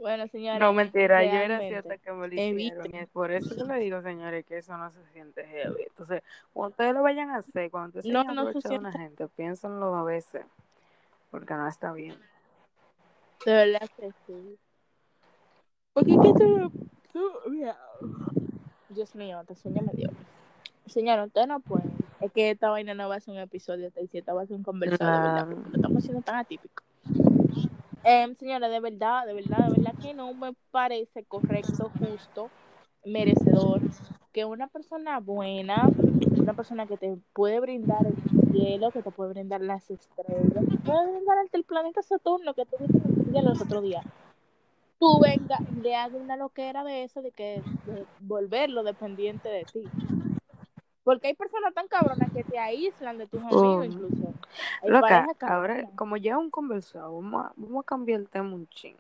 bueno, 0.04 0.28
señores. 0.28 0.60
No, 0.60 0.74
mentira, 0.74 1.24
yo 1.24 1.32
era 1.32 1.58
hasta 1.58 1.98
que 1.98 2.12
me 2.12 2.28
lo 2.28 2.34
hicieron. 2.34 2.94
Y 2.94 3.06
por 3.06 3.32
eso 3.32 3.56
que 3.56 3.64
le 3.64 3.80
digo, 3.80 4.02
señores, 4.02 4.46
que 4.46 4.58
eso 4.58 4.76
no 4.76 4.92
se 4.92 5.02
siente 5.14 5.46
heavy. 5.46 5.84
Entonces, 5.88 6.22
cuando 6.52 6.72
ustedes 6.72 6.94
lo 6.94 7.04
vayan 7.04 7.30
a 7.30 7.38
hacer, 7.38 7.72
cuando 7.72 8.00
ustedes 8.00 8.14
No, 8.14 8.26
no 8.26 8.52
se 8.52 8.68
de 8.68 8.78
una 8.78 8.92
gente, 8.92 9.28
piénsenlo 9.30 9.86
dos 9.88 10.06
veces, 10.06 10.46
porque 11.32 11.54
no 11.54 11.70
está 11.70 11.94
bien. 11.94 12.18
De 13.46 13.54
verdad 13.54 13.90
que 13.96 14.12
sí. 14.28 14.58
Porque 15.94 16.12
que 16.12 16.34
tú, 16.34 16.72
tú, 17.14 17.32
mira. 17.50 17.78
Dios 18.90 19.16
mío, 19.16 19.42
te 19.48 19.56
sueño 19.56 19.84
me 19.84 19.94
dio. 19.94 20.10
Señor, 20.86 21.20
ustedes 21.22 21.48
no 21.48 21.62
pueden. 21.62 21.94
Es 22.20 22.30
que 22.34 22.52
esta 22.52 22.70
vaina 22.70 22.94
no 22.94 23.08
va 23.08 23.16
a 23.16 23.20
ser 23.22 23.36
un 23.36 23.40
episodio, 23.40 23.90
esta 23.96 24.34
va 24.34 24.42
a 24.42 24.46
ser 24.46 24.58
un 24.58 24.64
conversado, 24.64 25.12
de 25.12 25.28
verdad, 25.30 25.48
porque 25.48 25.70
lo 25.70 25.76
estamos 25.78 25.98
haciendo 25.98 26.22
tan 26.22 26.36
atípico. 26.36 26.84
Em, 28.04 28.36
señora, 28.36 28.68
de 28.70 28.80
verdad, 28.82 29.26
de 29.26 29.34
verdad, 29.34 29.66
de 29.70 29.76
verdad 29.78 29.96
que 30.02 30.14
no 30.14 30.34
me 30.34 30.54
parece 30.72 31.24
correcto, 31.26 31.90
justo 32.00 32.50
merecedor, 33.06 33.82
que 34.34 34.46
una 34.46 34.68
persona 34.68 35.20
buena, 35.20 35.90
una 36.38 36.54
persona 36.54 36.86
que 36.88 36.98
te 36.98 37.18
puede 37.34 37.60
brindar 37.62 38.06
el 38.06 38.18
cielo, 38.52 38.92
que 38.92 39.04
te 39.04 39.12
puede 39.12 39.32
brindar 39.32 39.62
las 39.62 39.90
estrellas, 39.90 40.66
que 40.70 40.78
puede 40.80 41.12
brindar 41.12 41.38
el 41.54 41.64
planeta 41.64 42.02
Saturno 42.02 42.54
que 42.54 42.66
tuviste 42.66 42.98
en 42.98 43.06
el 43.20 43.26
cielo 43.26 43.50
los 43.50 43.62
otros 43.62 43.84
días, 43.84 44.06
tú 45.00 45.20
venga 45.22 45.60
le 45.70 45.96
hagas 45.96 46.14
una 46.22 46.38
loquera 46.38 46.84
de 46.84 47.04
eso, 47.04 47.22
de 47.22 47.32
que 47.32 47.64
de 47.86 48.08
volverlo 48.20 48.84
dependiente 48.84 49.50
de 49.50 49.66
ti. 49.66 49.94
Porque 51.04 51.28
hay 51.28 51.34
personas 51.34 51.74
tan 51.74 51.88
cabronas 51.88 52.32
que 52.32 52.44
te 52.44 52.58
aíslan 52.58 53.18
de 53.18 53.28
tus 53.28 53.42
amigos, 53.42 53.86
incluso. 53.86 54.34
Hay 54.82 54.90
Loca, 54.90 55.28
ahora, 55.42 55.90
como 55.96 56.16
ya 56.18 56.38
un 56.38 56.50
conversado, 56.50 57.16
vamos 57.16 57.46
a, 57.46 57.54
vamos 57.56 57.84
a 57.84 57.86
cambiar 57.86 58.22
el 58.22 58.30
tema 58.30 58.54
un 58.54 58.68
ching. 58.70 58.96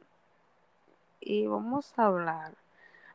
Y 1.21 1.47
vamos 1.47 1.93
a 1.97 2.05
hablar. 2.05 2.53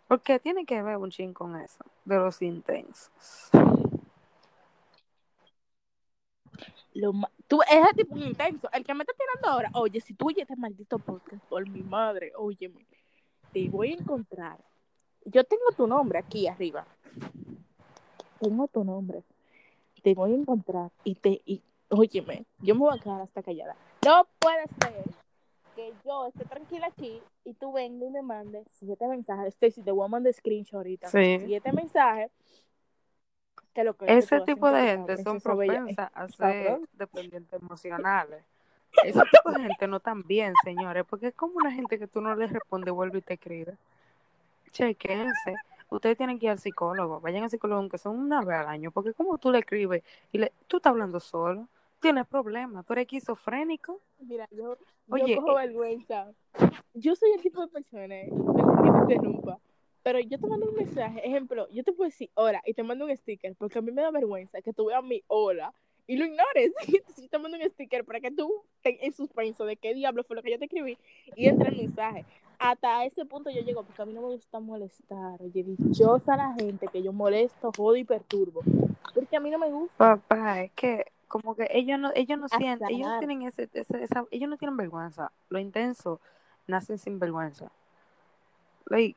Porque 0.06 0.38
tiene 0.38 0.64
que 0.64 0.80
ver 0.82 0.96
un 0.96 1.10
ching 1.10 1.34
con 1.34 1.54
eso, 1.56 1.84
de 2.06 2.16
los 2.16 2.40
intensos. 2.40 3.50
Lo 6.94 7.12
ma- 7.12 7.30
tú, 7.46 7.60
ese 7.62 7.94
tipo 7.94 8.16
intenso. 8.16 8.70
El 8.72 8.84
que 8.84 8.94
me 8.94 9.02
está 9.02 9.12
tirando 9.12 9.48
ahora, 9.48 9.70
oye, 9.74 10.00
si 10.00 10.14
tú 10.14 10.28
oyes 10.28 10.42
este 10.42 10.56
maldito 10.56 10.98
podcast, 10.98 11.44
por 11.44 11.68
mi 11.68 11.82
madre, 11.82 12.32
óyeme, 12.36 12.86
te 13.52 13.68
voy 13.68 13.92
a 13.92 13.96
encontrar. 13.96 14.58
Yo 15.26 15.44
tengo 15.44 15.64
tu 15.76 15.86
nombre 15.86 16.18
aquí 16.18 16.48
arriba. 16.48 16.86
Tengo 18.40 18.68
tu 18.68 18.84
nombre. 18.84 19.22
Te 20.02 20.14
voy 20.14 20.32
a 20.32 20.36
encontrar 20.36 20.90
y 21.04 21.14
te, 21.16 21.42
y, 21.44 21.60
óyeme, 21.88 22.44
yo 22.60 22.74
me 22.74 22.80
voy 22.80 22.98
a 22.98 23.02
quedar 23.02 23.20
hasta 23.22 23.42
callada. 23.42 23.74
No 24.04 24.26
puede 24.38 24.64
ser 24.80 25.04
que 25.74 25.92
yo 26.04 26.26
esté 26.26 26.44
tranquila 26.44 26.86
aquí 26.86 27.20
y 27.44 27.54
tú 27.54 27.72
vengas 27.72 28.08
y 28.08 28.12
me 28.12 28.22
mandes 28.22 28.66
siete 28.72 29.06
mensajes. 29.06 29.54
Stacy, 29.54 29.82
te 29.82 29.90
voy 29.90 30.04
a 30.04 30.08
mandar 30.08 30.32
screenshot 30.32 30.74
ahorita. 30.74 31.08
Sí. 31.08 31.40
Siete 31.46 31.72
mensajes. 31.72 32.30
Que 33.74 33.84
lo 33.84 33.94
que 33.94 34.06
Ese 34.06 34.40
tipo 34.40 34.70
de 34.70 34.82
gente 34.82 35.16
son 35.22 35.40
propensas 35.40 36.10
a 36.14 36.28
ser 36.28 36.80
dependientes 36.94 37.60
emocionales. 37.60 38.44
Ese 39.04 39.20
tipo 39.30 39.52
de 39.52 39.62
gente 39.62 39.86
no 39.86 40.00
tan 40.00 40.22
bien, 40.22 40.52
señores, 40.64 41.04
porque 41.08 41.28
es 41.28 41.34
como 41.34 41.54
una 41.56 41.70
gente 41.70 41.98
que 41.98 42.06
tú 42.06 42.20
no 42.20 42.34
le 42.34 42.46
responde, 42.46 42.90
vuelve 42.90 43.18
y 43.18 43.22
te 43.22 43.34
escribe. 43.34 43.76
Chequense. 44.72 45.54
Ustedes 45.90 46.16
tienen 46.16 46.38
que 46.38 46.46
ir 46.46 46.50
al 46.50 46.58
psicólogo. 46.58 47.20
Vayan 47.20 47.44
al 47.44 47.50
psicólogo 47.50 47.80
aunque 47.80 47.98
sea 47.98 48.10
una 48.10 48.42
vez 48.42 48.58
al 48.58 48.68
año, 48.68 48.90
porque 48.90 49.12
como 49.14 49.38
tú 49.38 49.50
le 49.50 49.58
escribes 49.58 50.02
y 50.32 50.38
le, 50.38 50.52
tú 50.66 50.78
estás 50.78 50.90
hablando 50.90 51.20
solo, 51.20 51.68
tienes 52.00 52.26
problemas, 52.26 52.84
tú 52.84 52.92
eres 52.92 53.02
esquizofrénico. 53.02 54.00
Mira, 54.20 54.48
yo, 54.50 54.76
Oye, 55.10 55.34
yo 55.34 55.40
cojo 55.40 55.58
eh, 55.58 55.66
vergüenza. 55.66 56.32
Yo 56.94 57.14
soy 57.14 57.30
el 57.32 57.40
tipo 57.40 57.60
de 57.60 57.68
persona, 57.68 58.14
eh, 58.14 58.30
que 58.30 58.90
te 58.90 59.14
interrumpa, 59.14 59.58
pero 60.02 60.20
yo 60.20 60.38
te 60.38 60.46
mando 60.46 60.68
un 60.68 60.74
mensaje, 60.74 61.26
ejemplo, 61.26 61.68
yo 61.70 61.84
te 61.84 61.92
puedo 61.92 62.08
decir 62.08 62.30
hola 62.34 62.62
y 62.66 62.74
te 62.74 62.82
mando 62.82 63.04
un 63.04 63.16
sticker, 63.16 63.54
porque 63.56 63.78
a 63.78 63.82
mí 63.82 63.92
me 63.92 64.02
da 64.02 64.10
vergüenza 64.10 64.60
que 64.62 64.72
tú 64.72 64.86
veas 64.86 65.02
mi 65.02 65.22
hola 65.26 65.72
y 66.06 66.16
lo 66.16 66.24
ignores. 66.24 66.72
Yo 67.18 67.28
te 67.28 67.38
mando 67.38 67.58
un 67.58 67.68
sticker 67.68 68.04
para 68.04 68.18
que 68.18 68.30
tú 68.30 68.64
te 68.82 69.04
en 69.04 69.12
suspenso 69.12 69.66
de 69.66 69.76
qué 69.76 69.94
diablo 69.94 70.24
fue 70.24 70.36
lo 70.36 70.42
que 70.42 70.50
yo 70.50 70.58
te 70.58 70.64
escribí 70.64 70.96
y 71.36 71.46
entre 71.46 71.68
el 71.68 71.76
mensaje. 71.76 72.24
Hasta 72.58 73.04
ese 73.04 73.24
punto 73.24 73.50
yo 73.50 73.60
llego, 73.62 73.82
porque 73.84 74.02
a 74.02 74.04
mí 74.04 74.12
no 74.12 74.22
me 74.22 74.28
gusta 74.28 74.58
molestar. 74.60 75.40
Oye, 75.40 75.62
dichosa 75.64 76.36
la 76.36 76.52
gente 76.54 76.88
que 76.88 77.02
yo 77.02 77.12
molesto, 77.12 77.70
jodo 77.76 77.96
y 77.96 78.04
perturbo. 78.04 78.62
Porque 79.14 79.36
a 79.36 79.40
mí 79.40 79.50
no 79.50 79.58
me 79.58 79.70
gusta. 79.70 79.96
Papá, 79.96 80.62
es 80.62 80.72
que 80.72 81.06
como 81.28 81.54
que 81.54 81.68
ellos 81.70 81.98
no, 82.00 82.10
ellos 82.14 82.38
no 82.38 82.48
sienten, 82.48 82.88
ellos 82.88 83.06
Azar. 83.06 83.18
tienen 83.20 83.42
ese, 83.42 83.68
ese- 83.72 84.02
esa, 84.02 84.24
ellos 84.30 84.48
no 84.50 84.56
tienen 84.56 84.76
vergüenza. 84.76 85.30
Lo 85.50 85.58
intenso 85.58 86.20
nacen 86.66 86.98
sin 86.98 87.18
vergüenza. 87.18 87.70
Like, 88.86 89.16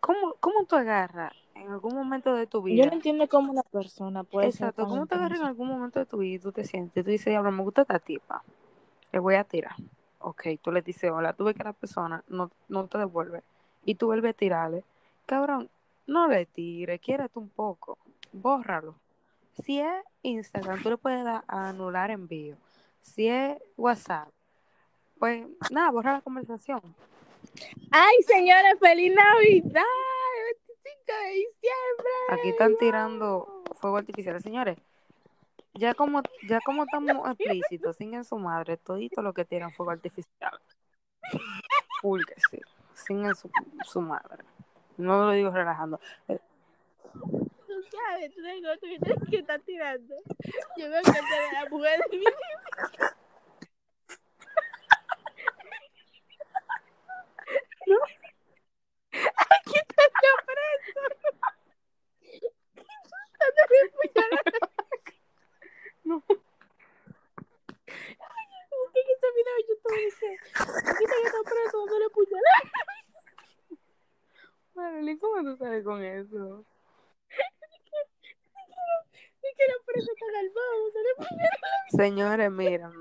¿cómo, 0.00 0.34
¿Cómo 0.40 0.64
tú 0.64 0.76
agarras 0.76 1.32
en 1.54 1.68
algún 1.70 1.94
momento 1.94 2.34
de 2.34 2.46
tu 2.46 2.58
Yo 2.60 2.64
vida? 2.64 2.86
no 2.86 2.92
entiendo 2.94 3.28
cómo 3.28 3.52
una 3.52 3.62
persona 3.62 4.24
puede 4.24 4.48
Exacto, 4.48 4.86
¿cómo 4.88 5.06
te 5.06 5.14
agarras 5.14 5.40
en 5.40 5.46
algún 5.46 5.68
momento 5.68 5.98
de 5.98 6.06
tu 6.06 6.18
vida 6.18 6.36
y 6.36 6.38
tú 6.38 6.52
te 6.52 6.64
sientes? 6.64 7.04
Tú 7.04 7.10
dices, 7.10 7.26
diablo, 7.26 7.52
me 7.52 7.62
gusta 7.62 7.82
esta 7.82 7.98
tipa, 7.98 8.42
le 9.12 9.18
voy 9.18 9.34
a 9.34 9.44
tirar. 9.44 9.76
Ok, 10.20 10.46
tú 10.62 10.70
le 10.70 10.82
dices 10.82 11.10
hola, 11.10 11.32
tú 11.32 11.44
ves 11.44 11.56
que 11.56 11.64
la 11.64 11.72
persona 11.72 12.22
no, 12.28 12.50
no 12.68 12.86
te 12.86 12.98
devuelve 12.98 13.42
y 13.84 13.94
tú 13.94 14.06
vuelves 14.06 14.30
a 14.30 14.36
tirarle. 14.36 14.84
Cabrón, 15.26 15.70
no 16.06 16.28
le 16.28 16.46
tires, 16.46 17.00
quiérete 17.00 17.38
un 17.38 17.48
poco, 17.48 17.98
bórralo. 18.32 18.94
Si 19.64 19.80
es 19.80 20.04
Instagram, 20.22 20.82
tú 20.82 20.90
le 20.90 20.96
puedes 20.96 21.24
dar 21.24 21.44
a 21.46 21.68
anular 21.68 22.10
envío. 22.10 22.56
Si 23.02 23.28
es 23.28 23.56
WhatsApp, 23.76 24.28
pues 25.18 25.46
nada, 25.70 25.90
borra 25.90 26.12
la 26.14 26.20
conversación. 26.20 26.80
Ay, 27.90 28.16
señores, 28.26 28.78
feliz 28.78 29.14
Navidad, 29.14 29.82
el 30.36 30.56
25 30.66 31.12
de 31.24 31.30
diciembre. 31.30 32.10
Aquí 32.30 32.48
están 32.50 32.76
tirando 32.78 33.62
fuego 33.74 33.98
artificial. 33.98 34.40
Señores, 34.42 34.78
ya 35.74 35.94
como, 35.94 36.22
ya 36.48 36.60
como 36.64 36.84
estamos 36.84 37.28
explícitos, 37.28 37.96
sin 37.96 38.14
su 38.24 38.36
madre, 38.36 38.76
todito 38.76 39.22
lo 39.22 39.32
que 39.32 39.44
tiran 39.44 39.72
fuego 39.72 39.92
artificial. 39.92 40.58
Full 42.00 42.24
que 42.24 42.34
sí, 42.50 42.60
sin 42.94 43.34
su, 43.34 43.50
su 43.84 44.00
madre. 44.00 44.44
No 44.96 45.24
lo 45.24 45.30
digo 45.32 45.50
relajando. 45.50 46.00
Eh, 46.28 46.38
sabes, 47.90 48.32
cómo 48.36 48.76
tú 48.78 48.86
que 49.30 49.38
estar 49.38 49.60
tirando. 49.60 50.14
Yo 50.76 50.86
de 50.86 51.52
la 51.52 51.68
mujer 51.70 52.00
de 52.10 52.18
mi. 52.18 52.24
No. 66.04 66.22
Ay, 66.32 66.46
¿cómo 68.70 68.84
que 69.62 69.72
de 69.72 69.74
YouTube 69.74 69.96
dice, 70.04 70.38
quítate 70.52 71.26
está 71.26 71.42
preso, 71.44 71.78
dándole 71.78 72.10
puñalada? 72.10 72.70
Marilyn, 74.74 75.18
¿cómo 75.18 75.42
tú 75.42 75.56
sabes 75.56 75.84
con 75.84 76.02
eso? 76.02 76.64
Que 79.56 79.64
al 80.38 80.48
bajo, 80.50 80.76
dándole 80.84 81.14
puñalada. 81.16 81.58
Señores, 81.90 82.50
miren, 82.50 82.92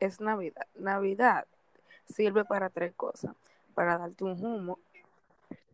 es 0.00 0.20
Navidad. 0.20 0.66
Navidad 0.74 1.46
sirve 2.06 2.44
para 2.44 2.70
tres 2.70 2.94
cosas. 2.94 3.34
Para 3.74 3.98
darte 3.98 4.24
un 4.24 4.44
humo, 4.44 4.78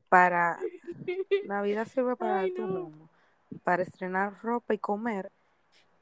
para... 0.09 0.59
Navidad 1.44 1.87
sirve 1.87 2.16
para 2.16 2.40
Ay, 2.40 2.50
darte 2.50 2.62
un 2.62 2.74
no. 2.74 2.81
humo, 2.85 3.09
para 3.64 3.83
estrenar 3.83 4.40
ropa 4.42 4.72
y 4.72 4.79
comer, 4.79 5.31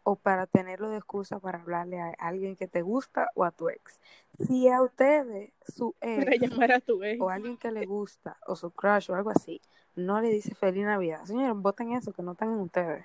o 0.08 0.16
para 0.16 0.46
tenerlo 0.46 0.88
de 0.88 0.96
excusa 0.96 1.38
para 1.38 1.60
hablarle 1.60 2.00
a 2.00 2.14
alguien 2.18 2.56
que 2.56 2.66
te 2.66 2.80
gusta 2.80 3.28
o 3.34 3.44
a 3.44 3.50
tu 3.50 3.68
ex. 3.68 4.00
Si 4.38 4.66
a 4.66 4.80
ustedes, 4.80 5.52
su 5.66 5.94
ex, 6.00 6.40
llamar 6.40 6.72
a 6.72 6.80
tu 6.80 7.04
ex. 7.04 7.20
o 7.20 7.28
alguien 7.28 7.58
que 7.58 7.70
le 7.70 7.84
gusta, 7.84 8.38
o 8.46 8.56
su 8.56 8.70
crush 8.70 9.10
o 9.10 9.14
algo 9.14 9.28
así, 9.28 9.60
no 9.96 10.22
le 10.22 10.30
dice 10.30 10.54
feliz 10.54 10.86
Navidad, 10.86 11.24
señores, 11.26 11.54
voten 11.56 11.92
eso, 11.92 12.12
que 12.12 12.22
no 12.22 12.32
están 12.32 12.52
en 12.52 12.60
ustedes. 12.60 13.04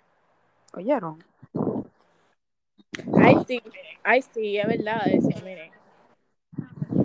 ¿Oyeron? 0.76 1.22
Ay, 3.22 3.36
sí, 3.46 3.62
ay, 4.04 4.22
sí, 4.22 4.58
es 4.58 4.68
verdad 4.68 5.02
eso, 5.08 5.28
miren. 5.44 5.74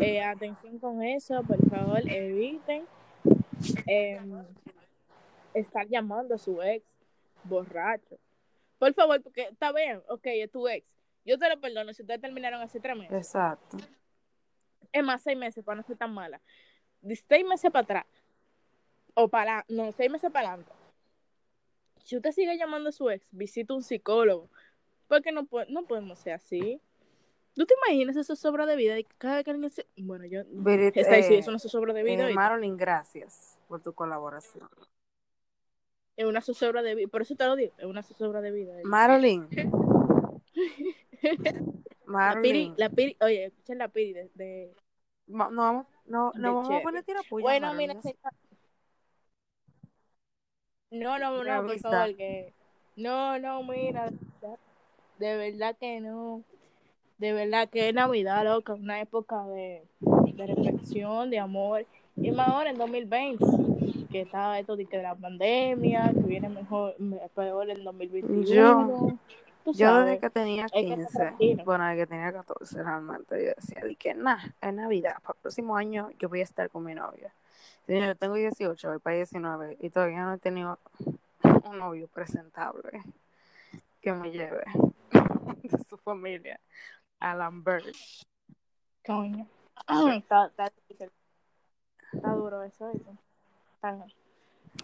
Eh, 0.00 0.22
atención 0.22 0.78
con 0.78 1.02
eso, 1.02 1.42
por 1.42 1.58
favor, 1.68 2.08
eviten 2.08 2.84
em, 3.86 4.44
estar 5.54 5.88
llamando 5.88 6.36
a 6.36 6.38
su 6.38 6.62
ex 6.62 6.84
borracho. 7.42 8.16
Por 8.78 8.94
favor, 8.94 9.22
porque 9.22 9.42
está 9.42 9.72
bien, 9.72 10.02
ok, 10.08 10.26
es 10.26 10.50
tu 10.50 10.68
ex. 10.68 10.86
Yo 11.24 11.38
te 11.38 11.48
lo 11.48 11.60
perdono 11.60 11.92
si 11.92 12.02
ustedes 12.02 12.20
terminaron 12.20 12.60
hace 12.62 12.80
tres 12.80 12.96
meses. 12.96 13.16
Exacto. 13.16 13.76
Es 14.92 15.04
más, 15.04 15.22
seis 15.22 15.36
meses 15.36 15.62
para 15.64 15.76
no 15.76 15.82
ser 15.82 15.96
tan 15.96 16.12
mala. 16.14 16.40
De 17.00 17.14
seis 17.16 17.44
meses 17.46 17.70
para 17.70 17.82
atrás. 17.84 18.06
O 19.14 19.28
para, 19.28 19.64
no, 19.68 19.92
seis 19.92 20.10
meses 20.10 20.30
para 20.30 20.50
adelante. 20.50 20.72
Si 22.04 22.16
usted 22.16 22.32
sigue 22.32 22.56
llamando 22.56 22.88
a 22.88 22.92
su 22.92 23.10
ex, 23.10 23.26
visita 23.30 23.74
un 23.74 23.82
psicólogo. 23.82 24.48
Porque 25.08 25.32
no, 25.32 25.46
no 25.68 25.84
podemos 25.84 26.18
ser 26.18 26.34
así. 26.34 26.80
¿Tú 27.54 27.66
te 27.66 27.74
imaginas 27.74 28.16
eso 28.16 28.36
sobra 28.36 28.64
de 28.66 28.76
vida? 28.76 28.98
Y 28.98 29.04
cada 29.04 29.36
vez 29.36 29.44
que 29.44 29.50
alguien 29.50 29.70
se... 29.70 29.86
Bueno, 29.96 30.24
yo... 30.24 30.44
Berit- 30.46 30.92
Está 30.94 31.16
ahí, 31.16 31.24
sí, 31.24 31.34
eh, 31.34 31.38
eso 31.38 31.50
no 31.50 31.56
es 31.56 31.62
sobra 31.64 31.92
de 31.92 32.02
vida. 32.04 32.30
eh, 32.30 32.76
gracias 32.76 33.58
por 33.66 33.82
tu 33.82 33.92
colaboración. 33.92 34.68
Es 36.18 36.26
una 36.26 36.40
zozobra 36.40 36.82
de 36.82 36.96
vida. 36.96 37.08
Por 37.08 37.22
eso 37.22 37.36
te 37.36 37.46
lo 37.46 37.54
digo. 37.54 37.72
Es 37.78 37.84
una 37.84 38.02
zozobra 38.02 38.40
de 38.40 38.50
vida. 38.50 38.74
Marilyn, 38.82 39.46
La 42.16 42.40
piri, 42.42 42.64
Marilyn, 42.64 42.74
la 42.76 42.88
piri, 42.88 43.16
oye, 43.20 43.44
escuchen 43.46 43.78
la 43.78 43.86
piri 43.86 44.14
de, 44.34 44.74
no 45.28 45.48
vamos, 45.62 45.86
no, 46.06 46.32
de 46.34 46.40
no 46.40 46.54
vamos 46.56 46.80
a 46.80 46.82
poner 46.82 47.04
Bueno, 47.30 47.68
Marilyn, 47.68 47.90
mira, 47.90 48.02
señor. 48.02 48.32
No, 50.90 51.18
no, 51.18 51.44
no, 51.44 51.62
por 51.62 51.66
Luisa. 51.66 51.90
favor, 51.90 52.16
que... 52.16 52.52
No, 52.96 53.38
no, 53.38 53.62
mira, 53.62 54.10
de 55.18 55.36
verdad 55.36 55.76
que 55.78 56.00
no. 56.00 56.42
De 57.18 57.32
verdad 57.32 57.68
que 57.68 57.88
es 57.88 57.94
Navidad, 57.94 58.44
loca, 58.44 58.74
una 58.74 59.00
época 59.00 59.46
de, 59.46 59.84
de 60.00 60.46
reflexión, 60.46 61.30
de 61.30 61.38
amor 61.38 61.86
Y 62.22 62.30
más 62.32 62.48
ahora 62.48 62.70
en 62.70 62.78
2020, 62.78 63.44
que 64.10 64.22
está 64.22 64.58
esto 64.58 64.76
de 64.76 64.86
que 64.86 64.98
la 65.02 65.14
pandemia, 65.14 66.12
que 66.12 66.20
viene 66.20 66.48
mejor, 66.48 66.94
peor 67.34 67.70
en 67.70 67.84
2021. 67.84 69.18
Yo- 69.64 69.72
Yo 69.72 70.00
desde 70.02 70.18
que 70.20 70.30
tenía 70.30 70.66
hay 70.72 70.86
que 70.86 70.94
15, 70.94 71.02
estar 71.02 71.26
tranquilo. 71.28 71.64
bueno, 71.64 71.84
desde 71.86 71.98
que 71.98 72.06
tenía 72.06 72.32
14 72.32 72.82
realmente, 72.82 73.44
yo 73.44 73.52
decía, 73.54 73.82
di 73.84 73.96
que 73.96 74.14
nada, 74.14 74.54
en 74.62 74.76
Navidad, 74.76 75.16
para 75.22 75.34
el 75.36 75.42
próximo 75.42 75.76
año 75.76 76.10
yo 76.18 76.28
voy 76.30 76.40
a 76.40 76.44
estar 76.44 76.70
con 76.70 76.84
mi 76.84 76.94
novia. 76.94 77.32
Yo 77.86 78.16
tengo 78.16 78.34
18, 78.34 78.88
voy 78.88 78.98
para 78.98 79.16
19 79.16 79.76
y 79.80 79.90
todavía 79.90 80.22
no 80.24 80.34
he 80.34 80.38
tenido 80.38 80.78
un 81.70 81.78
novio 81.78 82.08
presentable 82.08 83.02
que 84.00 84.12
me 84.12 84.30
lleve 84.30 84.62
de 85.62 85.84
su 85.84 85.96
familia 85.98 86.58
a 87.20 87.34
Lambert. 87.34 87.86
Coño. 89.06 89.46
está, 90.14 90.46
está, 90.46 90.70
difícil. 90.88 91.10
Está 92.12 92.32
duro 92.32 92.62
eso, 92.62 92.90
¿viste? 92.92 93.10
Está, 93.74 94.06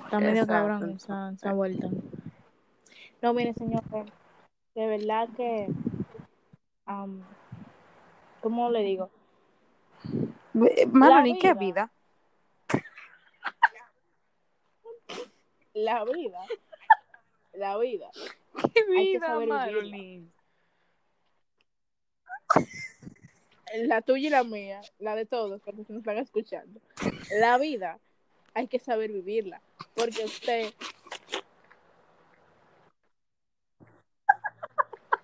está 0.04 0.18
medio 0.18 0.42
Exacto, 0.42 0.52
cabrón 0.52 0.90
esa, 0.90 1.30
esa 1.30 1.52
vuelta. 1.52 1.88
No, 3.22 3.32
mire, 3.32 3.54
señores, 3.54 4.12
de 4.74 4.86
verdad 4.86 5.28
que, 5.36 5.68
am, 6.86 7.22
¿cómo 8.42 8.70
le 8.70 8.80
digo? 8.82 9.10
Madeline, 10.92 11.38
¿qué 11.38 11.54
vida. 11.54 11.90
La 15.72 16.04
vida, 16.04 16.38
la 17.52 17.76
vida, 17.78 18.08
¿Qué 18.74 18.80
Hay 18.80 18.84
que 18.84 19.18
vida, 19.18 19.26
saber. 19.26 19.48
Madeline? 19.48 20.32
La 23.76 24.02
tuya 24.02 24.28
y 24.28 24.30
la 24.30 24.44
mía, 24.44 24.80
la 24.98 25.14
de 25.16 25.26
todos, 25.26 25.60
porque 25.62 25.82
nos 25.88 25.98
están 25.98 26.18
escuchando. 26.18 26.80
La 27.38 27.58
vida 27.58 27.98
hay 28.54 28.66
que 28.68 28.78
saber 28.78 29.10
vivirla, 29.12 29.60
porque 29.94 30.24
usted... 30.24 30.72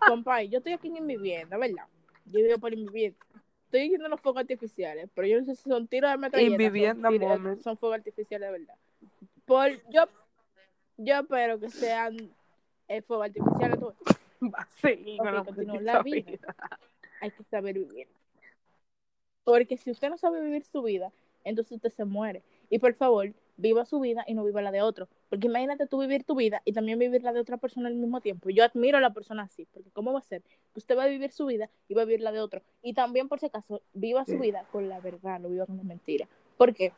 Compay, 0.07 0.49
yo 0.49 0.59
estoy 0.59 0.73
aquí 0.73 0.89
en 0.89 1.07
mi 1.07 1.17
vivienda, 1.17 1.57
¿verdad? 1.59 1.85
Yo 2.25 2.43
vivo 2.43 2.59
por 2.59 2.75
mi 2.75 2.85
vivienda. 2.87 3.19
Estoy 3.67 3.83
diciendo 3.83 4.09
los 4.09 4.21
fuegos 4.21 4.41
artificiales, 4.41 5.09
pero 5.15 5.29
yo 5.29 5.39
no 5.39 5.45
sé 5.45 5.55
si 5.55 5.69
son 5.69 5.87
tiros 5.87 6.11
de 6.11 6.17
metralleta. 6.17 6.57
vivienda, 6.57 7.09
son, 7.09 7.19
tiros- 7.21 7.63
son 7.63 7.79
fuegos 7.79 7.99
artificiales 7.99 8.49
de 8.51 8.59
verdad. 8.59 8.75
Por, 9.45 9.71
yo, 9.91 10.09
yo 10.97 11.21
espero 11.21 11.61
que 11.61 11.69
sean 11.69 12.17
eh, 12.89 13.03
fuegos 13.03 13.27
artificiales. 13.27 13.79
tú- 13.79 13.95
Va 14.53 14.61
a 14.61 14.69
seguir 14.81 15.21
Ok, 15.21 15.27
con 15.27 15.35
la 15.35 15.45
continúo. 15.45 15.75
maldita 15.75 15.93
La 15.93 16.03
vida. 16.03 16.57
hay 17.21 17.31
que 17.31 17.45
saber 17.45 17.75
vivir. 17.75 18.09
Porque 19.45 19.77
si 19.77 19.91
usted 19.91 20.11
no 20.11 20.19
sabe 20.19 20.41
vivir 20.43 20.65
su 20.65 20.83
vida, 20.83 21.13
entonces 21.45 21.73
usted 21.73 21.91
se 21.91 22.05
muere. 22.05 22.43
Y 22.69 22.79
por 22.79 22.95
favor, 22.95 23.33
viva 23.57 23.85
su 23.85 24.01
vida 24.01 24.25
y 24.27 24.35
no 24.35 24.45
viva 24.45 24.63
la 24.63 24.71
de 24.71 24.83
otro. 24.83 25.09
Porque 25.29 25.47
imagínate 25.47 25.87
tú 25.87 25.99
vivir 25.99 26.25
tu 26.25 26.35
vida 26.35 26.63
y 26.65 26.73
también 26.73 26.99
vivir 26.99 27.23
la 27.23 27.33
de 27.33 27.41
otra 27.41 27.57
persona 27.57 27.89
al 27.89 27.95
mismo 27.95 28.21
tiempo. 28.21 28.51
Yo 28.51 28.65
admiro 28.65 28.99
a 28.99 29.01
la 29.01 29.13
persona 29.13 29.43
así, 29.45 29.67
porque 29.73 29.91
¿cómo 29.91 30.13
va 30.13 30.19
a 30.21 30.23
ser? 30.23 30.43
Que 30.43 30.79
usted 30.79 30.97
va 30.97 31.05
a 31.05 31.09
vivir 31.09 31.33
su 31.33 31.47
vida 31.47 31.71
y 31.89 31.95
va 31.95 32.03
a 32.03 32.05
vivir 32.05 32.21
la 32.21 32.33
de 32.33 32.41
otro. 32.41 32.63
Y 32.83 32.95
también, 32.95 33.29
por 33.29 33.41
si 33.41 33.47
acaso, 33.47 33.83
viva 33.93 34.25
su 34.25 34.39
vida 34.39 34.67
con 34.73 34.89
la 34.89 35.01
verdad, 35.01 35.41
no 35.41 35.49
viva 35.49 35.67
con 35.67 35.77
la 35.77 35.83
mentira. 35.83 36.29
Porque 36.57 36.93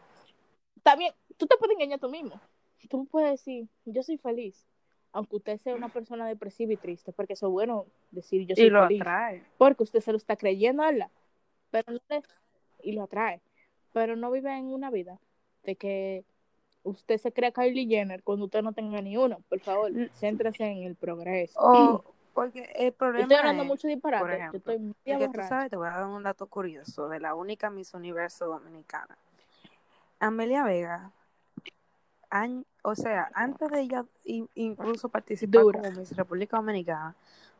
también, 0.82 1.12
tú 1.36 1.46
te 1.46 1.56
puedes 1.56 1.74
engañar 1.74 2.00
tú 2.00 2.08
mismo. 2.08 2.40
Tú 2.88 3.06
puedes 3.06 3.30
decir, 3.30 3.68
yo 3.84 4.02
soy 4.02 4.18
feliz. 4.18 4.66
Aunque 5.12 5.36
usted 5.36 5.58
sea 5.58 5.74
una 5.74 5.88
persona 5.90 6.26
depresiva 6.26 6.72
y 6.72 6.76
triste, 6.76 7.12
porque 7.12 7.34
eso 7.34 7.46
es 7.46 7.52
bueno 7.52 7.86
decir 8.10 8.46
yo 8.46 8.56
soy 8.56 8.64
Y 8.64 8.70
lo 8.70 8.86
feliz 8.86 9.00
atrae. 9.02 9.42
porque 9.58 9.82
usted 9.82 10.00
se 10.00 10.10
lo 10.10 10.16
está 10.16 10.36
creyendo, 10.36 10.82
¿verdad? 10.82 11.10
Pero 11.72 11.92
no 11.92 11.98
le- 12.08 12.22
y 12.84 12.92
lo 12.92 13.02
atrae. 13.02 13.40
Pero 13.92 14.14
no 14.14 14.30
vive 14.30 14.56
en 14.56 14.66
una 14.66 14.90
vida 14.90 15.18
de 15.64 15.74
que 15.74 16.24
usted 16.84 17.18
se 17.18 17.32
crea 17.32 17.50
Kylie 17.50 17.86
Jenner 17.88 18.22
cuando 18.22 18.44
usted 18.44 18.62
no 18.62 18.72
tenga 18.72 19.00
ni 19.02 19.16
uno. 19.16 19.40
Por 19.48 19.58
favor, 19.60 19.90
Mm. 19.90 20.06
céntrese 20.10 20.64
en 20.64 20.84
el 20.84 20.94
progreso. 20.94 21.58
O, 21.60 22.04
porque 22.34 22.70
el 22.76 22.92
Yo 22.92 22.96
problema 22.96 23.22
estoy 23.24 23.36
hablando 23.38 23.62
es, 23.64 23.68
mucho 23.68 23.88
disparate. 23.88 24.22
por 24.22 24.30
Yo 24.30 24.36
ejemplo, 24.36 24.58
estoy 24.58 24.78
media 25.04 25.24
es 25.26 25.30
que 25.32 25.38
tú 25.40 25.46
sabes, 25.48 25.70
te 25.70 25.76
voy 25.76 25.88
a 25.88 25.90
dar 25.90 26.06
un 26.06 26.22
dato 26.22 26.46
curioso 26.46 27.08
de 27.08 27.18
la 27.20 27.34
única 27.34 27.70
Miss 27.70 27.92
Universo 27.94 28.46
dominicana. 28.46 29.18
Amelia 30.20 30.62
Vega, 30.62 31.10
o 32.82 32.94
sea, 32.94 33.30
antes 33.34 33.70
de 33.70 33.80
ella 33.80 34.04
in- 34.24 34.48
incluso 34.54 35.08
participar 35.08 35.62
Dura. 35.62 35.80
como 35.80 35.92
Miss 35.92 36.16
República 36.16 36.56
Dominicana, 36.56 37.14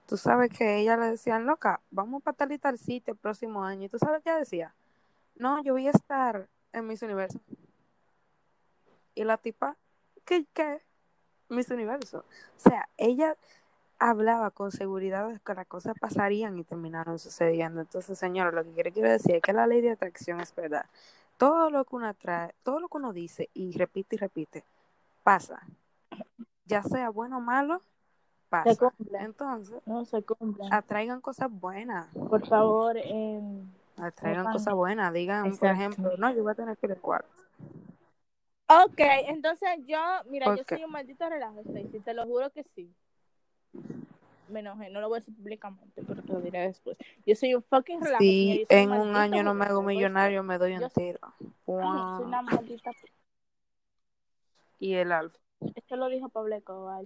tú 0.07 0.16
sabes 0.16 0.50
que 0.50 0.78
ella 0.78 0.96
le 0.96 1.11
decían, 1.11 1.46
loca, 1.46 1.80
vamos 1.90 2.22
para 2.22 2.36
tal 2.36 2.74
y 2.74 2.78
sitio 2.78 3.12
el 3.12 3.18
próximo 3.18 3.64
año. 3.64 3.84
Y 3.84 3.88
tú 3.88 3.98
sabes 3.98 4.22
qué 4.22 4.30
ella 4.30 4.38
decía, 4.38 4.74
no, 5.36 5.62
yo 5.62 5.72
voy 5.72 5.86
a 5.86 5.90
estar 5.90 6.48
en 6.72 6.86
Miss 6.86 7.03
Universo. 7.03 7.40
Y 9.14 9.24
la 9.24 9.36
tipa, 9.36 9.76
¿qué? 10.24 10.46
¿Qué? 10.53 10.80
Miss 11.48 11.70
Universo. 11.70 12.24
O 12.57 12.61
sea, 12.61 12.88
ella 12.96 13.36
hablaba 13.98 14.50
con 14.50 14.72
seguridad 14.72 15.28
de 15.28 15.38
que 15.38 15.55
las 15.55 15.66
cosas 15.66 15.94
pasarían 16.00 16.59
y 16.59 16.64
terminaron 16.64 17.18
sucediendo. 17.18 17.80
Entonces, 17.80 18.18
señora, 18.18 18.50
lo 18.50 18.64
que 18.64 18.90
quiero 18.90 19.11
decir 19.11 19.36
es 19.36 19.42
que 19.42 19.53
la 19.53 19.66
ley 19.66 19.80
de 19.80 19.92
atracción 19.92 20.40
es 20.40 20.55
verdad. 20.55 20.86
Todo 21.36 21.70
lo 21.70 21.84
que 21.84 21.96
uno 21.96 22.09
atrae, 22.09 22.55
todo 22.62 22.80
lo 22.80 22.88
que 22.88 22.96
uno 22.96 23.12
dice 23.12 23.48
y 23.55 23.76
repite 23.76 24.16
y 24.16 24.18
repite, 24.18 24.64
pasa. 25.22 25.62
Ya 26.64 26.82
sea 26.82 27.11
bueno 27.11 27.38
o 27.38 27.40
malo, 27.40 27.82
pasa. 28.53 28.90
cumple. 28.90 29.18
Entonces, 29.18 29.82
No 29.86 30.05
se 30.05 30.22
cumple. 30.22 30.64
atraigan 30.70 31.20
cosas 31.20 31.50
buenas. 31.50 32.07
Por 32.14 32.46
favor, 32.46 32.96
em, 32.96 33.66
Atraigan 33.96 34.50
cosas 34.53 34.74
buenas. 34.74 35.12
Digan, 35.12 35.42
por 35.44 35.53
Exacto. 35.53 35.74
ejemplo, 35.80 36.16
no, 36.18 36.30
yo 36.34 36.42
voy 36.42 36.53
a 36.53 36.55
tener 36.55 36.76
que 36.76 36.86
ir 36.86 36.92
al 36.92 37.00
cuarto. 37.00 37.28
Ok, 38.68 39.00
entonces 39.28 39.68
yo, 39.86 39.98
mira, 40.30 40.46
yo 40.46 40.62
Ok. 40.62 40.68
soy 40.68 40.84
un 40.84 40.90
maldito 40.92 41.28
relajo, 41.28 41.61
Stacy, 41.61 42.00
te 42.00 42.14
lo 42.14 42.24
juro 42.26 42.50
que 42.50 42.64
sí. 42.74 42.90
Me 44.48 44.61
enojé, 44.61 44.88
no 44.90 45.00
lo 45.00 45.09
voy 45.09 45.16
a 45.16 45.20
decir 45.20 45.34
públicamente, 45.36 46.03
pero 46.07 46.22
te 46.22 46.32
lo 46.32 46.40
diré 46.40 46.61
después. 46.68 46.96
Yo 47.26 47.34
soy 47.36 47.55
un 47.55 47.62
fucking 47.62 48.00
relajo. 48.00 48.18
Si 48.20 48.61
yo 48.61 48.66
soy 48.66 48.76
en 48.78 48.90
un 48.92 49.12
maldito 49.12 49.18
año 49.18 49.42
no 49.44 49.55
me 49.55 49.64
hago 49.66 49.76
por 49.80 49.86
millonario, 49.86 50.42
me 50.42 50.59
doy 50.59 50.72
Yo 50.78 50.84
un 50.84 50.90
soy- 50.90 51.05
tiro. 51.05 51.18
favor. 51.66 52.16
Soy 52.18 52.26
una 52.26 52.42
maldita. 52.42 52.90
Y 54.78 54.94
el 54.94 55.12
alfa. 55.12 55.38
Esto 55.74 55.96
lo 55.96 56.09
dijo 56.09 56.28
Pablo 56.28 56.55
Escobar. 56.57 57.05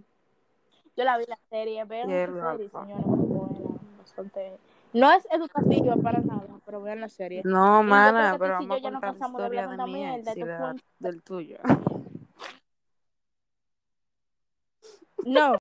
Yo 0.96 1.04
la 1.04 1.18
vi 1.18 1.24
la 1.28 1.38
serie, 1.50 1.84
vean 1.84 2.10
el 2.10 2.26
serie, 2.26 2.68
señora, 2.70 3.06
muy 3.06 3.26
buena, 3.26 3.80
bastante. 3.98 4.58
No 4.92 5.12
es 5.12 5.26
educativa 5.30 5.94
para 5.96 6.20
nada, 6.20 6.46
pero 6.64 6.80
vean 6.80 7.00
la 7.02 7.08
serie. 7.10 7.42
No, 7.44 7.82
Y 7.82 7.86
mana, 7.86 8.36
pero 8.38 8.54
vamos 8.54 8.78
a 8.78 8.80
contar 8.80 9.14
la 9.14 9.26
historia 9.26 9.66
de 9.68 9.76
mi 9.84 10.04
ex 10.06 10.36
y 10.36 10.40
de 10.40 10.46
la- 10.46 10.76
del 10.98 11.22
tuyo. 11.22 11.58
No, 15.24 15.52